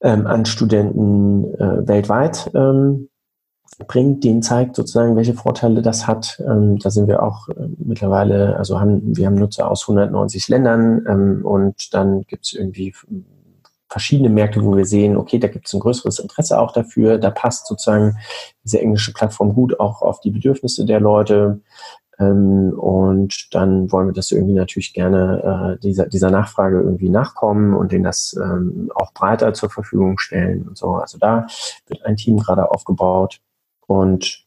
ähm, 0.00 0.26
an 0.26 0.46
Studenten 0.46 1.44
äh, 1.54 1.86
weltweit 1.86 2.50
ähm, 2.56 3.08
bringt, 3.86 4.24
den 4.24 4.42
zeigt 4.42 4.76
sozusagen, 4.76 5.16
welche 5.16 5.34
Vorteile 5.34 5.82
das 5.82 6.06
hat. 6.06 6.42
Ähm, 6.46 6.78
da 6.78 6.90
sind 6.90 7.08
wir 7.08 7.22
auch 7.22 7.48
äh, 7.48 7.68
mittlerweile, 7.78 8.56
also 8.56 8.80
haben, 8.80 9.16
wir 9.16 9.26
haben 9.26 9.36
Nutzer 9.36 9.70
aus 9.70 9.82
190 9.82 10.48
Ländern 10.48 11.04
ähm, 11.08 11.44
und 11.44 11.94
dann 11.94 12.22
gibt 12.22 12.46
es 12.46 12.52
irgendwie 12.52 12.94
verschiedene 13.92 14.30
Märkte, 14.30 14.64
wo 14.64 14.74
wir 14.74 14.86
sehen, 14.86 15.16
okay, 15.16 15.38
da 15.38 15.48
gibt 15.48 15.66
es 15.66 15.74
ein 15.74 15.80
größeres 15.80 16.18
Interesse 16.18 16.58
auch 16.58 16.72
dafür. 16.72 17.18
Da 17.18 17.30
passt 17.30 17.66
sozusagen 17.66 18.16
diese 18.64 18.80
englische 18.80 19.12
Plattform 19.12 19.54
gut 19.54 19.78
auch 19.78 20.00
auf 20.00 20.20
die 20.20 20.30
Bedürfnisse 20.30 20.86
der 20.86 20.98
Leute. 20.98 21.60
Ähm, 22.18 22.72
und 22.78 23.54
dann 23.54 23.90
wollen 23.92 24.08
wir 24.08 24.14
das 24.14 24.30
irgendwie 24.30 24.54
natürlich 24.54 24.94
gerne 24.94 25.76
äh, 25.76 25.80
dieser, 25.80 26.06
dieser 26.06 26.30
Nachfrage 26.30 26.80
irgendwie 26.80 27.10
nachkommen 27.10 27.74
und 27.74 27.92
denen 27.92 28.04
das 28.04 28.34
ähm, 28.42 28.90
auch 28.94 29.12
breiter 29.12 29.52
zur 29.52 29.70
Verfügung 29.70 30.18
stellen 30.18 30.66
und 30.68 30.78
so. 30.78 30.94
Also 30.94 31.18
da 31.18 31.46
wird 31.86 32.04
ein 32.04 32.16
Team 32.16 32.38
gerade 32.38 32.70
aufgebaut. 32.70 33.40
Und 33.86 34.44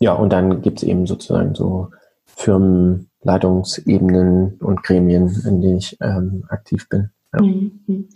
ja, 0.00 0.14
und 0.14 0.32
dann 0.32 0.62
gibt 0.62 0.78
es 0.78 0.84
eben 0.88 1.06
sozusagen 1.06 1.54
so 1.54 1.90
Firmenleitungsebenen 2.24 4.56
und 4.60 4.82
Gremien, 4.82 5.28
in 5.46 5.60
denen 5.60 5.76
ich 5.78 5.96
ähm, 6.00 6.44
aktiv 6.48 6.88
bin. 6.88 7.10
Ja. 7.32 7.42
Mhm. 7.42 8.08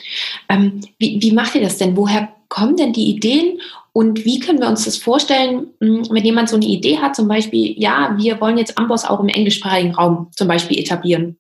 Ähm, 0.48 0.80
wie, 0.98 1.22
wie 1.22 1.32
macht 1.32 1.54
ihr 1.54 1.62
das 1.62 1.78
denn? 1.78 1.96
Woher 1.96 2.28
kommen 2.48 2.76
denn 2.76 2.92
die 2.92 3.10
Ideen 3.10 3.60
und 3.92 4.24
wie 4.24 4.40
können 4.40 4.60
wir 4.60 4.68
uns 4.68 4.84
das 4.84 4.98
vorstellen, 4.98 5.68
hm, 5.80 6.08
wenn 6.10 6.24
jemand 6.24 6.48
so 6.48 6.56
eine 6.56 6.66
Idee 6.66 6.98
hat, 6.98 7.16
zum 7.16 7.28
Beispiel, 7.28 7.80
ja, 7.80 8.14
wir 8.18 8.40
wollen 8.40 8.58
jetzt 8.58 8.76
Amboss 8.76 9.04
auch 9.04 9.20
im 9.20 9.28
englischsprachigen 9.28 9.94
Raum 9.94 10.30
zum 10.36 10.48
Beispiel 10.48 10.78
etablieren. 10.78 11.38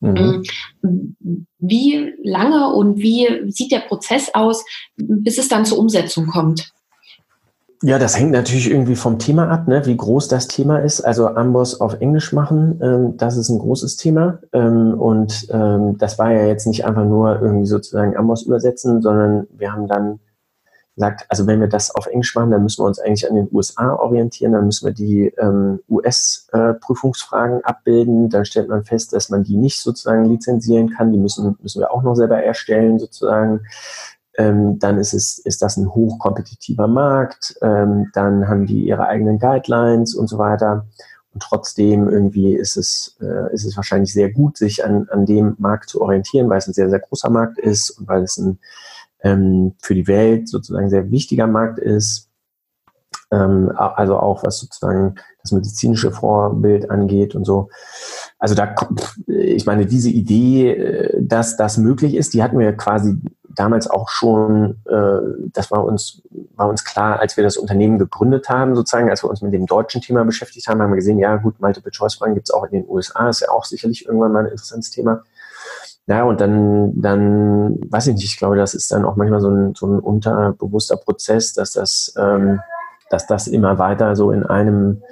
Mhm. 0.00 0.44
Hm, 0.82 1.16
wie 1.58 2.12
lange 2.22 2.72
und 2.72 2.98
wie 2.98 3.50
sieht 3.50 3.72
der 3.72 3.80
Prozess 3.80 4.30
aus, 4.34 4.64
bis 4.96 5.38
es 5.38 5.48
dann 5.48 5.64
zur 5.64 5.78
Umsetzung 5.78 6.26
kommt? 6.26 6.70
Ja, 7.86 7.98
das 7.98 8.18
hängt 8.18 8.30
natürlich 8.30 8.70
irgendwie 8.70 8.96
vom 8.96 9.18
Thema 9.18 9.50
ab, 9.50 9.68
ne? 9.68 9.84
wie 9.84 9.94
groß 9.94 10.28
das 10.28 10.48
Thema 10.48 10.78
ist. 10.78 11.02
Also 11.02 11.28
Amboss 11.28 11.82
auf 11.82 12.00
Englisch 12.00 12.32
machen, 12.32 12.80
ähm, 12.82 13.18
das 13.18 13.36
ist 13.36 13.50
ein 13.50 13.58
großes 13.58 13.98
Thema. 13.98 14.38
Ähm, 14.54 14.94
und 14.98 15.46
ähm, 15.50 15.98
das 15.98 16.18
war 16.18 16.32
ja 16.32 16.46
jetzt 16.46 16.66
nicht 16.66 16.86
einfach 16.86 17.04
nur 17.04 17.42
irgendwie 17.42 17.66
sozusagen 17.66 18.16
Amboss 18.16 18.44
übersetzen, 18.44 19.02
sondern 19.02 19.46
wir 19.50 19.74
haben 19.74 19.86
dann 19.86 20.20
gesagt, 20.94 21.26
also 21.28 21.46
wenn 21.46 21.60
wir 21.60 21.68
das 21.68 21.94
auf 21.94 22.06
Englisch 22.06 22.34
machen, 22.34 22.52
dann 22.52 22.62
müssen 22.62 22.82
wir 22.82 22.86
uns 22.86 23.00
eigentlich 23.00 23.28
an 23.28 23.36
den 23.36 23.48
USA 23.52 23.92
orientieren, 23.94 24.52
dann 24.52 24.64
müssen 24.64 24.86
wir 24.86 24.94
die 24.94 25.26
ähm, 25.36 25.80
US-Prüfungsfragen 25.90 27.60
äh, 27.60 27.64
abbilden. 27.64 28.30
Dann 28.30 28.46
stellt 28.46 28.70
man 28.70 28.84
fest, 28.84 29.12
dass 29.12 29.28
man 29.28 29.44
die 29.44 29.58
nicht 29.58 29.82
sozusagen 29.82 30.24
lizenzieren 30.24 30.88
kann. 30.88 31.12
Die 31.12 31.18
müssen, 31.18 31.58
müssen 31.60 31.80
wir 31.80 31.92
auch 31.92 32.02
noch 32.02 32.14
selber 32.14 32.42
erstellen 32.42 32.98
sozusagen. 32.98 33.60
Ähm, 34.36 34.78
dann 34.78 34.98
ist 34.98 35.14
es, 35.14 35.38
ist 35.38 35.62
das 35.62 35.76
ein 35.76 35.94
hochkompetitiver 35.94 36.88
Markt. 36.88 37.56
Ähm, 37.62 38.10
dann 38.14 38.48
haben 38.48 38.66
die 38.66 38.86
ihre 38.86 39.06
eigenen 39.06 39.38
Guidelines 39.38 40.14
und 40.14 40.28
so 40.28 40.38
weiter. 40.38 40.86
Und 41.32 41.42
trotzdem 41.42 42.08
irgendwie 42.08 42.54
ist 42.54 42.76
es, 42.76 43.16
äh, 43.20 43.52
ist 43.52 43.64
es 43.64 43.76
wahrscheinlich 43.76 44.12
sehr 44.12 44.32
gut, 44.32 44.56
sich 44.56 44.84
an, 44.84 45.08
an 45.10 45.26
dem 45.26 45.54
Markt 45.58 45.88
zu 45.88 46.00
orientieren, 46.00 46.48
weil 46.48 46.58
es 46.58 46.68
ein 46.68 46.74
sehr, 46.74 46.90
sehr 46.90 47.00
großer 47.00 47.30
Markt 47.30 47.58
ist 47.58 47.90
und 47.90 48.08
weil 48.08 48.22
es 48.22 48.38
ein 48.38 48.58
ähm, 49.24 49.74
für 49.80 49.94
die 49.94 50.06
Welt 50.06 50.48
sozusagen 50.48 50.90
sehr 50.90 51.10
wichtiger 51.10 51.46
Markt 51.46 51.78
ist. 51.78 52.28
Ähm, 53.32 53.72
also 53.74 54.18
auch 54.18 54.44
was 54.44 54.60
sozusagen 54.60 55.16
das 55.42 55.50
medizinische 55.50 56.12
Vorbild 56.12 56.90
angeht 56.90 57.34
und 57.34 57.44
so. 57.44 57.68
Also 58.38 58.54
da, 58.54 58.74
ich 59.26 59.66
meine, 59.66 59.86
diese 59.86 60.10
Idee, 60.10 60.72
äh, 60.72 61.22
dass 61.22 61.56
das 61.56 61.78
möglich 61.78 62.14
ist, 62.14 62.34
die 62.34 62.42
hatten 62.42 62.58
wir 62.58 62.72
quasi 62.76 63.16
damals 63.54 63.88
auch 63.88 64.08
schon, 64.08 64.80
äh, 64.86 65.48
das 65.52 65.70
war 65.70 65.84
uns, 65.84 66.22
war 66.54 66.68
uns 66.68 66.84
klar, 66.84 67.20
als 67.20 67.36
wir 67.36 67.44
das 67.44 67.56
Unternehmen 67.56 67.98
gegründet 67.98 68.48
haben, 68.48 68.74
sozusagen, 68.74 69.10
als 69.10 69.22
wir 69.22 69.30
uns 69.30 69.42
mit 69.42 69.52
dem 69.52 69.66
deutschen 69.66 70.00
Thema 70.00 70.24
beschäftigt 70.24 70.68
haben, 70.68 70.80
haben 70.82 70.90
wir 70.90 70.96
gesehen, 70.96 71.18
ja 71.18 71.36
gut, 71.36 71.60
Multiple 71.60 71.90
Choice 71.90 72.14
Fragen 72.14 72.34
gibt 72.34 72.48
es 72.48 72.54
auch 72.54 72.64
in 72.64 72.72
den 72.72 72.88
USA, 72.88 73.28
ist 73.28 73.40
ja 73.40 73.50
auch 73.50 73.64
sicherlich 73.64 74.06
irgendwann 74.06 74.32
mal 74.32 74.44
ein 74.44 74.52
interessantes 74.52 74.90
Thema. 74.90 75.22
Ja, 76.06 76.24
und 76.24 76.40
dann, 76.40 77.00
dann, 77.00 77.78
weiß 77.90 78.08
ich 78.08 78.14
nicht, 78.14 78.24
ich 78.24 78.36
glaube, 78.36 78.56
das 78.56 78.74
ist 78.74 78.92
dann 78.92 79.06
auch 79.06 79.16
manchmal 79.16 79.40
so 79.40 79.48
ein, 79.48 79.74
so 79.74 79.86
ein 79.86 80.00
unterbewusster 80.00 80.96
Prozess, 80.96 81.54
dass 81.54 81.72
das, 81.72 82.14
ähm, 82.18 82.60
dass 83.08 83.26
das 83.26 83.46
immer 83.46 83.78
weiter 83.78 84.14
so 84.14 84.30
in 84.30 84.44
einem 84.44 85.02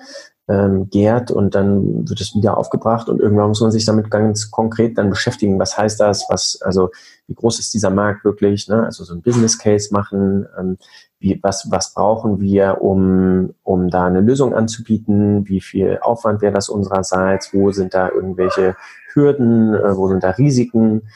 ähm, 0.53 0.91
gärt 0.91 1.31
und 1.31 1.55
dann 1.55 2.07
wird 2.07 2.21
es 2.21 2.35
wieder 2.35 2.59
aufgebracht 2.59 3.09
und 3.09 3.21
irgendwann 3.21 3.49
muss 3.49 3.63
man 3.63 3.71
sich 3.71 3.87
damit 3.87 4.11
ganz 4.11 4.51
konkret 4.51 4.99
dann 4.99 5.09
beschäftigen. 5.09 5.59
Was 5.59 5.79
heißt 5.79 5.99
das? 5.99 6.27
Was, 6.29 6.61
also 6.61 6.91
wie 7.27 7.35
groß 7.35 7.59
ist 7.59 7.73
dieser 7.73 7.89
Markt 7.89 8.25
wirklich? 8.25 8.69
Ne? 8.69 8.85
Also 8.85 9.05
so 9.05 9.15
ein 9.15 9.23
Business 9.23 9.59
Case 9.59 9.89
machen. 9.93 10.47
Ähm, 10.59 10.77
wie, 11.19 11.39
was, 11.43 11.71
was 11.71 11.95
brauchen 11.95 12.41
wir, 12.41 12.83
um, 12.83 13.55
um 13.63 13.89
da 13.89 14.07
eine 14.07 14.21
Lösung 14.21 14.55
anzubieten? 14.55 15.49
Wie 15.49 15.63
viel 15.63 15.99
Aufwand 16.03 16.43
wäre 16.43 16.53
das 16.53 16.69
unsererseits? 16.69 17.55
Wo 17.55 17.71
sind 17.71 17.95
da 17.95 18.11
irgendwelche 18.11 18.77
Hürden? 19.15 19.73
Äh, 19.75 19.97
wo 19.97 20.09
sind 20.09 20.23
da 20.23 20.31
Risiken? 20.31 21.09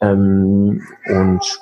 Ähm, 0.00 0.82
und 1.06 1.60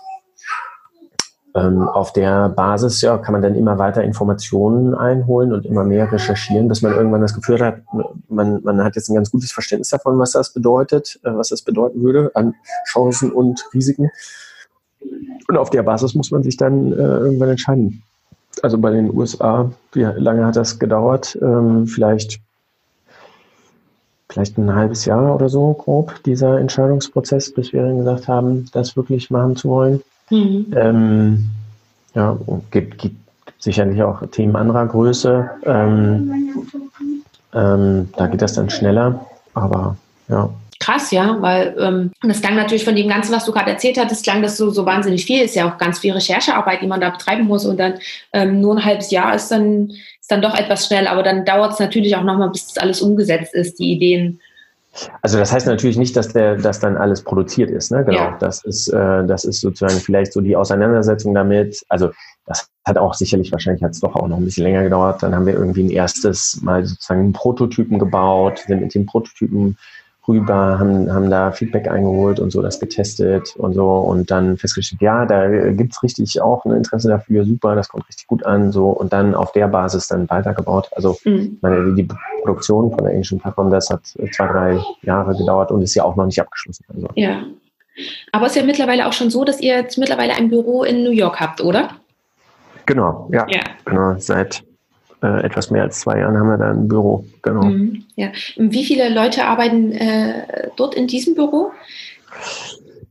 ähm, 1.55 1.88
auf 1.88 2.12
der 2.12 2.49
Basis 2.51 3.01
ja, 3.01 3.16
kann 3.18 3.32
man 3.32 3.42
dann 3.42 3.55
immer 3.55 3.78
weiter 3.78 4.03
Informationen 4.03 4.94
einholen 4.94 5.53
und 5.53 5.64
immer 5.64 5.84
mehr 5.84 6.11
recherchieren, 6.11 6.68
bis 6.68 6.82
man 6.82 6.92
irgendwann 6.92 7.22
das 7.22 7.34
Gefühl 7.34 7.61
hat, 7.61 7.82
man, 8.28 8.62
man 8.62 8.84
hat 8.84 8.96
jetzt 8.96 9.09
ein 9.09 9.14
ganz 9.14 9.30
gutes 9.30 9.53
Verständnis 9.53 9.88
davon, 9.88 10.18
was 10.18 10.32
das 10.32 10.53
bedeutet, 10.53 11.18
äh, 11.24 11.30
was 11.32 11.49
das 11.49 11.62
bedeuten 11.62 12.03
würde 12.03 12.30
an 12.34 12.55
Chancen 12.86 13.32
und 13.32 13.64
Risiken. 13.72 14.11
Und 15.49 15.57
auf 15.57 15.70
der 15.70 15.82
Basis 15.82 16.14
muss 16.14 16.30
man 16.30 16.42
sich 16.42 16.57
dann 16.57 16.92
äh, 16.92 16.96
irgendwann 16.96 17.51
entscheiden. 17.51 18.03
Also 18.62 18.76
bei 18.76 18.90
den 18.90 19.14
USA, 19.16 19.70
wie 19.92 20.03
lange 20.03 20.44
hat 20.44 20.57
das 20.57 20.78
gedauert? 20.78 21.38
Ähm, 21.40 21.86
vielleicht, 21.86 22.40
vielleicht 24.28 24.59
ein 24.59 24.74
halbes 24.74 25.05
Jahr 25.05 25.34
oder 25.34 25.49
so 25.49 25.72
grob, 25.74 26.22
dieser 26.24 26.59
Entscheidungsprozess, 26.59 27.55
bis 27.55 27.72
wir 27.72 27.82
dann 27.82 27.99
gesagt 27.99 28.28
haben, 28.28 28.66
das 28.72 28.96
wirklich 28.96 29.30
machen 29.30 29.57
zu 29.57 29.68
wollen. 29.68 30.03
Mhm. 30.30 30.74
Ähm, 30.76 31.50
ja, 32.14 32.36
gibt, 32.70 32.98
gibt 32.98 33.16
sicherlich 33.58 34.02
auch 34.02 34.22
Themen 34.30 34.56
anderer 34.56 34.86
Größe. 34.86 35.50
Ähm, 35.64 36.32
ähm, 37.54 38.08
da 38.16 38.26
geht 38.26 38.42
das 38.42 38.54
dann 38.54 38.70
schneller, 38.70 39.26
aber 39.54 39.96
ja. 40.28 40.50
Krass, 40.80 41.10
ja, 41.10 41.36
weil 41.40 41.76
ähm, 41.80 42.12
das 42.22 42.40
klang 42.40 42.54
natürlich 42.54 42.84
von 42.84 42.94
dem 42.94 43.08
Ganzen, 43.08 43.32
was 43.32 43.44
du 43.44 43.52
gerade 43.52 43.70
erzählt 43.70 43.98
hattest, 43.98 44.22
klang 44.22 44.42
das 44.42 44.56
so, 44.56 44.70
so 44.70 44.86
wahnsinnig 44.86 45.24
viel. 45.24 45.42
Ist 45.42 45.56
ja 45.56 45.68
auch 45.68 45.76
ganz 45.76 45.98
viel 45.98 46.12
Recherchearbeit, 46.12 46.82
die 46.82 46.86
man 46.86 47.00
da 47.00 47.10
betreiben 47.10 47.44
muss 47.44 47.66
und 47.66 47.78
dann 47.80 47.94
ähm, 48.32 48.60
nur 48.60 48.76
ein 48.76 48.84
halbes 48.84 49.10
Jahr 49.10 49.34
ist 49.34 49.48
dann, 49.50 49.90
ist 49.90 50.30
dann 50.30 50.40
doch 50.40 50.54
etwas 50.54 50.86
schnell, 50.86 51.08
aber 51.08 51.24
dann 51.24 51.44
dauert 51.44 51.72
es 51.72 51.80
natürlich 51.80 52.14
auch 52.14 52.22
nochmal, 52.22 52.50
bis 52.50 52.68
das 52.68 52.78
alles 52.78 53.02
umgesetzt 53.02 53.54
ist, 53.54 53.80
die 53.80 53.92
Ideen. 53.92 54.40
Also 55.22 55.39
das 55.39 55.53
heißt 55.53 55.66
natürlich 55.66 55.97
nicht, 55.97 56.16
dass 56.16 56.28
der, 56.28 56.57
dass 56.57 56.80
dann 56.80 56.97
alles 56.97 57.22
produziert 57.22 57.70
ist, 57.70 57.93
ne? 57.93 58.05
Genau. 58.05 58.18
Ja. 58.18 58.36
Das 58.39 58.64
ist, 58.64 58.89
äh, 58.89 59.26
das 59.26 59.45
ist 59.45 59.61
sozusagen 59.61 60.01
vielleicht 60.01 60.32
so 60.32 60.41
die 60.41 60.57
Auseinandersetzung 60.57 61.34
damit. 61.34 61.84
Also 61.89 62.11
das 62.47 62.68
hat 62.84 62.99
auch 62.99 63.14
sicherlich, 63.14 63.53
wahrscheinlich 63.53 63.82
hat 63.82 63.93
es 63.93 64.01
doch 64.01 64.16
auch 64.16 64.26
noch 64.26 64.39
ein 64.39 64.45
bisschen 64.45 64.64
länger 64.64 64.82
gedauert. 64.82 65.22
Dann 65.22 65.34
haben 65.34 65.47
wir 65.47 65.55
irgendwie 65.55 65.84
ein 65.84 65.91
erstes 65.91 66.61
Mal 66.62 66.84
sozusagen 66.84 67.20
einen 67.20 67.32
Prototypen 67.32 67.99
gebaut, 67.99 68.64
sind 68.66 68.80
mit 68.80 68.95
dem 68.95 69.07
Prototypen 69.07 69.76
rüber, 70.28 70.78
haben, 70.78 71.12
haben 71.12 71.30
da 71.30 71.50
Feedback 71.52 71.88
eingeholt 71.88 72.38
und 72.38 72.50
so 72.50 72.60
das 72.62 72.78
getestet 72.78 73.54
und 73.56 73.72
so 73.72 73.88
und 73.88 74.30
dann 74.30 74.58
festgestellt, 74.58 75.00
ja, 75.00 75.24
da 75.24 75.70
gibt's 75.70 76.02
richtig 76.02 76.40
auch 76.40 76.64
ein 76.64 76.72
Interesse 76.72 77.08
dafür, 77.08 77.44
super, 77.44 77.74
das 77.74 77.88
kommt 77.88 78.06
richtig 78.08 78.26
gut 78.26 78.44
an, 78.44 78.70
so 78.70 78.90
und 78.90 79.12
dann 79.12 79.34
auf 79.34 79.52
der 79.52 79.68
Basis 79.68 80.08
dann 80.08 80.28
weitergebaut. 80.28 80.90
Also 80.94 81.16
mhm. 81.24 81.58
meine, 81.62 81.94
die 81.94 82.06
Produktion 82.42 82.90
von 82.90 83.04
der 83.04 83.12
englischen 83.12 83.40
Plattform, 83.40 83.70
das 83.70 83.88
hat 83.90 84.04
zwei, 84.06 84.46
drei 84.46 84.80
Jahre 85.02 85.36
gedauert 85.36 85.72
und 85.72 85.82
ist 85.82 85.94
ja 85.94 86.04
auch 86.04 86.16
noch 86.16 86.26
nicht 86.26 86.40
abgeschlossen. 86.40 86.84
Also. 86.94 87.08
Ja. 87.14 87.42
Aber 88.32 88.46
es 88.46 88.52
ist 88.52 88.60
ja 88.60 88.66
mittlerweile 88.66 89.06
auch 89.08 89.12
schon 89.12 89.30
so, 89.30 89.44
dass 89.44 89.60
ihr 89.60 89.76
jetzt 89.76 89.98
mittlerweile 89.98 90.34
ein 90.34 90.50
Büro 90.50 90.84
in 90.84 91.02
New 91.02 91.10
York 91.10 91.40
habt, 91.40 91.60
oder? 91.60 91.90
Genau, 92.86 93.28
ja. 93.32 93.46
ja. 93.48 93.60
Genau, 93.84 94.14
seit 94.18 94.62
äh, 95.22 95.44
etwas 95.44 95.70
mehr 95.70 95.82
als 95.82 96.00
zwei 96.00 96.20
Jahren 96.20 96.36
haben 96.38 96.48
wir 96.48 96.58
da 96.58 96.70
ein 96.70 96.88
Büro. 96.88 97.24
Genau. 97.42 97.64
Mhm, 97.64 98.04
ja. 98.16 98.28
Wie 98.56 98.84
viele 98.84 99.12
Leute 99.12 99.44
arbeiten 99.44 99.92
äh, 99.92 100.68
dort 100.76 100.94
in 100.94 101.06
diesem 101.06 101.34
Büro? 101.34 101.72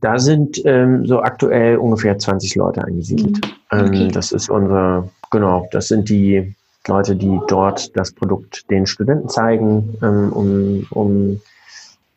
Da 0.00 0.18
sind 0.18 0.60
ähm, 0.64 1.06
so 1.06 1.20
aktuell 1.20 1.76
ungefähr 1.76 2.18
20 2.18 2.54
Leute 2.54 2.82
angesiedelt. 2.82 3.38
Mhm. 3.72 3.80
Okay. 3.80 4.02
Ähm, 4.04 4.12
das 4.12 4.32
ist 4.32 4.48
unser, 4.48 5.08
genau, 5.30 5.66
das 5.72 5.88
sind 5.88 6.08
die 6.08 6.54
Leute, 6.86 7.16
die 7.16 7.38
dort 7.48 7.96
das 7.96 8.12
Produkt 8.12 8.70
den 8.70 8.86
Studenten 8.86 9.28
zeigen, 9.28 9.98
ähm, 10.02 10.32
um, 10.32 10.86
um 10.90 11.40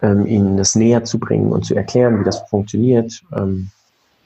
ähm, 0.01 0.25
ihnen 0.25 0.57
das 0.57 0.75
näher 0.75 1.03
zu 1.03 1.19
bringen 1.19 1.51
und 1.51 1.65
zu 1.65 1.75
erklären, 1.75 2.19
wie 2.19 2.23
das 2.23 2.41
funktioniert. 2.49 3.21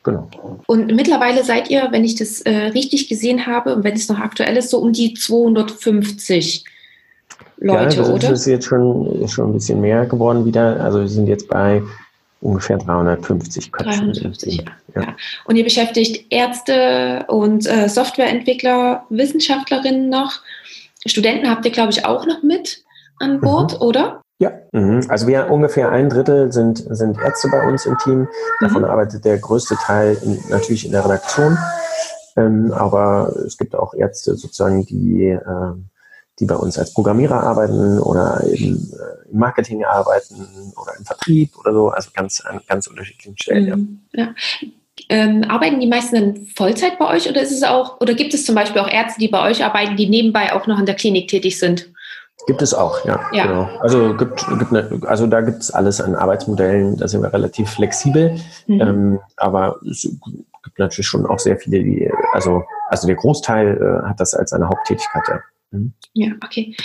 Genau. 0.05 0.29
Und 0.67 0.93
mittlerweile 0.93 1.43
seid 1.43 1.71
ihr, 1.71 1.87
wenn 1.89 2.05
ich 2.05 2.13
das 2.13 2.41
äh, 2.41 2.67
richtig 2.67 3.09
gesehen 3.09 3.47
habe 3.47 3.75
und 3.75 3.83
wenn 3.83 3.95
es 3.95 4.07
noch 4.07 4.19
aktuell 4.19 4.55
ist, 4.55 4.69
so 4.69 4.77
um 4.77 4.93
die 4.93 5.15
250 5.15 6.63
Leute, 7.57 7.95
ja, 7.95 8.03
oder? 8.03 8.29
Das 8.29 8.41
ist 8.41 8.45
jetzt 8.45 8.65
schon, 8.65 9.27
schon 9.27 9.49
ein 9.49 9.53
bisschen 9.53 9.81
mehr 9.81 10.05
geworden 10.05 10.45
wieder. 10.45 10.79
Also 10.79 11.01
wir 11.01 11.07
sind 11.07 11.25
jetzt 11.25 11.47
bei 11.47 11.81
ungefähr 12.41 12.77
350 12.77 13.71
Köpfen. 13.71 14.13
350, 14.13 14.63
ja. 14.93 15.01
ja. 15.01 15.15
Und 15.45 15.55
ihr 15.55 15.63
beschäftigt 15.63 16.31
Ärzte 16.31 17.25
und 17.27 17.65
äh, 17.65 17.89
Softwareentwickler, 17.89 19.05
Wissenschaftlerinnen 19.09 20.07
noch. 20.07 20.33
Studenten 21.07 21.49
habt 21.49 21.65
ihr, 21.65 21.71
glaube 21.71 21.91
ich, 21.91 22.05
auch 22.05 22.27
noch 22.27 22.43
mit 22.43 22.83
an 23.19 23.41
Bord, 23.41 23.73
mhm. 23.73 23.81
oder? 23.81 24.21
Ja, 24.37 24.51
mhm. 24.73 25.05
also 25.07 25.27
wir 25.27 25.49
ungefähr 25.49 25.91
ein 25.91 26.09
Drittel 26.09 26.51
sind, 26.51 26.83
sind 26.89 27.17
Ärzte 27.17 27.47
bei 27.49 27.65
uns 27.67 27.85
im 27.85 27.97
Team. 27.99 28.27
Davon 28.59 28.81
mhm. 28.81 28.89
arbeitet 28.89 29.23
der 29.23 29.37
größte 29.37 29.75
Teil 29.75 30.17
in, 30.23 30.39
natürlich 30.49 30.85
in 30.85 30.91
der 30.91 31.05
Redaktion. 31.05 31.57
Ähm, 32.35 32.73
aber 32.73 33.33
es 33.45 33.57
gibt 33.57 33.75
auch 33.75 33.93
Ärzte 33.93 34.35
sozusagen, 34.35 34.85
die, 34.85 35.27
äh, 35.27 35.73
die 36.39 36.45
bei 36.45 36.55
uns 36.55 36.77
als 36.77 36.93
Programmierer 36.93 37.43
arbeiten 37.43 37.97
oder 37.97 38.43
im, 38.43 38.75
äh, 38.75 39.31
im 39.31 39.39
Marketing 39.39 39.85
arbeiten 39.85 40.73
oder 40.75 40.97
im 40.97 41.05
Vertrieb 41.05 41.57
oder 41.57 41.71
so. 41.71 41.89
Also 41.89 42.09
ganz 42.13 42.41
an 42.41 42.59
ganz 42.67 42.87
unterschiedlichen 42.87 43.37
Stellen. 43.37 43.69
Mhm. 43.69 44.19
Ja. 44.19 44.35
Ähm, 45.07 45.45
arbeiten 45.47 45.79
die 45.79 45.87
meisten 45.87 46.15
dann 46.15 46.45
Vollzeit 46.55 46.97
bei 46.99 47.07
euch 47.07 47.29
oder 47.29 47.41
ist 47.41 47.51
es 47.51 47.63
auch, 47.63 48.01
oder 48.01 48.13
gibt 48.15 48.33
es 48.33 48.45
zum 48.45 48.55
Beispiel 48.55 48.81
auch 48.81 48.89
Ärzte, 48.89 49.19
die 49.19 49.27
bei 49.27 49.49
euch 49.49 49.63
arbeiten, 49.63 49.95
die 49.95 50.09
nebenbei 50.09 50.53
auch 50.53 50.67
noch 50.67 50.79
in 50.79 50.85
der 50.85 50.95
Klinik 50.95 51.29
tätig 51.29 51.59
sind? 51.59 51.89
Gibt 52.47 52.61
es 52.61 52.73
auch, 52.73 53.03
ja. 53.05 53.21
ja. 53.31 53.47
Genau. 53.47 53.69
Also, 53.79 54.15
gibt, 54.15 54.45
gibt 54.59 54.71
eine, 54.71 55.01
also 55.07 55.25
da 55.25 55.41
gibt 55.41 55.61
es 55.61 55.71
alles 55.71 55.99
an 56.01 56.15
Arbeitsmodellen, 56.15 56.97
da 56.97 57.07
sind 57.07 57.23
wir 57.23 57.33
relativ 57.33 57.69
flexibel. 57.69 58.39
Mhm. 58.67 58.81
Ähm, 58.81 59.19
aber 59.37 59.79
es 59.89 60.03
gibt 60.63 60.79
natürlich 60.79 61.07
schon 61.07 61.25
auch 61.25 61.39
sehr 61.39 61.57
viele, 61.57 61.83
die, 61.83 62.11
also, 62.33 62.63
also 62.89 63.07
der 63.07 63.15
Großteil 63.15 63.77
äh, 63.77 64.07
hat 64.07 64.19
das 64.19 64.33
als 64.33 64.53
eine 64.53 64.67
Haupttätigkeit, 64.67 65.23
ja. 65.27 65.39
Mhm. 65.71 65.93
Ja, 66.13 66.31
okay. 66.43 66.75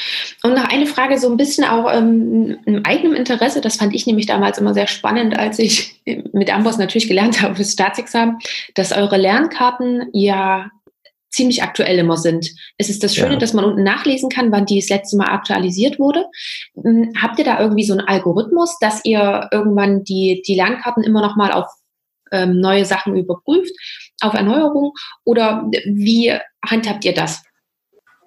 Und 0.42 0.54
noch 0.54 0.68
eine 0.68 0.86
Frage, 0.86 1.18
so 1.18 1.30
ein 1.30 1.36
bisschen 1.36 1.64
auch 1.64 1.92
ähm, 1.92 2.58
im 2.64 2.84
eigenen 2.84 3.14
Interesse, 3.14 3.60
das 3.60 3.76
fand 3.76 3.94
ich 3.94 4.06
nämlich 4.06 4.26
damals 4.26 4.58
immer 4.58 4.74
sehr 4.74 4.86
spannend, 4.86 5.38
als 5.38 5.58
ich 5.58 6.02
mit 6.32 6.52
Amboss 6.52 6.78
natürlich 6.78 7.08
gelernt 7.08 7.42
habe 7.42 7.54
fürs 7.54 7.72
Staatsexamen, 7.72 8.38
dass 8.74 8.92
eure 8.92 9.16
Lernkarten 9.16 10.08
ja 10.12 10.70
ziemlich 11.30 11.62
aktuell 11.62 11.98
immer 11.98 12.16
sind. 12.16 12.50
Es 12.76 12.88
ist 12.88 13.02
das 13.02 13.14
Schöne, 13.14 13.34
ja. 13.34 13.38
dass 13.38 13.54
man 13.54 13.64
unten 13.64 13.82
nachlesen 13.82 14.28
kann, 14.28 14.52
wann 14.52 14.66
die 14.66 14.80
das 14.80 14.88
letzte 14.88 15.16
Mal 15.16 15.28
aktualisiert 15.28 15.98
wurde. 15.98 16.26
Hm, 16.82 17.12
habt 17.20 17.38
ihr 17.38 17.44
da 17.44 17.60
irgendwie 17.60 17.84
so 17.84 17.92
einen 17.92 18.06
Algorithmus, 18.06 18.76
dass 18.80 19.04
ihr 19.04 19.48
irgendwann 19.52 20.04
die, 20.04 20.42
die 20.46 20.54
Lernkarten 20.56 21.02
immer 21.04 21.22
noch 21.22 21.36
mal 21.36 21.52
auf 21.52 21.66
ähm, 22.32 22.60
neue 22.60 22.84
Sachen 22.84 23.16
überprüft, 23.16 23.72
auf 24.20 24.34
Erneuerung? 24.34 24.92
Oder 25.24 25.70
wie 25.86 26.36
handhabt 26.64 27.04
ihr 27.04 27.14
das? 27.14 27.42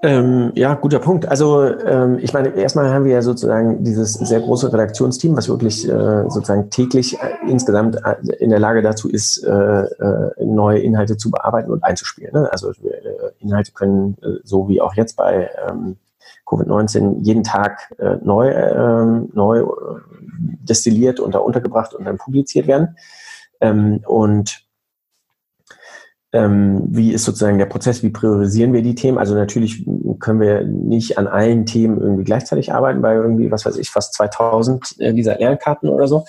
Ähm, 0.03 0.51
ja, 0.55 0.73
guter 0.73 0.99
Punkt. 0.99 1.29
Also 1.29 1.63
ähm, 1.63 2.19
ich 2.19 2.33
meine, 2.33 2.49
erstmal 2.49 2.93
haben 2.93 3.05
wir 3.05 3.13
ja 3.13 3.21
sozusagen 3.21 3.85
dieses 3.85 4.11
sehr 4.15 4.41
große 4.41 4.71
Redaktionsteam, 4.73 5.37
was 5.37 5.47
wirklich 5.47 5.87
äh, 5.87 6.23
sozusagen 6.23 6.69
täglich 6.69 7.17
äh, 7.21 7.49
insgesamt 7.49 7.95
äh, 8.03 8.35
in 8.39 8.49
der 8.49 8.59
Lage 8.59 8.81
dazu 8.81 9.09
ist, 9.09 9.41
äh, 9.45 9.49
äh, 9.49 10.45
neue 10.45 10.79
Inhalte 10.79 11.15
zu 11.15 11.31
bearbeiten 11.31 11.71
und 11.71 11.85
einzuspielen. 11.85 12.33
Ne? 12.33 12.51
Also 12.51 12.71
äh, 12.71 13.31
Inhalte 13.39 13.71
können 13.71 14.17
so 14.43 14.67
wie 14.67 14.81
auch 14.81 14.93
jetzt 14.95 15.15
bei 15.15 15.49
ähm, 15.69 15.95
Covid-19 16.45 17.21
jeden 17.21 17.43
Tag 17.43 17.93
neu, 18.21 18.51
ähm, 18.51 19.29
neu 19.33 19.65
destilliert 20.37 21.21
und 21.21 21.33
da 21.33 21.39
untergebracht 21.39 21.93
und 21.93 22.03
dann 22.03 22.17
publiziert 22.17 22.67
werden. 22.67 22.97
Ähm, 23.61 24.01
und 24.05 24.65
ähm, 26.33 26.81
wie 26.89 27.13
ist 27.13 27.25
sozusagen 27.25 27.59
der 27.59 27.67
Prozess, 27.67 28.01
wie 28.01 28.09
priorisieren 28.09 28.73
wir 28.73 28.81
die 28.81 28.95
Themen? 28.95 29.19
Also 29.19 29.35
natürlich 29.35 29.85
können 30.19 30.39
wir 30.39 30.63
nicht 30.63 31.19
an 31.19 31.27
allen 31.27 31.67
Themen 31.67 32.01
irgendwie 32.01 32.23
gleichzeitig 32.23 32.73
arbeiten, 32.73 33.03
bei 33.03 33.13
irgendwie, 33.13 33.51
was 33.51 33.65
weiß 33.65 33.77
ich, 33.77 33.91
fast 33.91 34.15
2000 34.15 34.99
äh, 34.99 35.13
dieser 35.13 35.37
Lernkarten 35.37 35.89
oder 35.89 36.07
so. 36.07 36.25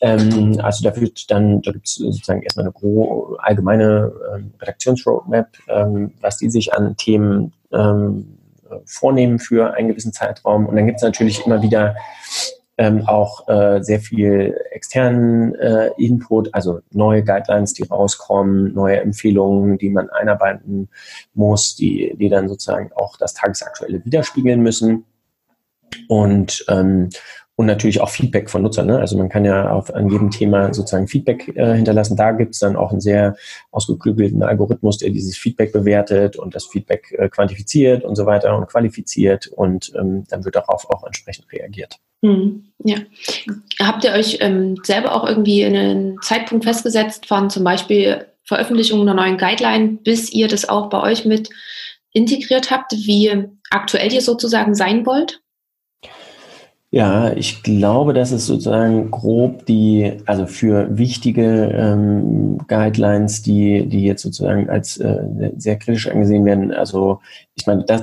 Ähm, 0.00 0.58
also 0.62 0.82
da 0.82 0.98
wird 0.98 1.30
dann, 1.30 1.60
da 1.60 1.72
gibt 1.72 1.86
es 1.86 1.96
sozusagen 1.96 2.42
erstmal 2.42 2.64
eine 2.64 2.72
grobe, 2.72 3.36
allgemeine 3.42 4.12
ähm, 4.34 4.54
Redaktionsroadmap, 4.58 5.48
ähm, 5.68 6.14
was 6.22 6.38
die 6.38 6.50
sich 6.50 6.72
an 6.72 6.96
Themen 6.96 7.52
ähm, 7.72 8.38
vornehmen 8.86 9.38
für 9.38 9.74
einen 9.74 9.88
gewissen 9.88 10.14
Zeitraum. 10.14 10.64
Und 10.64 10.76
dann 10.76 10.86
gibt 10.86 10.96
es 10.96 11.02
natürlich 11.02 11.44
immer 11.44 11.60
wieder 11.60 11.94
ähm, 12.78 13.06
auch 13.06 13.48
äh, 13.48 13.82
sehr 13.82 14.00
viel 14.00 14.58
externen 14.70 15.54
äh, 15.56 15.90
Input, 15.98 16.54
also 16.54 16.80
neue 16.90 17.22
Guidelines, 17.22 17.74
die 17.74 17.84
rauskommen, 17.84 18.72
neue 18.72 19.00
Empfehlungen, 19.00 19.78
die 19.78 19.90
man 19.90 20.08
einarbeiten 20.10 20.88
muss, 21.34 21.76
die, 21.76 22.16
die 22.18 22.28
dann 22.28 22.48
sozusagen 22.48 22.90
auch 22.94 23.16
das 23.18 23.34
Tagesaktuelle 23.34 24.04
widerspiegeln 24.04 24.62
müssen. 24.62 25.04
Und 26.08 26.64
ähm, 26.68 27.10
und 27.56 27.66
natürlich 27.66 28.00
auch 28.00 28.08
Feedback 28.08 28.48
von 28.48 28.62
Nutzern. 28.62 28.86
Ne? 28.86 28.98
Also 28.98 29.16
man 29.16 29.28
kann 29.28 29.44
ja 29.44 29.70
auf, 29.70 29.94
an 29.94 30.08
jedem 30.08 30.30
Thema 30.30 30.72
sozusagen 30.72 31.06
Feedback 31.06 31.54
äh, 31.54 31.74
hinterlassen. 31.74 32.16
Da 32.16 32.32
gibt 32.32 32.54
es 32.54 32.60
dann 32.60 32.76
auch 32.76 32.90
einen 32.90 33.00
sehr 33.00 33.36
ausgeklügelten 33.70 34.42
Algorithmus, 34.42 34.98
der 34.98 35.10
dieses 35.10 35.36
Feedback 35.36 35.72
bewertet 35.72 36.36
und 36.36 36.54
das 36.54 36.66
Feedback 36.66 37.14
äh, 37.18 37.28
quantifiziert 37.28 38.04
und 38.04 38.16
so 38.16 38.24
weiter 38.26 38.56
und 38.56 38.66
qualifiziert 38.68 39.48
und 39.48 39.92
ähm, 39.98 40.24
dann 40.28 40.44
wird 40.44 40.56
darauf 40.56 40.88
auch 40.90 41.04
entsprechend 41.04 41.52
reagiert. 41.52 41.98
Hm, 42.24 42.64
ja. 42.84 42.98
Habt 43.80 44.04
ihr 44.04 44.12
euch 44.12 44.38
ähm, 44.40 44.76
selber 44.82 45.14
auch 45.14 45.28
irgendwie 45.28 45.64
einen 45.64 46.20
Zeitpunkt 46.22 46.64
festgesetzt 46.64 47.26
von 47.26 47.50
zum 47.50 47.64
Beispiel 47.64 48.26
Veröffentlichung 48.44 49.00
einer 49.02 49.14
neuen 49.14 49.38
Guideline, 49.38 49.98
bis 50.02 50.32
ihr 50.32 50.48
das 50.48 50.68
auch 50.68 50.88
bei 50.88 51.02
euch 51.02 51.24
mit 51.24 51.50
integriert 52.12 52.70
habt, 52.70 52.92
wie 52.92 53.48
aktuell 53.70 54.12
ihr 54.12 54.20
sozusagen 54.20 54.74
sein 54.74 55.04
wollt? 55.06 55.41
Ja, 56.94 57.32
ich 57.32 57.62
glaube, 57.62 58.12
dass 58.12 58.32
es 58.32 58.44
sozusagen 58.46 59.10
grob 59.10 59.64
die, 59.64 60.18
also 60.26 60.44
für 60.46 60.98
wichtige 60.98 61.70
ähm, 61.74 62.58
Guidelines, 62.68 63.40
die, 63.40 63.86
die 63.88 64.04
jetzt 64.04 64.20
sozusagen 64.20 64.68
als 64.68 64.98
äh, 64.98 65.24
sehr 65.56 65.78
kritisch 65.78 66.08
angesehen 66.08 66.44
werden, 66.44 66.70
also 66.70 67.20
ich 67.54 67.66
meine, 67.66 67.84
das, 67.84 68.02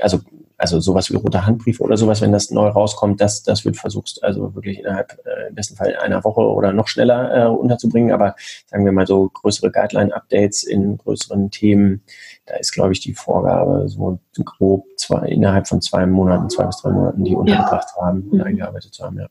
also 0.00 0.20
also 0.60 0.78
sowas 0.78 1.10
wie 1.10 1.16
rote 1.16 1.46
Handbriefe 1.46 1.82
oder 1.82 1.96
sowas, 1.96 2.20
wenn 2.20 2.32
das 2.32 2.50
neu 2.50 2.68
rauskommt, 2.68 3.20
das, 3.20 3.42
das 3.42 3.64
wird 3.64 3.78
versucht, 3.78 4.22
also 4.22 4.54
wirklich 4.54 4.78
innerhalb 4.78 5.18
äh, 5.24 5.48
im 5.48 5.54
besten 5.54 5.74
Fall 5.74 5.96
einer 5.96 6.22
Woche 6.22 6.42
oder 6.42 6.72
noch 6.74 6.86
schneller 6.86 7.46
äh, 7.46 7.48
unterzubringen. 7.48 8.12
Aber 8.12 8.36
sagen 8.66 8.84
wir 8.84 8.92
mal 8.92 9.06
so 9.06 9.30
größere 9.30 9.70
Guideline-Updates 9.70 10.64
in 10.64 10.98
größeren 10.98 11.50
Themen, 11.50 12.02
da 12.50 12.56
ist, 12.56 12.72
glaube 12.72 12.92
ich, 12.92 13.00
die 13.00 13.14
Vorgabe 13.14 13.88
so 13.88 14.18
grob 14.44 14.84
zwei, 14.96 15.28
innerhalb 15.28 15.68
von 15.68 15.80
zwei 15.80 16.06
Monaten, 16.06 16.50
zwei 16.50 16.64
bis 16.64 16.78
drei 16.78 16.90
Monaten, 16.90 17.24
die 17.24 17.34
untergebracht 17.34 17.88
ja. 17.96 18.06
haben 18.06 18.22
und 18.30 18.38
mhm. 18.38 18.44
eingearbeitet 18.44 18.92
zu 18.92 19.04
haben, 19.04 19.18
ja. 19.18 19.26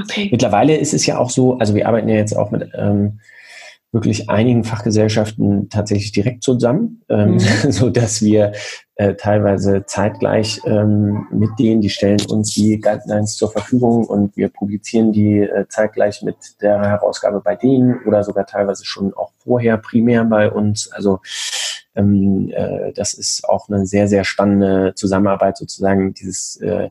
Okay. 0.00 0.28
Mittlerweile 0.30 0.76
ist 0.76 0.94
es 0.94 1.04
ja 1.04 1.18
auch 1.18 1.30
so, 1.30 1.58
also 1.58 1.74
wir 1.74 1.88
arbeiten 1.88 2.08
ja 2.08 2.14
jetzt 2.14 2.36
auch 2.36 2.52
mit 2.52 2.70
ähm, 2.74 3.18
wirklich 3.92 4.30
einigen 4.30 4.62
Fachgesellschaften 4.62 5.68
tatsächlich 5.68 6.12
direkt 6.12 6.44
zusammen, 6.44 7.02
ähm, 7.08 7.32
mhm. 7.32 7.38
so 7.70 7.90
dass 7.90 8.22
wir 8.22 8.52
äh, 8.94 9.14
teilweise 9.14 9.84
zeitgleich 9.86 10.60
ähm, 10.64 11.26
mit 11.32 11.50
denen, 11.58 11.80
die 11.80 11.90
stellen 11.90 12.20
uns 12.28 12.52
die 12.52 12.78
Guidelines 12.78 13.34
zur 13.34 13.50
Verfügung 13.50 14.06
und 14.06 14.36
wir 14.36 14.48
publizieren 14.48 15.10
die 15.10 15.40
äh, 15.40 15.66
zeitgleich 15.68 16.22
mit 16.22 16.36
der 16.62 16.80
Herausgabe 16.82 17.40
bei 17.40 17.56
denen 17.56 18.00
oder 18.06 18.22
sogar 18.22 18.46
teilweise 18.46 18.84
schon 18.84 19.12
auch 19.14 19.32
vorher 19.38 19.76
primär 19.76 20.24
bei 20.24 20.50
uns. 20.50 20.92
Also 20.92 21.18
ähm, 21.94 22.50
äh, 22.52 22.92
das 22.92 23.14
ist 23.14 23.48
auch 23.48 23.68
eine 23.68 23.86
sehr, 23.86 24.08
sehr 24.08 24.24
spannende 24.24 24.94
Zusammenarbeit 24.94 25.56
sozusagen, 25.56 26.14
dieses 26.14 26.56
äh, 26.56 26.90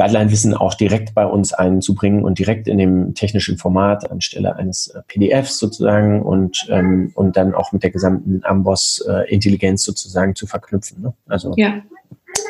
Guideline-Wissen 0.00 0.54
auch 0.54 0.74
direkt 0.74 1.14
bei 1.14 1.26
uns 1.26 1.52
einzubringen 1.52 2.24
und 2.24 2.38
direkt 2.38 2.68
in 2.68 2.78
dem 2.78 3.14
technischen 3.14 3.58
Format 3.58 4.10
anstelle 4.10 4.56
eines 4.56 4.88
äh, 4.88 5.02
PDFs 5.06 5.58
sozusagen 5.58 6.22
und, 6.22 6.66
ähm, 6.70 7.10
und 7.14 7.36
dann 7.36 7.54
auch 7.54 7.72
mit 7.72 7.82
der 7.82 7.90
gesamten 7.90 8.40
Amboss-Intelligenz 8.44 9.82
äh, 9.82 9.84
sozusagen 9.84 10.34
zu 10.34 10.46
verknüpfen. 10.46 11.02
Ne? 11.02 11.12
Also 11.28 11.52
ja. 11.56 11.82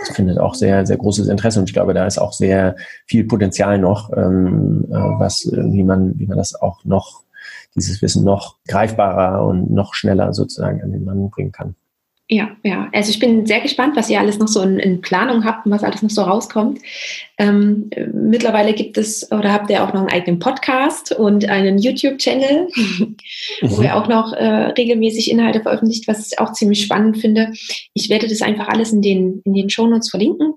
das 0.07 0.15
findet 0.15 0.39
auch 0.39 0.55
sehr, 0.55 0.87
sehr 0.87 0.97
großes 0.97 1.27
Interesse 1.27 1.59
und 1.59 1.69
ich 1.69 1.75
glaube, 1.75 1.93
da 1.93 2.07
ist 2.07 2.19
auch 2.19 2.33
sehr 2.33 2.77
viel 3.07 3.25
Potenzial 3.25 3.79
noch, 3.79 4.13
ähm, 4.17 4.87
äh, 4.89 4.95
was, 4.95 5.45
äh, 5.47 5.57
wie 5.73 5.83
man, 5.83 6.19
wie 6.19 6.27
man 6.27 6.39
das 6.39 6.55
auch 6.55 6.85
noch, 6.85 7.25
dieses 7.77 8.03
Wissen 8.03 8.25
noch 8.25 8.59
greifbarer 8.67 9.47
und 9.47 9.71
noch 9.71 9.95
schneller 9.95 10.33
sozusagen 10.33 10.83
an 10.83 10.93
den 10.93 11.05
Mann 11.05 11.31
bringen 11.31 11.53
kann. 11.53 11.75
Ja, 12.33 12.49
ja. 12.63 12.89
Also 12.93 13.11
ich 13.11 13.19
bin 13.19 13.45
sehr 13.45 13.61
gespannt, 13.61 13.97
was 13.97 14.09
ihr 14.09 14.21
alles 14.21 14.39
noch 14.39 14.47
so 14.47 14.63
in, 14.63 14.79
in 14.79 15.01
Planung 15.01 15.45
habt 15.45 15.67
und 15.67 15.73
was 15.73 15.83
alles 15.83 16.01
noch 16.01 16.11
so 16.11 16.23
rauskommt. 16.23 16.79
Ähm, 17.39 17.91
mittlerweile 18.13 18.73
gibt 18.73 18.97
es 18.99 19.33
oder 19.33 19.53
habt 19.53 19.69
ihr 19.69 19.83
auch 19.83 19.93
noch 19.93 20.03
einen 20.03 20.11
eigenen 20.11 20.39
Podcast 20.39 21.11
und 21.11 21.49
einen 21.49 21.79
YouTube-Channel, 21.79 22.69
mhm. 22.77 23.17
wo 23.63 23.83
ihr 23.83 23.97
auch 23.97 24.07
noch 24.07 24.33
äh, 24.33 24.45
regelmäßig 24.45 25.29
Inhalte 25.29 25.61
veröffentlicht, 25.61 26.07
was 26.07 26.31
ich 26.31 26.39
auch 26.39 26.53
ziemlich 26.53 26.83
spannend 26.83 27.19
finde. 27.19 27.53
Ich 27.95 28.09
werde 28.11 28.29
das 28.29 28.43
einfach 28.43 28.69
alles 28.69 28.93
in 28.93 29.03
den, 29.03 29.43
in 29.45 29.53
den 29.53 29.69
Shownotes 29.69 30.09
verlinken. 30.09 30.55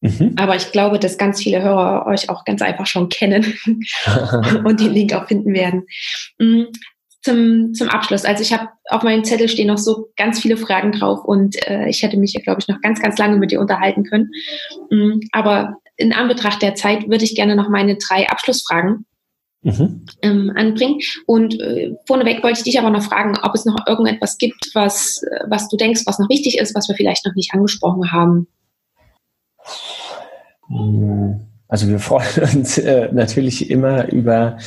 Mhm. 0.00 0.34
Aber 0.36 0.56
ich 0.56 0.72
glaube, 0.72 0.98
dass 0.98 1.18
ganz 1.18 1.42
viele 1.42 1.62
Hörer 1.62 2.06
euch 2.06 2.30
auch 2.30 2.44
ganz 2.44 2.62
einfach 2.62 2.86
schon 2.86 3.08
kennen 3.08 3.54
und 4.64 4.80
den 4.80 4.92
Link 4.92 5.12
auch 5.12 5.26
finden 5.26 5.52
werden. 5.52 5.86
Mm, 6.38 6.64
zum, 7.22 7.74
zum 7.74 7.88
Abschluss. 7.88 8.24
Also 8.24 8.42
ich 8.42 8.52
habe 8.52 8.68
auf 8.88 9.02
meinem 9.02 9.24
Zettel 9.24 9.48
stehen 9.48 9.66
noch 9.66 9.78
so 9.78 10.08
ganz 10.16 10.40
viele 10.40 10.56
Fragen 10.56 10.92
drauf 10.92 11.22
und 11.24 11.56
äh, 11.68 11.86
ich 11.88 12.02
hätte 12.02 12.16
mich, 12.16 12.32
glaube 12.42 12.60
ich, 12.60 12.68
noch 12.68 12.80
ganz, 12.80 13.00
ganz 13.00 13.18
lange 13.18 13.36
mit 13.36 13.50
dir 13.50 13.60
unterhalten 13.60 14.04
können. 14.04 14.30
Mhm, 14.90 15.20
aber 15.32 15.76
in 15.96 16.14
Anbetracht 16.14 16.62
der 16.62 16.74
Zeit 16.74 17.08
würde 17.10 17.24
ich 17.24 17.34
gerne 17.34 17.56
noch 17.56 17.68
meine 17.68 17.96
drei 17.96 18.26
Abschlussfragen 18.30 19.04
mhm. 19.62 20.06
ähm, 20.22 20.50
anbringen. 20.56 21.00
Und 21.26 21.60
äh, 21.60 21.92
vorneweg 22.06 22.42
wollte 22.42 22.60
ich 22.60 22.64
dich 22.64 22.78
aber 22.78 22.88
noch 22.88 23.02
fragen, 23.02 23.36
ob 23.42 23.54
es 23.54 23.66
noch 23.66 23.76
irgendetwas 23.86 24.38
gibt, 24.38 24.70
was, 24.72 25.22
was 25.46 25.68
du 25.68 25.76
denkst, 25.76 26.02
was 26.06 26.18
noch 26.18 26.30
wichtig 26.30 26.58
ist, 26.58 26.74
was 26.74 26.88
wir 26.88 26.96
vielleicht 26.96 27.26
noch 27.26 27.34
nicht 27.34 27.52
angesprochen 27.52 28.12
haben. 28.12 28.46
Also 31.68 31.88
wir 31.88 31.98
freuen 31.98 32.26
uns 32.54 32.78
äh, 32.78 33.08
natürlich 33.12 33.70
immer 33.70 34.10
über, 34.12 34.58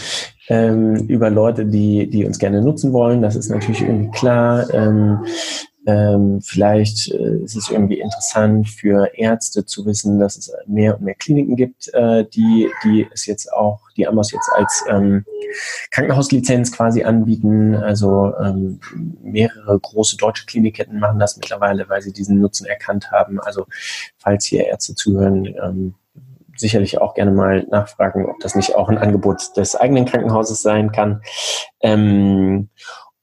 ähm, 0.47 0.95
über 1.07 1.29
Leute, 1.29 1.65
die, 1.65 2.09
die 2.09 2.25
uns 2.25 2.39
gerne 2.39 2.61
nutzen 2.61 2.93
wollen. 2.93 3.21
Das 3.21 3.35
ist 3.35 3.49
natürlich 3.49 3.81
irgendwie 3.81 4.11
klar. 4.11 4.73
Ähm, 4.73 5.19
Ähm, 5.85 6.39
vielleicht 6.41 7.11
äh, 7.11 7.37
ist 7.43 7.55
es 7.57 7.69
irgendwie 7.69 7.99
interessant 7.99 8.69
für 8.69 9.11
Ärzte 9.15 9.65
zu 9.65 9.85
wissen, 9.85 10.17
dass 10.17 10.37
es 10.37 10.53
mehr 10.65 10.95
und 10.97 11.03
mehr 11.03 11.15
Kliniken 11.15 11.57
gibt, 11.57 11.93
äh, 11.93 12.25
die, 12.25 12.69
die 12.83 13.05
es 13.13 13.25
jetzt 13.25 13.51
auch, 13.51 13.81
die 13.97 14.07
Amos 14.07 14.31
jetzt 14.31 14.49
als 14.55 14.85
ähm, 14.89 15.25
Krankenhauslizenz 15.91 16.71
quasi 16.71 17.03
anbieten. 17.03 17.75
Also 17.75 18.33
ähm, 18.41 18.79
mehrere 19.21 19.77
große 19.77 20.15
deutsche 20.15 20.45
Klinikketten 20.45 20.99
machen 20.99 21.19
das 21.19 21.35
mittlerweile, 21.35 21.89
weil 21.89 22.01
sie 22.01 22.13
diesen 22.13 22.39
Nutzen 22.39 22.65
erkannt 22.65 23.11
haben. 23.11 23.41
Also 23.41 23.65
falls 24.17 24.45
hier 24.45 24.65
Ärzte 24.67 24.95
zuhören, 24.95 25.45
ähm, 25.45 25.95
sicherlich 26.55 27.01
auch 27.01 27.13
gerne 27.13 27.31
mal 27.31 27.65
nachfragen, 27.69 28.25
ob 28.25 28.39
das 28.39 28.55
nicht 28.55 28.75
auch 28.75 28.87
ein 28.87 28.97
Angebot 28.97 29.57
des 29.57 29.75
eigenen 29.75 30.05
Krankenhauses 30.05 30.61
sein 30.61 30.93
kann. 30.93 31.21
Ähm, 31.81 32.69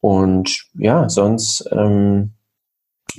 und 0.00 0.64
ja, 0.74 1.08
sonst 1.08 1.66
ähm, 1.72 2.34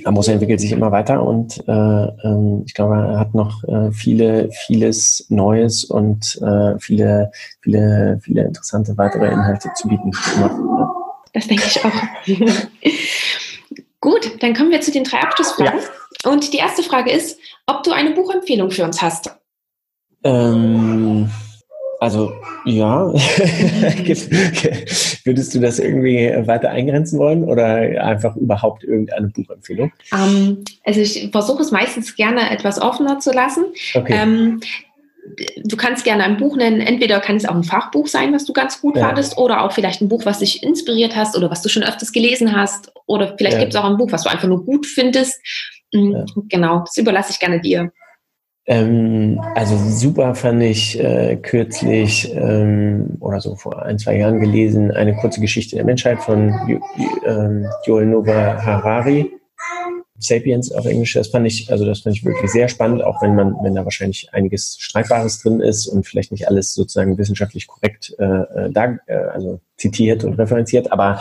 Amos 0.04 0.28
entwickelt 0.28 0.60
sich 0.60 0.72
immer 0.72 0.90
weiter 0.90 1.22
und 1.22 1.58
äh, 1.68 1.72
ähm, 1.72 2.62
ich 2.66 2.74
glaube, 2.74 2.94
er 2.94 3.18
hat 3.18 3.34
noch 3.34 3.62
äh, 3.64 3.90
viele, 3.92 4.50
vieles 4.66 5.26
Neues 5.28 5.84
und 5.84 6.40
äh, 6.42 6.78
viele, 6.78 7.30
viele, 7.60 8.18
viele 8.22 8.42
interessante 8.44 8.96
weitere 8.96 9.26
Inhalte 9.26 9.70
zu 9.74 9.88
bieten. 9.88 10.10
Das 11.32 11.46
denke 11.46 11.64
ich 11.66 11.84
auch. 11.84 11.92
Gut, 14.00 14.42
dann 14.42 14.54
kommen 14.54 14.70
wir 14.70 14.80
zu 14.80 14.90
den 14.90 15.04
drei 15.04 15.20
Abschlussfragen. 15.20 15.80
Ja. 16.24 16.30
Und 16.30 16.52
die 16.52 16.58
erste 16.58 16.82
Frage 16.82 17.10
ist, 17.10 17.38
ob 17.66 17.82
du 17.84 17.92
eine 17.92 18.10
Buchempfehlung 18.10 18.70
für 18.70 18.84
uns 18.84 19.00
hast. 19.00 19.30
Ähm, 20.24 21.30
also 22.02 22.32
ja, 22.64 23.12
würdest 25.24 25.54
du 25.54 25.60
das 25.60 25.78
irgendwie 25.78 26.32
weiter 26.48 26.70
eingrenzen 26.70 27.16
wollen 27.20 27.44
oder 27.44 27.76
einfach 28.02 28.34
überhaupt 28.34 28.82
irgendeine 28.82 29.28
Buchempfehlung? 29.28 29.92
Um, 30.10 30.18
ähm, 30.18 30.64
also 30.84 30.98
ich 30.98 31.28
versuche 31.30 31.62
es 31.62 31.70
meistens 31.70 32.16
gerne 32.16 32.50
etwas 32.50 32.82
offener 32.82 33.20
zu 33.20 33.30
lassen. 33.30 33.66
Okay. 33.94 34.18
Ähm, 34.20 34.58
du 35.64 35.76
kannst 35.76 36.02
gerne 36.02 36.24
ein 36.24 36.38
Buch 36.38 36.56
nennen. 36.56 36.80
Entweder 36.80 37.20
kann 37.20 37.36
es 37.36 37.44
auch 37.44 37.54
ein 37.54 37.62
Fachbuch 37.62 38.08
sein, 38.08 38.34
was 38.34 38.46
du 38.46 38.52
ganz 38.52 38.80
gut 38.80 38.96
ja. 38.96 39.06
fandest, 39.06 39.38
oder 39.38 39.62
auch 39.62 39.70
vielleicht 39.70 40.00
ein 40.00 40.08
Buch, 40.08 40.26
was 40.26 40.40
dich 40.40 40.64
inspiriert 40.64 41.14
hast 41.14 41.36
oder 41.36 41.52
was 41.52 41.62
du 41.62 41.68
schon 41.68 41.84
öfters 41.84 42.10
gelesen 42.10 42.56
hast. 42.56 42.92
Oder 43.06 43.36
vielleicht 43.38 43.58
ja. 43.58 43.60
gibt 43.60 43.74
es 43.74 43.80
auch 43.80 43.88
ein 43.88 43.96
Buch, 43.96 44.10
was 44.10 44.24
du 44.24 44.28
einfach 44.28 44.48
nur 44.48 44.64
gut 44.64 44.86
findest. 44.86 45.40
Mm, 45.92 46.10
ja. 46.10 46.24
Genau, 46.48 46.80
das 46.80 46.96
überlasse 46.96 47.30
ich 47.30 47.38
gerne 47.38 47.60
dir. 47.60 47.92
Ähm, 48.66 49.40
also 49.56 49.76
super 49.76 50.34
fand 50.34 50.62
ich 50.62 50.98
äh, 51.00 51.36
kürzlich 51.36 52.32
ähm, 52.32 53.16
oder 53.18 53.40
so 53.40 53.56
vor 53.56 53.82
ein, 53.82 53.98
zwei 53.98 54.16
Jahren 54.16 54.38
gelesen, 54.38 54.92
eine 54.92 55.16
kurze 55.16 55.40
Geschichte 55.40 55.74
der 55.74 55.84
Menschheit 55.84 56.22
von 56.22 56.54
jo 56.68 56.80
ähm, 57.26 57.66
Joel 57.84 58.06
Nova 58.06 58.64
Harari. 58.64 59.32
Sapiens 60.22 60.70
auf 60.70 60.86
Englisch, 60.86 61.14
das 61.14 61.28
fand 61.28 61.48
ich, 61.48 61.70
also 61.72 61.84
das 61.84 62.00
fand 62.00 62.16
ich 62.16 62.24
wirklich 62.24 62.52
sehr 62.52 62.68
spannend, 62.68 63.02
auch 63.02 63.20
wenn 63.22 63.34
man, 63.34 63.56
wenn 63.62 63.74
da 63.74 63.82
wahrscheinlich 63.84 64.32
einiges 64.32 64.76
Streitbares 64.78 65.42
drin 65.42 65.60
ist 65.60 65.88
und 65.88 66.06
vielleicht 66.06 66.30
nicht 66.30 66.46
alles 66.46 66.74
sozusagen 66.74 67.18
wissenschaftlich 67.18 67.66
korrekt 67.66 68.14
äh, 68.20 68.24
äh 68.24 68.70
da, 68.70 68.98
äh, 69.06 69.14
also 69.32 69.60
zitiert 69.76 70.22
und 70.22 70.34
referenziert, 70.34 70.92
aber 70.92 71.20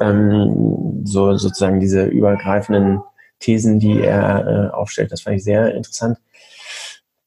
ähm, 0.00 1.02
so 1.04 1.36
sozusagen 1.36 1.78
diese 1.78 2.06
übergreifenden 2.06 3.02
Thesen, 3.38 3.78
die 3.78 4.00
er 4.00 4.70
äh, 4.72 4.74
aufstellt, 4.74 5.12
das 5.12 5.20
fand 5.20 5.36
ich 5.36 5.44
sehr 5.44 5.74
interessant. 5.74 6.18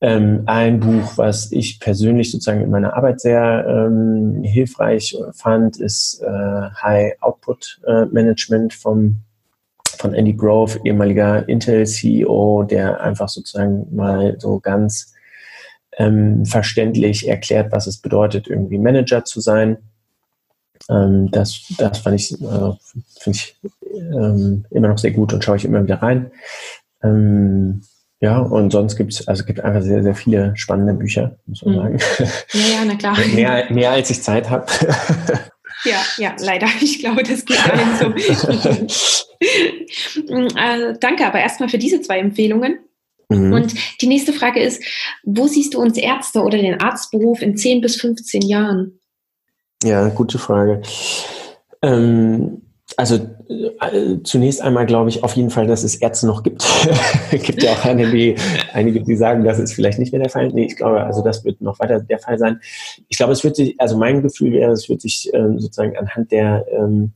Ähm, 0.04 0.44
ein 0.48 0.80
Buch, 0.80 1.16
was 1.18 1.52
ich 1.52 1.80
persönlich 1.80 2.32
sozusagen 2.32 2.62
in 2.62 2.72
meiner 2.72 2.96
Arbeit 2.96 3.22
sehr 3.22 3.66
ähm, 3.68 4.42
hilfreich 4.44 5.16
fand, 5.34 5.78
ist 5.78 6.24
äh, 6.24 6.70
High 6.82 7.22
Output 7.22 7.80
äh, 7.86 8.06
Management 8.06 8.74
vom, 8.74 9.18
von 9.98 10.16
Andy 10.16 10.34
Grove, 10.34 10.80
ehemaliger 10.84 11.48
Intel-CEO, 11.48 12.64
der 12.64 13.00
einfach 13.02 13.30
sozusagen 13.30 13.96
mal 13.96 14.38
so 14.40 14.60
ganz 14.60 15.14
ähm, 15.98 16.48
verständlich 16.48 17.28
erklärt, 17.28 17.72
was 17.72 17.86
es 17.86 17.98
bedeutet, 17.98 18.48
irgendwie 18.48 18.80
Manager 18.80 19.24
zu 19.24 19.40
sein. 19.40 19.78
Ähm, 20.90 21.30
das, 21.30 21.72
das 21.78 22.00
fand 22.00 22.20
ich, 22.20 22.32
äh, 22.42 22.72
finde 23.20 23.38
ich 23.38 23.56
ähm, 23.94 24.66
immer 24.72 24.88
noch 24.88 24.98
sehr 24.98 25.12
gut 25.12 25.32
und 25.32 25.44
schaue 25.44 25.58
ich 25.58 25.66
immer 25.66 25.84
wieder 25.84 26.02
rein. 26.02 26.32
Ja, 28.22 28.38
und 28.38 28.72
sonst 28.72 28.96
gibt 28.98 29.14
es, 29.14 29.28
also 29.28 29.44
gibt 29.44 29.62
einfach 29.62 29.82
sehr, 29.82 30.04
sehr 30.04 30.14
viele 30.14 30.56
spannende 30.56 30.94
Bücher, 30.94 31.40
muss 31.48 31.66
man 31.66 31.74
mhm. 31.74 31.80
sagen. 31.80 31.98
Ja, 32.54 32.60
ja, 32.60 32.86
na 32.86 32.96
klar. 32.96 33.18
mehr, 33.34 33.66
mehr 33.72 33.92
als 33.92 34.10
ich 34.10 34.22
Zeit 34.22 34.50
habe. 34.50 34.66
Ja, 35.84 36.00
ja, 36.20 36.36
leider. 36.40 36.68
Ich 36.80 37.00
glaube, 37.00 37.24
das 37.24 37.44
geht 37.44 37.58
allen 37.60 37.98
so. 37.98 38.06
äh, 40.56 40.94
danke 41.00 41.26
aber 41.26 41.40
erstmal 41.40 41.70
für 41.70 41.80
diese 41.80 42.02
zwei 42.02 42.20
Empfehlungen. 42.20 42.78
Mhm. 43.30 43.52
Und 43.52 43.74
die 44.00 44.06
nächste 44.06 44.32
Frage 44.32 44.62
ist, 44.62 44.84
wo 45.24 45.48
siehst 45.48 45.74
du 45.74 45.82
uns 45.82 45.98
Ärzte 45.98 46.44
oder 46.44 46.60
den 46.60 46.80
Arztberuf 46.80 47.42
in 47.42 47.58
10 47.58 47.82
bis 47.82 47.96
15 47.96 48.44
Jahren? 48.44 49.00
Ja, 49.84 50.08
gute 50.10 50.38
Frage. 50.38 50.84
Ähm, 51.82 52.62
also 52.96 53.28
zunächst 54.24 54.62
einmal 54.62 54.86
glaube 54.86 55.10
ich 55.10 55.24
auf 55.24 55.36
jeden 55.36 55.50
Fall, 55.50 55.68
dass 55.68 55.84
es 55.84 55.96
Ärzte 55.96 56.28
noch 56.28 56.44
gibt. 56.44 56.64
es 57.32 57.44
gibt 57.44 57.64
ja 57.64 57.72
auch 57.72 57.86
einige, 57.86 58.36
einige, 58.74 59.02
die 59.02 59.16
sagen, 59.16 59.44
das 59.44 59.60
ist 59.60 59.74
vielleicht 59.74 60.00
nicht 60.00 60.12
mehr 60.12 60.22
der 60.22 60.30
Fall. 60.30 60.50
Nee, 60.50 60.66
ich 60.66 60.76
glaube, 60.76 61.04
also 61.04 61.24
das 61.24 61.44
wird 61.46 61.62
noch 61.62 61.80
weiter 61.80 62.00
der 62.00 62.20
Fall 62.20 62.38
sein. 62.38 62.60
Ich 63.10 63.18
glaube, 63.18 63.34
es 63.34 63.44
wird 63.44 63.56
sich, 63.56 63.80
also 63.80 63.98
mein 63.98 64.22
Gefühl 64.22 64.54
wäre, 64.54 64.72
es 64.72 64.90
wird 64.90 65.02
sich 65.02 65.30
ähm, 65.34 65.60
sozusagen 65.60 65.98
anhand 65.98 66.32
der 66.32 66.66
ähm, 66.72 67.14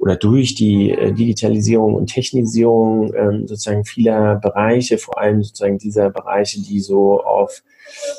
oder 0.00 0.16
durch 0.16 0.54
die 0.54 0.92
äh, 0.92 1.12
Digitalisierung 1.12 1.94
und 1.94 2.06
Technisierung 2.06 3.12
ähm, 3.14 3.46
sozusagen 3.46 3.84
vieler 3.84 4.36
Bereiche, 4.36 4.96
vor 4.96 5.18
allem 5.18 5.42
sozusagen 5.42 5.78
dieser 5.78 6.10
Bereiche, 6.10 6.60
die 6.62 6.80
so 6.80 7.22
auf, 7.22 7.62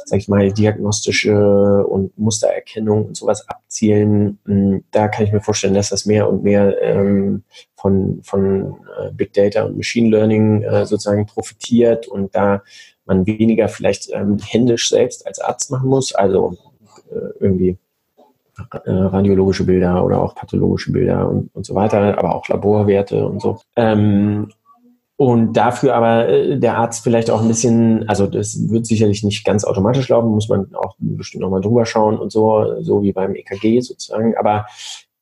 sag 0.06 0.20
ich 0.20 0.28
mal, 0.28 0.52
diagnostische 0.52 1.86
und 1.86 2.18
Mustererkennung 2.18 3.06
und 3.06 3.18
sowas 3.18 3.48
abzielen, 3.48 4.40
ähm, 4.48 4.84
da 4.92 5.08
kann 5.08 5.26
ich 5.26 5.32
mir 5.32 5.42
vorstellen, 5.42 5.74
dass 5.74 5.90
das 5.90 6.06
mehr 6.06 6.30
und 6.30 6.44
mehr 6.44 6.82
ähm, 6.82 7.44
von, 7.76 8.22
von 8.24 8.78
äh, 9.00 9.12
Big 9.12 9.34
Data 9.34 9.64
und 9.64 9.78
Machine 9.78 10.10
Learning 10.10 10.64
äh, 10.64 10.86
sozusagen 10.86 11.26
profitiert 11.26 12.08
und 12.08 12.36
da 12.36 12.62
man 13.06 13.26
weniger 13.26 13.68
vielleicht 13.68 14.10
ähm, 14.14 14.38
händisch 14.40 14.90
selbst 14.90 15.26
als 15.28 15.40
Arzt 15.40 15.72
machen 15.72 15.90
muss, 15.90 16.14
also 16.14 16.58
äh, 17.12 17.40
irgendwie 17.40 17.78
äh, 18.72 18.92
radiologische 18.92 19.66
Bilder 19.66 20.04
oder 20.06 20.22
auch 20.22 20.36
pathologische 20.36 20.92
Bilder 20.92 21.28
und, 21.28 21.50
und 21.54 21.66
so 21.66 21.74
weiter, 21.76 22.18
aber 22.18 22.36
auch 22.36 22.48
Laborwerte 22.48 23.26
und 23.26 23.42
so. 23.42 23.60
Ähm, 23.76 24.52
und 25.22 25.54
dafür 25.54 25.94
aber 25.94 26.30
äh, 26.30 26.58
der 26.58 26.80
Arzt 26.80 27.04
vielleicht 27.04 27.30
auch 27.30 27.44
ein 27.44 27.48
bisschen, 27.48 28.10
also 28.10 28.26
das 28.26 28.58
wird 28.72 28.88
sicherlich 28.88 29.24
nicht 29.24 29.46
ganz 29.46 29.64
automatisch 29.64 30.10
laufen, 30.10 30.32
muss 30.32 30.50
man 30.50 30.74
auch 30.74 30.96
bestimmt 30.98 31.44
nochmal 31.44 31.62
drüber 31.62 31.86
schauen 31.86 32.18
und 32.18 32.32
so, 32.32 32.82
so 32.82 33.04
wie 33.04 33.14
beim 33.14 33.36
EKG 33.36 33.82
sozusagen. 33.82 34.36
Aber 34.36 34.66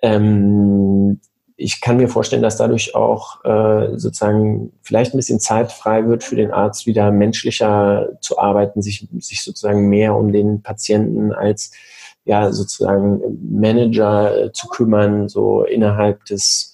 ähm, 0.01 1.19
ich 1.57 1.81
kann 1.81 1.97
mir 1.97 2.07
vorstellen, 2.07 2.41
dass 2.41 2.55
dadurch 2.55 2.95
auch 2.95 3.43
äh, 3.43 3.97
sozusagen 3.97 4.71
vielleicht 4.83 5.13
ein 5.13 5.17
bisschen 5.17 5.41
Zeit 5.41 5.73
frei 5.73 6.07
wird 6.07 6.23
für 6.23 6.37
den 6.37 6.51
Arzt, 6.51 6.85
wieder 6.85 7.11
menschlicher 7.11 8.07
zu 8.21 8.39
arbeiten, 8.39 8.81
sich, 8.81 9.05
sich 9.19 9.43
sozusagen 9.43 9.89
mehr 9.89 10.15
um 10.15 10.31
den 10.31 10.61
Patienten 10.61 11.33
als 11.33 11.73
ja 12.23 12.53
sozusagen 12.53 13.19
Manager 13.51 14.45
äh, 14.45 14.51
zu 14.53 14.69
kümmern, 14.69 15.27
so 15.27 15.63
innerhalb 15.63 16.23
des 16.23 16.68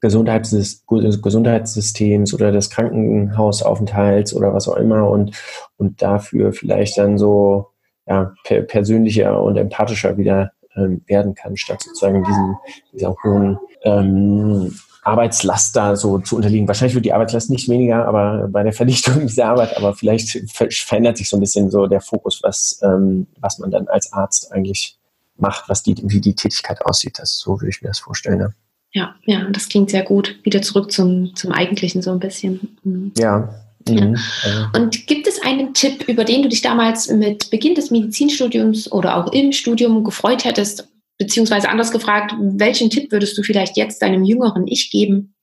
Gesundheits 0.00 0.84
Gesundheitssystems 0.86 2.32
oder 2.34 2.52
des 2.52 2.70
Krankenhausaufenthalts 2.70 4.34
oder 4.34 4.54
was 4.54 4.68
auch 4.68 4.76
immer 4.76 5.08
und, 5.08 5.36
und 5.76 6.00
dafür 6.00 6.52
vielleicht 6.52 6.98
dann 6.98 7.18
so 7.18 7.68
ja, 8.06 8.32
per 8.44 8.62
persönlicher 8.62 9.40
und 9.42 9.56
empathischer 9.56 10.16
wieder 10.16 10.52
ähm, 10.76 11.02
werden 11.06 11.34
kann, 11.34 11.56
statt 11.56 11.82
sozusagen 11.82 12.24
diesen, 12.24 12.56
dieser 12.92 13.14
hohen 13.22 13.58
ähm, 13.82 14.74
Arbeitslast 15.02 15.76
da 15.76 15.96
so 15.96 16.18
zu 16.18 16.36
unterliegen. 16.36 16.68
Wahrscheinlich 16.68 16.94
wird 16.94 17.04
die 17.04 17.12
Arbeitslast 17.12 17.50
nicht 17.50 17.68
weniger, 17.68 18.06
aber 18.06 18.48
bei 18.48 18.62
der 18.62 18.72
Verdichtung 18.72 19.20
dieser 19.26 19.46
Arbeit, 19.46 19.76
aber 19.76 19.94
vielleicht 19.94 20.50
verändert 20.52 21.16
sich 21.16 21.28
so 21.28 21.36
ein 21.36 21.40
bisschen 21.40 21.70
so 21.70 21.86
der 21.86 22.00
Fokus, 22.00 22.40
was, 22.42 22.80
ähm, 22.82 23.26
was 23.40 23.58
man 23.58 23.70
dann 23.70 23.88
als 23.88 24.12
Arzt 24.12 24.52
eigentlich 24.52 24.98
macht, 25.36 25.68
was 25.68 25.82
die, 25.82 25.96
wie 26.02 26.20
die 26.20 26.34
Tätigkeit 26.34 26.84
aussieht. 26.84 27.18
Das, 27.18 27.38
so 27.38 27.60
würde 27.60 27.70
ich 27.70 27.80
mir 27.80 27.88
das 27.88 27.98
vorstellen. 27.98 28.38
Ne? 28.38 28.54
Ja, 28.92 29.14
ja, 29.24 29.48
das 29.50 29.68
klingt 29.68 29.90
sehr 29.90 30.02
gut. 30.02 30.38
Wieder 30.42 30.62
zurück 30.62 30.90
zum, 30.90 31.34
zum 31.36 31.52
Eigentlichen 31.52 32.02
so 32.02 32.10
ein 32.10 32.18
bisschen. 32.18 32.76
Mhm. 32.82 33.12
Ja. 33.16 33.54
Mhm. 33.88 34.16
ja. 34.44 34.72
Und 34.74 35.06
gibt 35.06 35.26
es 35.26 35.40
einen 35.42 35.74
Tipp, 35.74 36.08
über 36.08 36.24
den 36.24 36.42
du 36.42 36.48
dich 36.48 36.60
damals 36.60 37.08
mit 37.08 37.50
Beginn 37.50 37.74
des 37.74 37.90
Medizinstudiums 37.90 38.90
oder 38.90 39.16
auch 39.16 39.32
im 39.32 39.52
Studium 39.52 40.04
gefreut 40.04 40.44
hättest, 40.44 40.88
Beziehungsweise 41.20 41.68
anders 41.68 41.92
gefragt, 41.92 42.32
welchen 42.40 42.88
Tipp 42.88 43.12
würdest 43.12 43.36
du 43.36 43.42
vielleicht 43.42 43.76
jetzt 43.76 44.00
deinem 44.00 44.24
jüngeren 44.24 44.66
Ich 44.66 44.90
geben? 44.90 45.34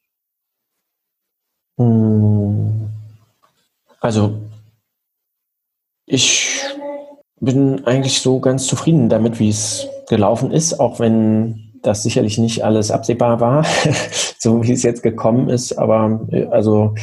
Hm. 1.78 2.90
Also, 4.00 4.40
ich 6.08 6.62
bin 7.40 7.86
eigentlich 7.86 8.22
so 8.22 8.40
ganz 8.40 8.66
zufrieden 8.66 9.08
damit, 9.08 9.40
wie 9.40 9.50
es 9.50 9.88
gelaufen 10.10 10.50
ist, 10.50 10.80
auch 10.80 11.00
wenn 11.00 11.67
das 11.88 12.04
sicherlich 12.04 12.38
nicht 12.38 12.64
alles 12.64 12.92
absehbar 12.92 13.40
war, 13.40 13.66
so 14.38 14.64
wie 14.64 14.74
es 14.74 14.84
jetzt 14.84 15.04
gekommen 15.04 15.50
ist. 15.50 15.74
Aber 15.74 16.28
äh, 16.32 16.46
also 16.48 16.96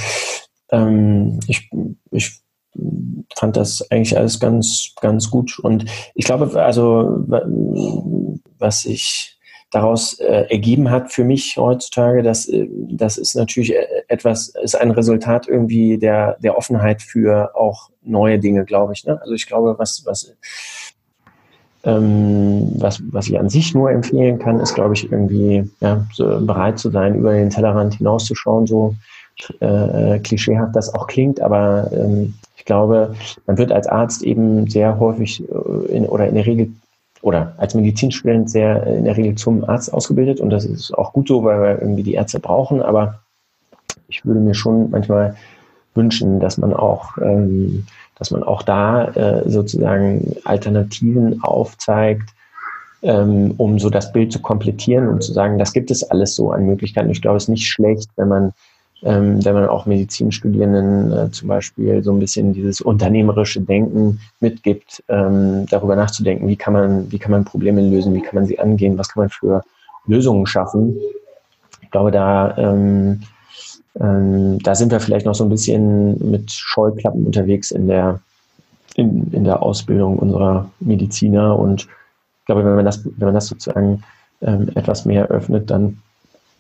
ähm, 0.71 1.41
ich, 1.47 1.71
ich 2.11 2.41
fand 3.37 3.57
das 3.57 3.91
eigentlich 3.91 4.17
alles 4.17 4.41
ganz, 4.41 4.93
ganz 5.01 5.31
gut. 5.31 5.59
Und 5.59 5.85
ich 6.15 6.25
glaube, 6.25 6.63
also 6.63 7.25
was 8.59 8.83
sich 8.83 9.39
daraus 9.71 10.21
äh, 10.21 10.47
ergeben 10.51 10.91
hat 10.91 11.13
für 11.13 11.25
mich 11.25 11.57
heutzutage, 11.57 12.23
das, 12.23 12.47
äh, 12.49 12.69
das 12.71 13.17
ist 13.17 13.35
natürlich 13.35 13.75
äh, 13.75 13.87
etwas, 14.09 14.49
ist 14.63 14.77
ein 14.77 14.93
Resultat 14.93 15.49
irgendwie 15.49 15.99
der, 15.99 16.37
der 16.41 16.57
Offenheit 16.57 17.03
für 17.03 17.57
auch 17.57 17.91
neue 18.03 18.39
Dinge, 18.39 18.65
glaube 18.65 18.93
ich. 18.93 19.05
Ne? 19.05 19.21
Also 19.21 19.35
ich 19.35 19.47
glaube, 19.47 19.75
was, 19.79 20.05
was, 20.07 20.33
ähm, 21.85 22.73
was, 22.79 23.03
was 23.11 23.29
ich 23.29 23.39
an 23.39 23.49
sich 23.49 23.75
nur 23.75 23.91
empfehlen 23.91 24.39
kann, 24.39 24.61
ist, 24.61 24.75
glaube 24.75 24.95
ich, 24.95 25.11
irgendwie 25.11 25.71
ja, 25.81 26.05
so 26.13 26.41
bereit 26.41 26.79
zu 26.79 26.91
sein, 26.91 27.15
über 27.15 27.33
den 27.33 27.51
Tellerrand 27.51 27.95
hinauszuschauen, 27.95 28.67
so 28.67 28.95
äh, 29.61 30.19
klischeehaft 30.21 30.75
das 30.77 30.95
auch 30.95 31.07
klingt, 31.07 31.41
aber 31.41 31.91
ähm, 31.93 32.35
ich 32.57 32.65
glaube, 32.65 33.15
man 33.47 33.59
wird 33.59 33.73
als 33.73 33.87
Arzt 33.87 34.23
eben 34.23 34.69
sehr 34.71 34.99
häufig 34.99 35.43
äh, 35.43 35.93
in, 35.93 36.07
oder 36.07 36.29
in 36.29 36.35
der 36.35 36.47
Regel 36.47 36.73
oder 37.21 37.55
als 37.57 37.75
Medizinstudent 37.75 38.51
sehr 38.51 38.87
in 38.87 39.05
der 39.05 39.17
Regel 39.17 39.35
zum 39.35 39.65
Arzt 39.65 39.93
ausgebildet. 39.93 40.41
Und 40.41 40.51
das 40.51 40.67
ist 40.67 40.93
auch 40.93 41.13
gut 41.15 41.29
so, 41.29 41.43
weil 41.43 41.61
wir 41.61 41.81
irgendwie 41.81 42.03
die 42.03 42.15
Ärzte 42.15 42.39
brauchen, 42.39 42.83
aber 42.83 43.21
ich 44.09 44.25
würde 44.27 44.41
mir 44.41 44.55
schon 44.55 44.91
manchmal 44.91 45.35
wünschen, 45.95 46.39
dass 46.39 46.59
man 46.59 46.75
auch, 46.75 47.17
ähm, 47.19 47.87
dass 48.17 48.31
man 48.31 48.43
auch 48.43 48.63
da 48.63 49.09
äh, 49.09 49.49
sozusagen 49.49 50.37
Alternativen 50.45 51.43
aufzeigt, 51.43 52.31
ähm, 53.03 53.55
um 53.57 53.79
so 53.79 53.91
das 53.91 54.13
Bild 54.13 54.33
zu 54.33 54.41
komplettieren 54.41 55.09
und 55.09 55.23
zu 55.23 55.33
sagen, 55.33 55.59
das 55.59 55.73
gibt 55.73 55.91
es 55.91 56.03
alles 56.05 56.35
so 56.35 56.53
an 56.53 56.67
Möglichkeiten. 56.67 57.11
Ich 57.11 57.23
glaube, 57.23 57.37
es 57.37 57.45
ist 57.45 57.49
nicht 57.49 57.67
schlecht, 57.67 58.11
wenn 58.17 58.29
man 58.29 58.53
ähm, 59.05 59.45
wenn 59.45 59.55
man 59.55 59.69
auch 59.69 59.85
Medizinstudierenden 59.85 61.13
äh, 61.13 61.31
zum 61.31 61.49
Beispiel 61.49 62.03
so 62.03 62.11
ein 62.11 62.19
bisschen 62.19 62.55
dieses 62.55 62.81
unternehmerische 62.81 63.61
Denken 63.61 64.21
mitgibt, 64.41 65.05
ähm, 65.09 65.67
darüber 65.67 65.95
nachzudenken, 65.95 66.49
wie 66.49 66.57
kann 66.57 66.73
man, 66.73 67.13
wie 67.13 67.19
kann 67.19 67.31
man 67.31 67.45
Probleme 67.45 67.83
lösen, 67.83 68.15
wie 68.15 68.23
kann 68.23 68.35
man 68.35 68.47
sie 68.47 68.59
angehen, 68.59 68.97
was 68.97 69.09
kann 69.09 69.25
man 69.25 69.31
für 69.31 69.63
Lösungen 70.07 70.47
schaffen. 70.47 70.97
Ich 71.83 71.91
glaube, 71.91 72.13
da, 72.13 72.57
ähm, 72.57 73.21
ähm, 74.01 74.59
da 74.61 74.75
sind 74.75 74.91
wir 74.91 75.01
vielleicht 75.01 75.27
noch 75.27 75.35
so 75.35 75.45
ein 75.45 75.51
bisschen 75.51 76.31
mit 76.31 76.51
Scheuklappen 76.51 77.27
unterwegs 77.27 77.71
in 77.71 77.87
der, 77.87 78.21
in, 78.97 79.33
in 79.33 79.45
der 79.45 79.63
Ausbildung 79.63 80.19
unserer 80.19 80.71
Mediziner. 80.81 81.59
Und 81.59 81.83
ich 81.83 82.47
glaube, 82.47 82.65
wenn 82.65 82.75
man 82.75 82.85
das, 82.85 83.05
wenn 83.05 83.27
man 83.27 83.35
das 83.35 83.47
sozusagen 83.47 84.03
ähm, 84.43 84.69
etwas 84.75 85.05
mehr 85.05 85.29
öffnet, 85.29 85.71
dann 85.71 85.99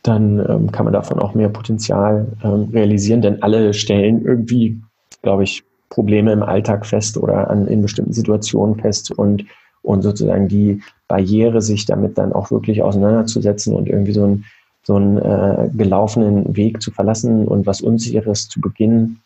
dann 0.05 0.39
ähm, 0.49 0.70
kann 0.70 0.85
man 0.85 0.93
davon 0.93 1.18
auch 1.18 1.35
mehr 1.35 1.49
Potenzial 1.49 2.26
ähm, 2.45 2.68
realisieren, 2.72 3.22
denn 3.22 3.43
alle 3.43 3.72
stellen 3.72 4.24
irgendwie, 4.24 4.78
glaube 5.22 5.45
ich, 5.45 5.64
Probleme 5.89 6.32
im 6.32 6.43
Alltag 6.43 6.85
fest 6.87 7.16
oder 7.16 7.51
an, 7.51 7.66
in 7.66 7.80
bestimmten 7.80 8.12
Situationen 8.12 8.78
fest 8.78 9.11
und, 9.11 9.45
und 9.82 10.03
sozusagen 10.03 10.49
die 10.49 10.82
Barriere, 11.09 11.62
sich 11.62 11.87
damit 11.87 12.18
dann 12.18 12.32
auch 12.32 12.51
wirklich 12.51 12.82
auseinanderzusetzen 12.82 13.74
und 13.74 13.89
irgendwie 13.89 14.12
so 14.12 14.24
einen, 14.24 14.45
so 14.85 14.97
einen 14.97 15.18
äh, 15.18 15.70
gelaufenen 15.74 16.57
Weg 16.57 16.80
zu 16.80 16.91
verlassen 16.91 17.49
und 17.49 17.66
was 17.66 17.80
Unsicheres 17.80 18.49
zu 18.49 18.61
beginnen, 18.61 19.20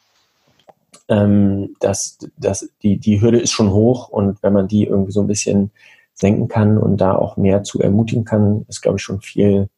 ähm, 1.09 1.75
das, 1.81 2.19
das, 2.37 2.69
die, 2.83 2.97
die 2.97 3.21
Hürde 3.21 3.41
ist 3.41 3.53
schon 3.53 3.73
hoch 3.73 4.09
und 4.09 4.43
wenn 4.43 4.53
man 4.53 4.69
die 4.69 4.85
irgendwie 4.85 5.13
so 5.13 5.21
ein 5.21 5.27
bisschen 5.27 5.71
senken 6.15 6.49
kann 6.49 6.79
und 6.79 6.99
da 6.99 7.15
auch 7.15 7.37
mehr 7.37 7.63
zu 7.63 7.81
ermutigen 7.81 8.25
kann, 8.25 8.65
ist, 8.69 8.83
glaube 8.83 8.97
ich, 8.99 9.03
schon 9.03 9.21
viel, 9.21 9.69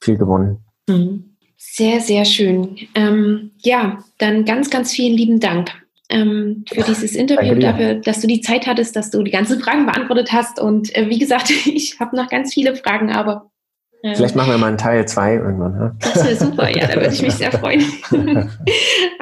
viel 0.00 0.16
gewonnen. 0.16 0.58
Mhm. 0.88 1.24
Sehr, 1.56 2.00
sehr 2.00 2.24
schön. 2.24 2.76
Ähm, 2.94 3.50
ja, 3.58 3.98
dann 4.16 4.46
ganz, 4.46 4.70
ganz 4.70 4.92
vielen 4.92 5.14
lieben 5.14 5.40
Dank 5.40 5.70
ähm, 6.08 6.64
für 6.66 6.82
dieses 6.82 7.14
Interview, 7.14 7.54
dafür, 7.54 7.96
dass 7.96 8.20
du 8.20 8.26
die 8.26 8.40
Zeit 8.40 8.66
hattest, 8.66 8.96
dass 8.96 9.10
du 9.10 9.22
die 9.22 9.30
ganzen 9.30 9.60
Fragen 9.60 9.84
beantwortet 9.84 10.32
hast. 10.32 10.58
Und 10.58 10.94
äh, 10.96 11.08
wie 11.10 11.18
gesagt, 11.18 11.50
ich 11.66 12.00
habe 12.00 12.16
noch 12.16 12.28
ganz 12.28 12.54
viele 12.54 12.76
Fragen, 12.76 13.10
aber. 13.10 13.50
Äh, 14.02 14.14
Vielleicht 14.14 14.34
machen 14.34 14.50
wir 14.50 14.58
mal 14.58 14.68
einen 14.68 14.78
Teil 14.78 15.06
2 15.06 15.34
irgendwann. 15.34 15.74
Ja? 15.74 15.94
Das 16.00 16.24
wäre 16.24 16.36
super, 16.36 16.68
ja, 16.70 16.86
da 16.86 16.96
würde 16.96 17.12
ich 17.12 17.22
mich 17.22 17.34
sehr 17.34 17.52
freuen. 17.52 17.84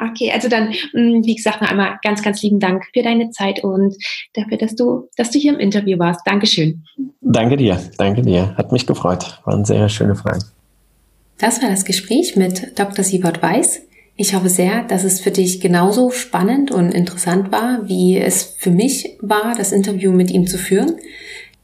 okay, 0.09 0.31
also 0.31 0.47
dann, 0.47 0.69
mm, 0.93 1.25
wie 1.25 1.35
gesagt, 1.35 1.61
noch 1.61 1.69
einmal 1.69 1.99
ganz, 2.01 2.23
ganz 2.23 2.41
lieben 2.41 2.59
Dank 2.59 2.85
für 2.93 3.03
deine 3.03 3.29
Zeit 3.31 3.63
und 3.63 3.95
dafür, 4.33 4.57
dass 4.57 4.75
du, 4.75 5.09
dass 5.17 5.31
du 5.31 5.39
hier 5.39 5.53
im 5.53 5.59
Interview 5.59 5.99
warst. 5.99 6.21
Dankeschön. 6.25 6.83
Danke 7.21 7.57
dir, 7.57 7.77
danke 7.97 8.21
dir. 8.21 8.55
Hat 8.55 8.71
mich 8.71 8.87
gefreut. 8.87 9.41
Waren 9.43 9.65
sehr 9.65 9.89
schöne 9.89 10.15
Fragen. 10.15 10.43
Das 11.39 11.61
war 11.61 11.69
das 11.69 11.85
Gespräch 11.85 12.35
mit 12.35 12.77
Dr. 12.79 13.03
Siebert 13.03 13.41
Weiß. 13.41 13.81
Ich 14.15 14.35
hoffe 14.35 14.49
sehr, 14.49 14.83
dass 14.83 15.05
es 15.05 15.21
für 15.21 15.31
dich 15.31 15.61
genauso 15.61 16.11
spannend 16.11 16.71
und 16.71 16.93
interessant 16.93 17.53
war, 17.53 17.87
wie 17.87 18.17
es 18.17 18.55
für 18.57 18.71
mich 18.71 19.17
war, 19.21 19.55
das 19.57 19.71
Interview 19.71 20.11
mit 20.11 20.29
ihm 20.29 20.45
zu 20.45 20.57
führen. 20.57 20.97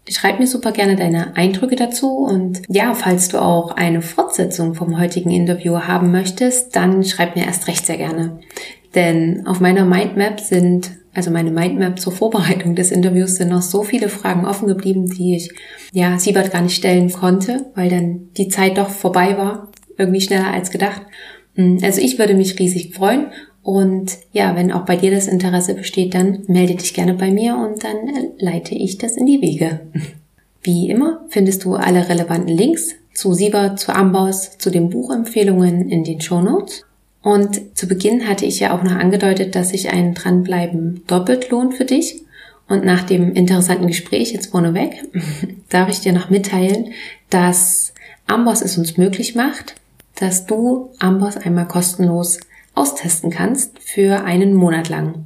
Schreib 0.09 0.39
mir 0.39 0.47
super 0.47 0.71
gerne 0.71 0.95
deine 0.95 1.35
Eindrücke 1.35 1.75
dazu 1.75 2.17
und 2.17 2.61
ja, 2.67 2.93
falls 2.93 3.29
du 3.29 3.41
auch 3.41 3.71
eine 3.71 4.01
Fortsetzung 4.01 4.75
vom 4.75 4.99
heutigen 4.99 5.31
Interview 5.31 5.79
haben 5.79 6.11
möchtest, 6.11 6.75
dann 6.75 7.03
schreib 7.03 7.35
mir 7.35 7.45
erst 7.45 7.67
recht 7.67 7.85
sehr 7.85 7.97
gerne. 7.97 8.39
Denn 8.93 9.45
auf 9.47 9.59
meiner 9.59 9.83
Mindmap 9.83 10.39
sind 10.39 10.91
also 11.15 11.31
meine 11.31 11.49
Mindmap 11.49 11.97
zur 11.97 12.11
Vorbereitung 12.11 12.75
des 12.75 12.91
Interviews 12.91 13.35
sind 13.35 13.49
noch 13.49 13.61
so 13.61 13.83
viele 13.83 14.09
Fragen 14.09 14.45
offen 14.45 14.67
geblieben, 14.67 15.09
die 15.09 15.37
ich 15.37 15.49
ja 15.93 16.19
Siebert 16.19 16.51
gar 16.51 16.61
nicht 16.61 16.75
stellen 16.75 17.11
konnte, 17.11 17.71
weil 17.73 17.89
dann 17.89 18.29
die 18.37 18.49
Zeit 18.49 18.77
doch 18.77 18.89
vorbei 18.89 19.37
war, 19.37 19.71
irgendwie 19.97 20.19
schneller 20.19 20.51
als 20.51 20.71
gedacht. 20.71 21.01
Hm, 21.55 21.79
also 21.81 22.01
ich 22.01 22.19
würde 22.19 22.33
mich 22.33 22.59
riesig 22.59 22.93
freuen 22.93 23.27
und 23.65 24.19
ja, 24.31 24.55
wenn 24.55 24.71
auch 24.71 24.85
bei 24.85 24.95
dir 24.95 25.09
das 25.09 25.25
Interesse 25.25 25.73
besteht, 25.73 26.13
dann 26.13 26.43
melde 26.45 26.75
dich 26.75 26.93
gerne 26.93 27.15
bei 27.15 27.31
mir 27.31 27.57
und 27.57 27.83
dann 27.83 27.97
leite 28.37 28.75
ich 28.75 28.99
das 28.99 29.17
in 29.17 29.25
die 29.25 29.41
Wege. 29.41 29.79
Wie 30.61 30.87
immer 30.87 31.25
findest 31.29 31.63
du 31.63 31.73
alle 31.73 32.07
relevanten 32.07 32.55
Links 32.55 32.93
zu 33.15 33.33
Siebert, 33.33 33.79
zu 33.79 33.91
Amboss, 33.91 34.59
zu 34.59 34.69
den 34.69 34.91
Buchempfehlungen 34.91 35.89
in 35.89 36.03
den 36.03 36.21
Show 36.21 36.41
Notes. 36.41 36.83
Und 37.23 37.75
zu 37.75 37.87
Beginn 37.87 38.27
hatte 38.27 38.45
ich 38.45 38.59
ja 38.59 38.71
auch 38.71 38.83
noch 38.83 38.91
angedeutet, 38.91 39.55
dass 39.55 39.69
sich 39.69 39.91
ein 39.91 40.13
Dranbleiben 40.13 41.01
doppelt 41.07 41.49
lohnt 41.49 41.73
für 41.73 41.85
dich. 41.85 42.21
Und 42.69 42.85
nach 42.85 43.01
dem 43.01 43.33
interessanten 43.33 43.87
Gespräch 43.87 44.31
jetzt 44.31 44.51
vorneweg 44.51 45.05
darf 45.69 45.89
ich 45.89 46.01
dir 46.01 46.13
noch 46.13 46.29
mitteilen, 46.29 46.93
dass 47.31 47.93
Amboss 48.27 48.61
es 48.61 48.77
uns 48.77 48.97
möglich 48.97 49.33
macht, 49.33 49.73
dass 50.19 50.45
du 50.45 50.91
Amboss 50.99 51.37
einmal 51.37 51.67
kostenlos 51.67 52.39
austesten 52.75 53.31
kannst 53.31 53.79
für 53.79 54.23
einen 54.23 54.53
Monat 54.53 54.89
lang. 54.89 55.25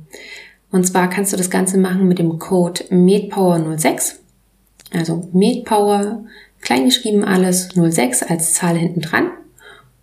Und 0.72 0.88
zwar 0.88 1.10
kannst 1.10 1.34
du 1.34 1.38
das 1.38 1.50
Ganze 1.50 1.78
machen 1.78 2.08
mit 2.08 2.20
dem 2.20 2.40
Code 2.40 2.84
MedPower06. 2.86 4.16
Also 4.94 5.28
MedPower, 5.34 6.24
kleingeschrieben 6.62 7.24
alles, 7.24 7.70
06 7.74 8.24
als 8.24 8.54
Zahl 8.54 8.78
hinten 8.78 9.02
dran. 9.02 9.32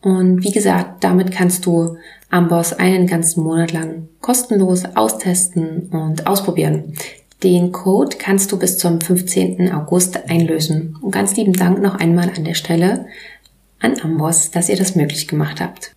Und 0.03 0.45
wie 0.45 0.53
gesagt, 0.53 1.03
damit 1.05 1.33
kannst 1.33 1.67
du 1.67 1.97
Amboss 2.31 2.73
einen 2.73 3.07
ganzen 3.07 3.43
Monat 3.43 3.73
lang 3.73 4.09
kostenlos 4.21 4.85
austesten 4.95 5.89
und 5.91 6.27
ausprobieren. 6.27 6.95
Den 7.43 7.71
Code 7.71 8.17
kannst 8.19 8.51
du 8.51 8.59
bis 8.59 8.79
zum 8.79 9.01
15. 9.01 9.73
August 9.73 10.29
einlösen. 10.29 10.97
Und 11.01 11.13
ganz 11.13 11.37
lieben 11.37 11.53
Dank 11.53 11.81
noch 11.81 11.97
einmal 11.97 12.31
an 12.35 12.45
der 12.45 12.55
Stelle 12.55 13.07
an 13.81 14.01
Amboss, 14.01 14.51
dass 14.51 14.69
ihr 14.69 14.77
das 14.77 14.97
möglich 14.97 15.29
gemacht 15.29 15.61
habt. 15.61 15.96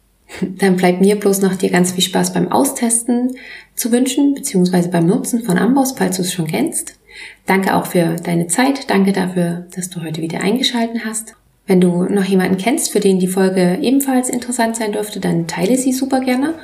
Dann 0.59 0.75
bleibt 0.75 1.01
mir 1.01 1.19
bloß 1.19 1.41
noch 1.41 1.55
dir 1.55 1.69
ganz 1.69 1.91
viel 1.91 2.03
Spaß 2.03 2.33
beim 2.33 2.51
Austesten 2.51 3.35
zu 3.75 3.91
wünschen, 3.91 4.33
beziehungsweise 4.33 4.89
beim 4.89 5.07
Nutzen 5.07 5.43
von 5.43 5.57
Amboss, 5.57 5.93
falls 5.97 6.17
du 6.17 6.21
es 6.21 6.33
schon 6.33 6.47
kennst. 6.47 6.99
Danke 7.45 7.75
auch 7.75 7.87
für 7.87 8.15
deine 8.17 8.47
Zeit. 8.47 8.89
Danke 8.89 9.11
dafür, 9.11 9.65
dass 9.75 9.89
du 9.89 10.01
heute 10.01 10.21
wieder 10.21 10.41
eingeschalten 10.41 11.01
hast. 11.05 11.35
Wenn 11.65 11.81
du 11.81 12.03
noch 12.03 12.23
jemanden 12.23 12.57
kennst, 12.57 12.91
für 12.91 12.99
den 12.99 13.19
die 13.19 13.27
Folge 13.27 13.77
ebenfalls 13.81 14.29
interessant 14.29 14.75
sein 14.75 14.91
dürfte, 14.91 15.19
dann 15.19 15.47
teile 15.47 15.77
sie 15.77 15.93
super 15.93 16.19
gerne. 16.19 16.55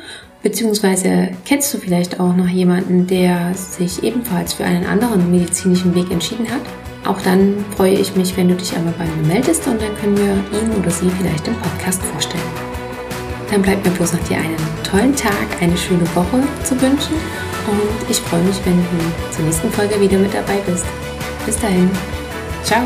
Beziehungsweise 0.42 1.30
kennst 1.46 1.74
du 1.74 1.78
vielleicht 1.78 2.20
auch 2.20 2.36
noch 2.36 2.48
jemanden, 2.48 3.08
der 3.08 3.54
sich 3.54 4.04
ebenfalls 4.04 4.54
für 4.54 4.64
einen 4.64 4.86
anderen 4.86 5.32
medizinischen 5.32 5.94
Weg 5.96 6.12
entschieden 6.12 6.48
hat? 6.50 6.62
Auch 7.06 7.22
dann 7.22 7.66
freue 7.76 7.94
ich 7.94 8.16
mich, 8.16 8.36
wenn 8.36 8.48
du 8.48 8.56
dich 8.56 8.76
einmal 8.76 8.94
bei 8.98 9.06
mir 9.06 9.28
meldest 9.28 9.68
und 9.68 9.80
dann 9.80 9.96
können 10.02 10.18
wir 10.18 10.60
ihn 10.60 10.72
oder 10.80 10.90
sie 10.90 11.10
vielleicht 11.20 11.48
im 11.48 11.56
Podcast 11.56 12.02
vorstellen. 12.02 12.65
Dann 13.56 13.62
bleibt 13.62 13.86
mir 13.86 13.92
bloß 13.92 14.12
noch 14.12 14.24
dir 14.28 14.36
einen 14.36 14.58
tollen 14.84 15.16
Tag, 15.16 15.34
eine 15.62 15.78
schöne 15.78 16.06
Woche 16.14 16.44
zu 16.66 16.74
wünschen 16.82 17.14
und 17.68 18.10
ich 18.10 18.20
freue 18.20 18.42
mich, 18.42 18.58
wenn 18.66 18.76
du 18.76 19.34
zur 19.34 19.46
nächsten 19.46 19.72
Folge 19.72 19.98
wieder 20.02 20.18
mit 20.18 20.34
dabei 20.34 20.58
bist. 20.66 20.84
Bis 21.46 21.58
dahin. 21.58 21.90
Ciao. 22.66 22.84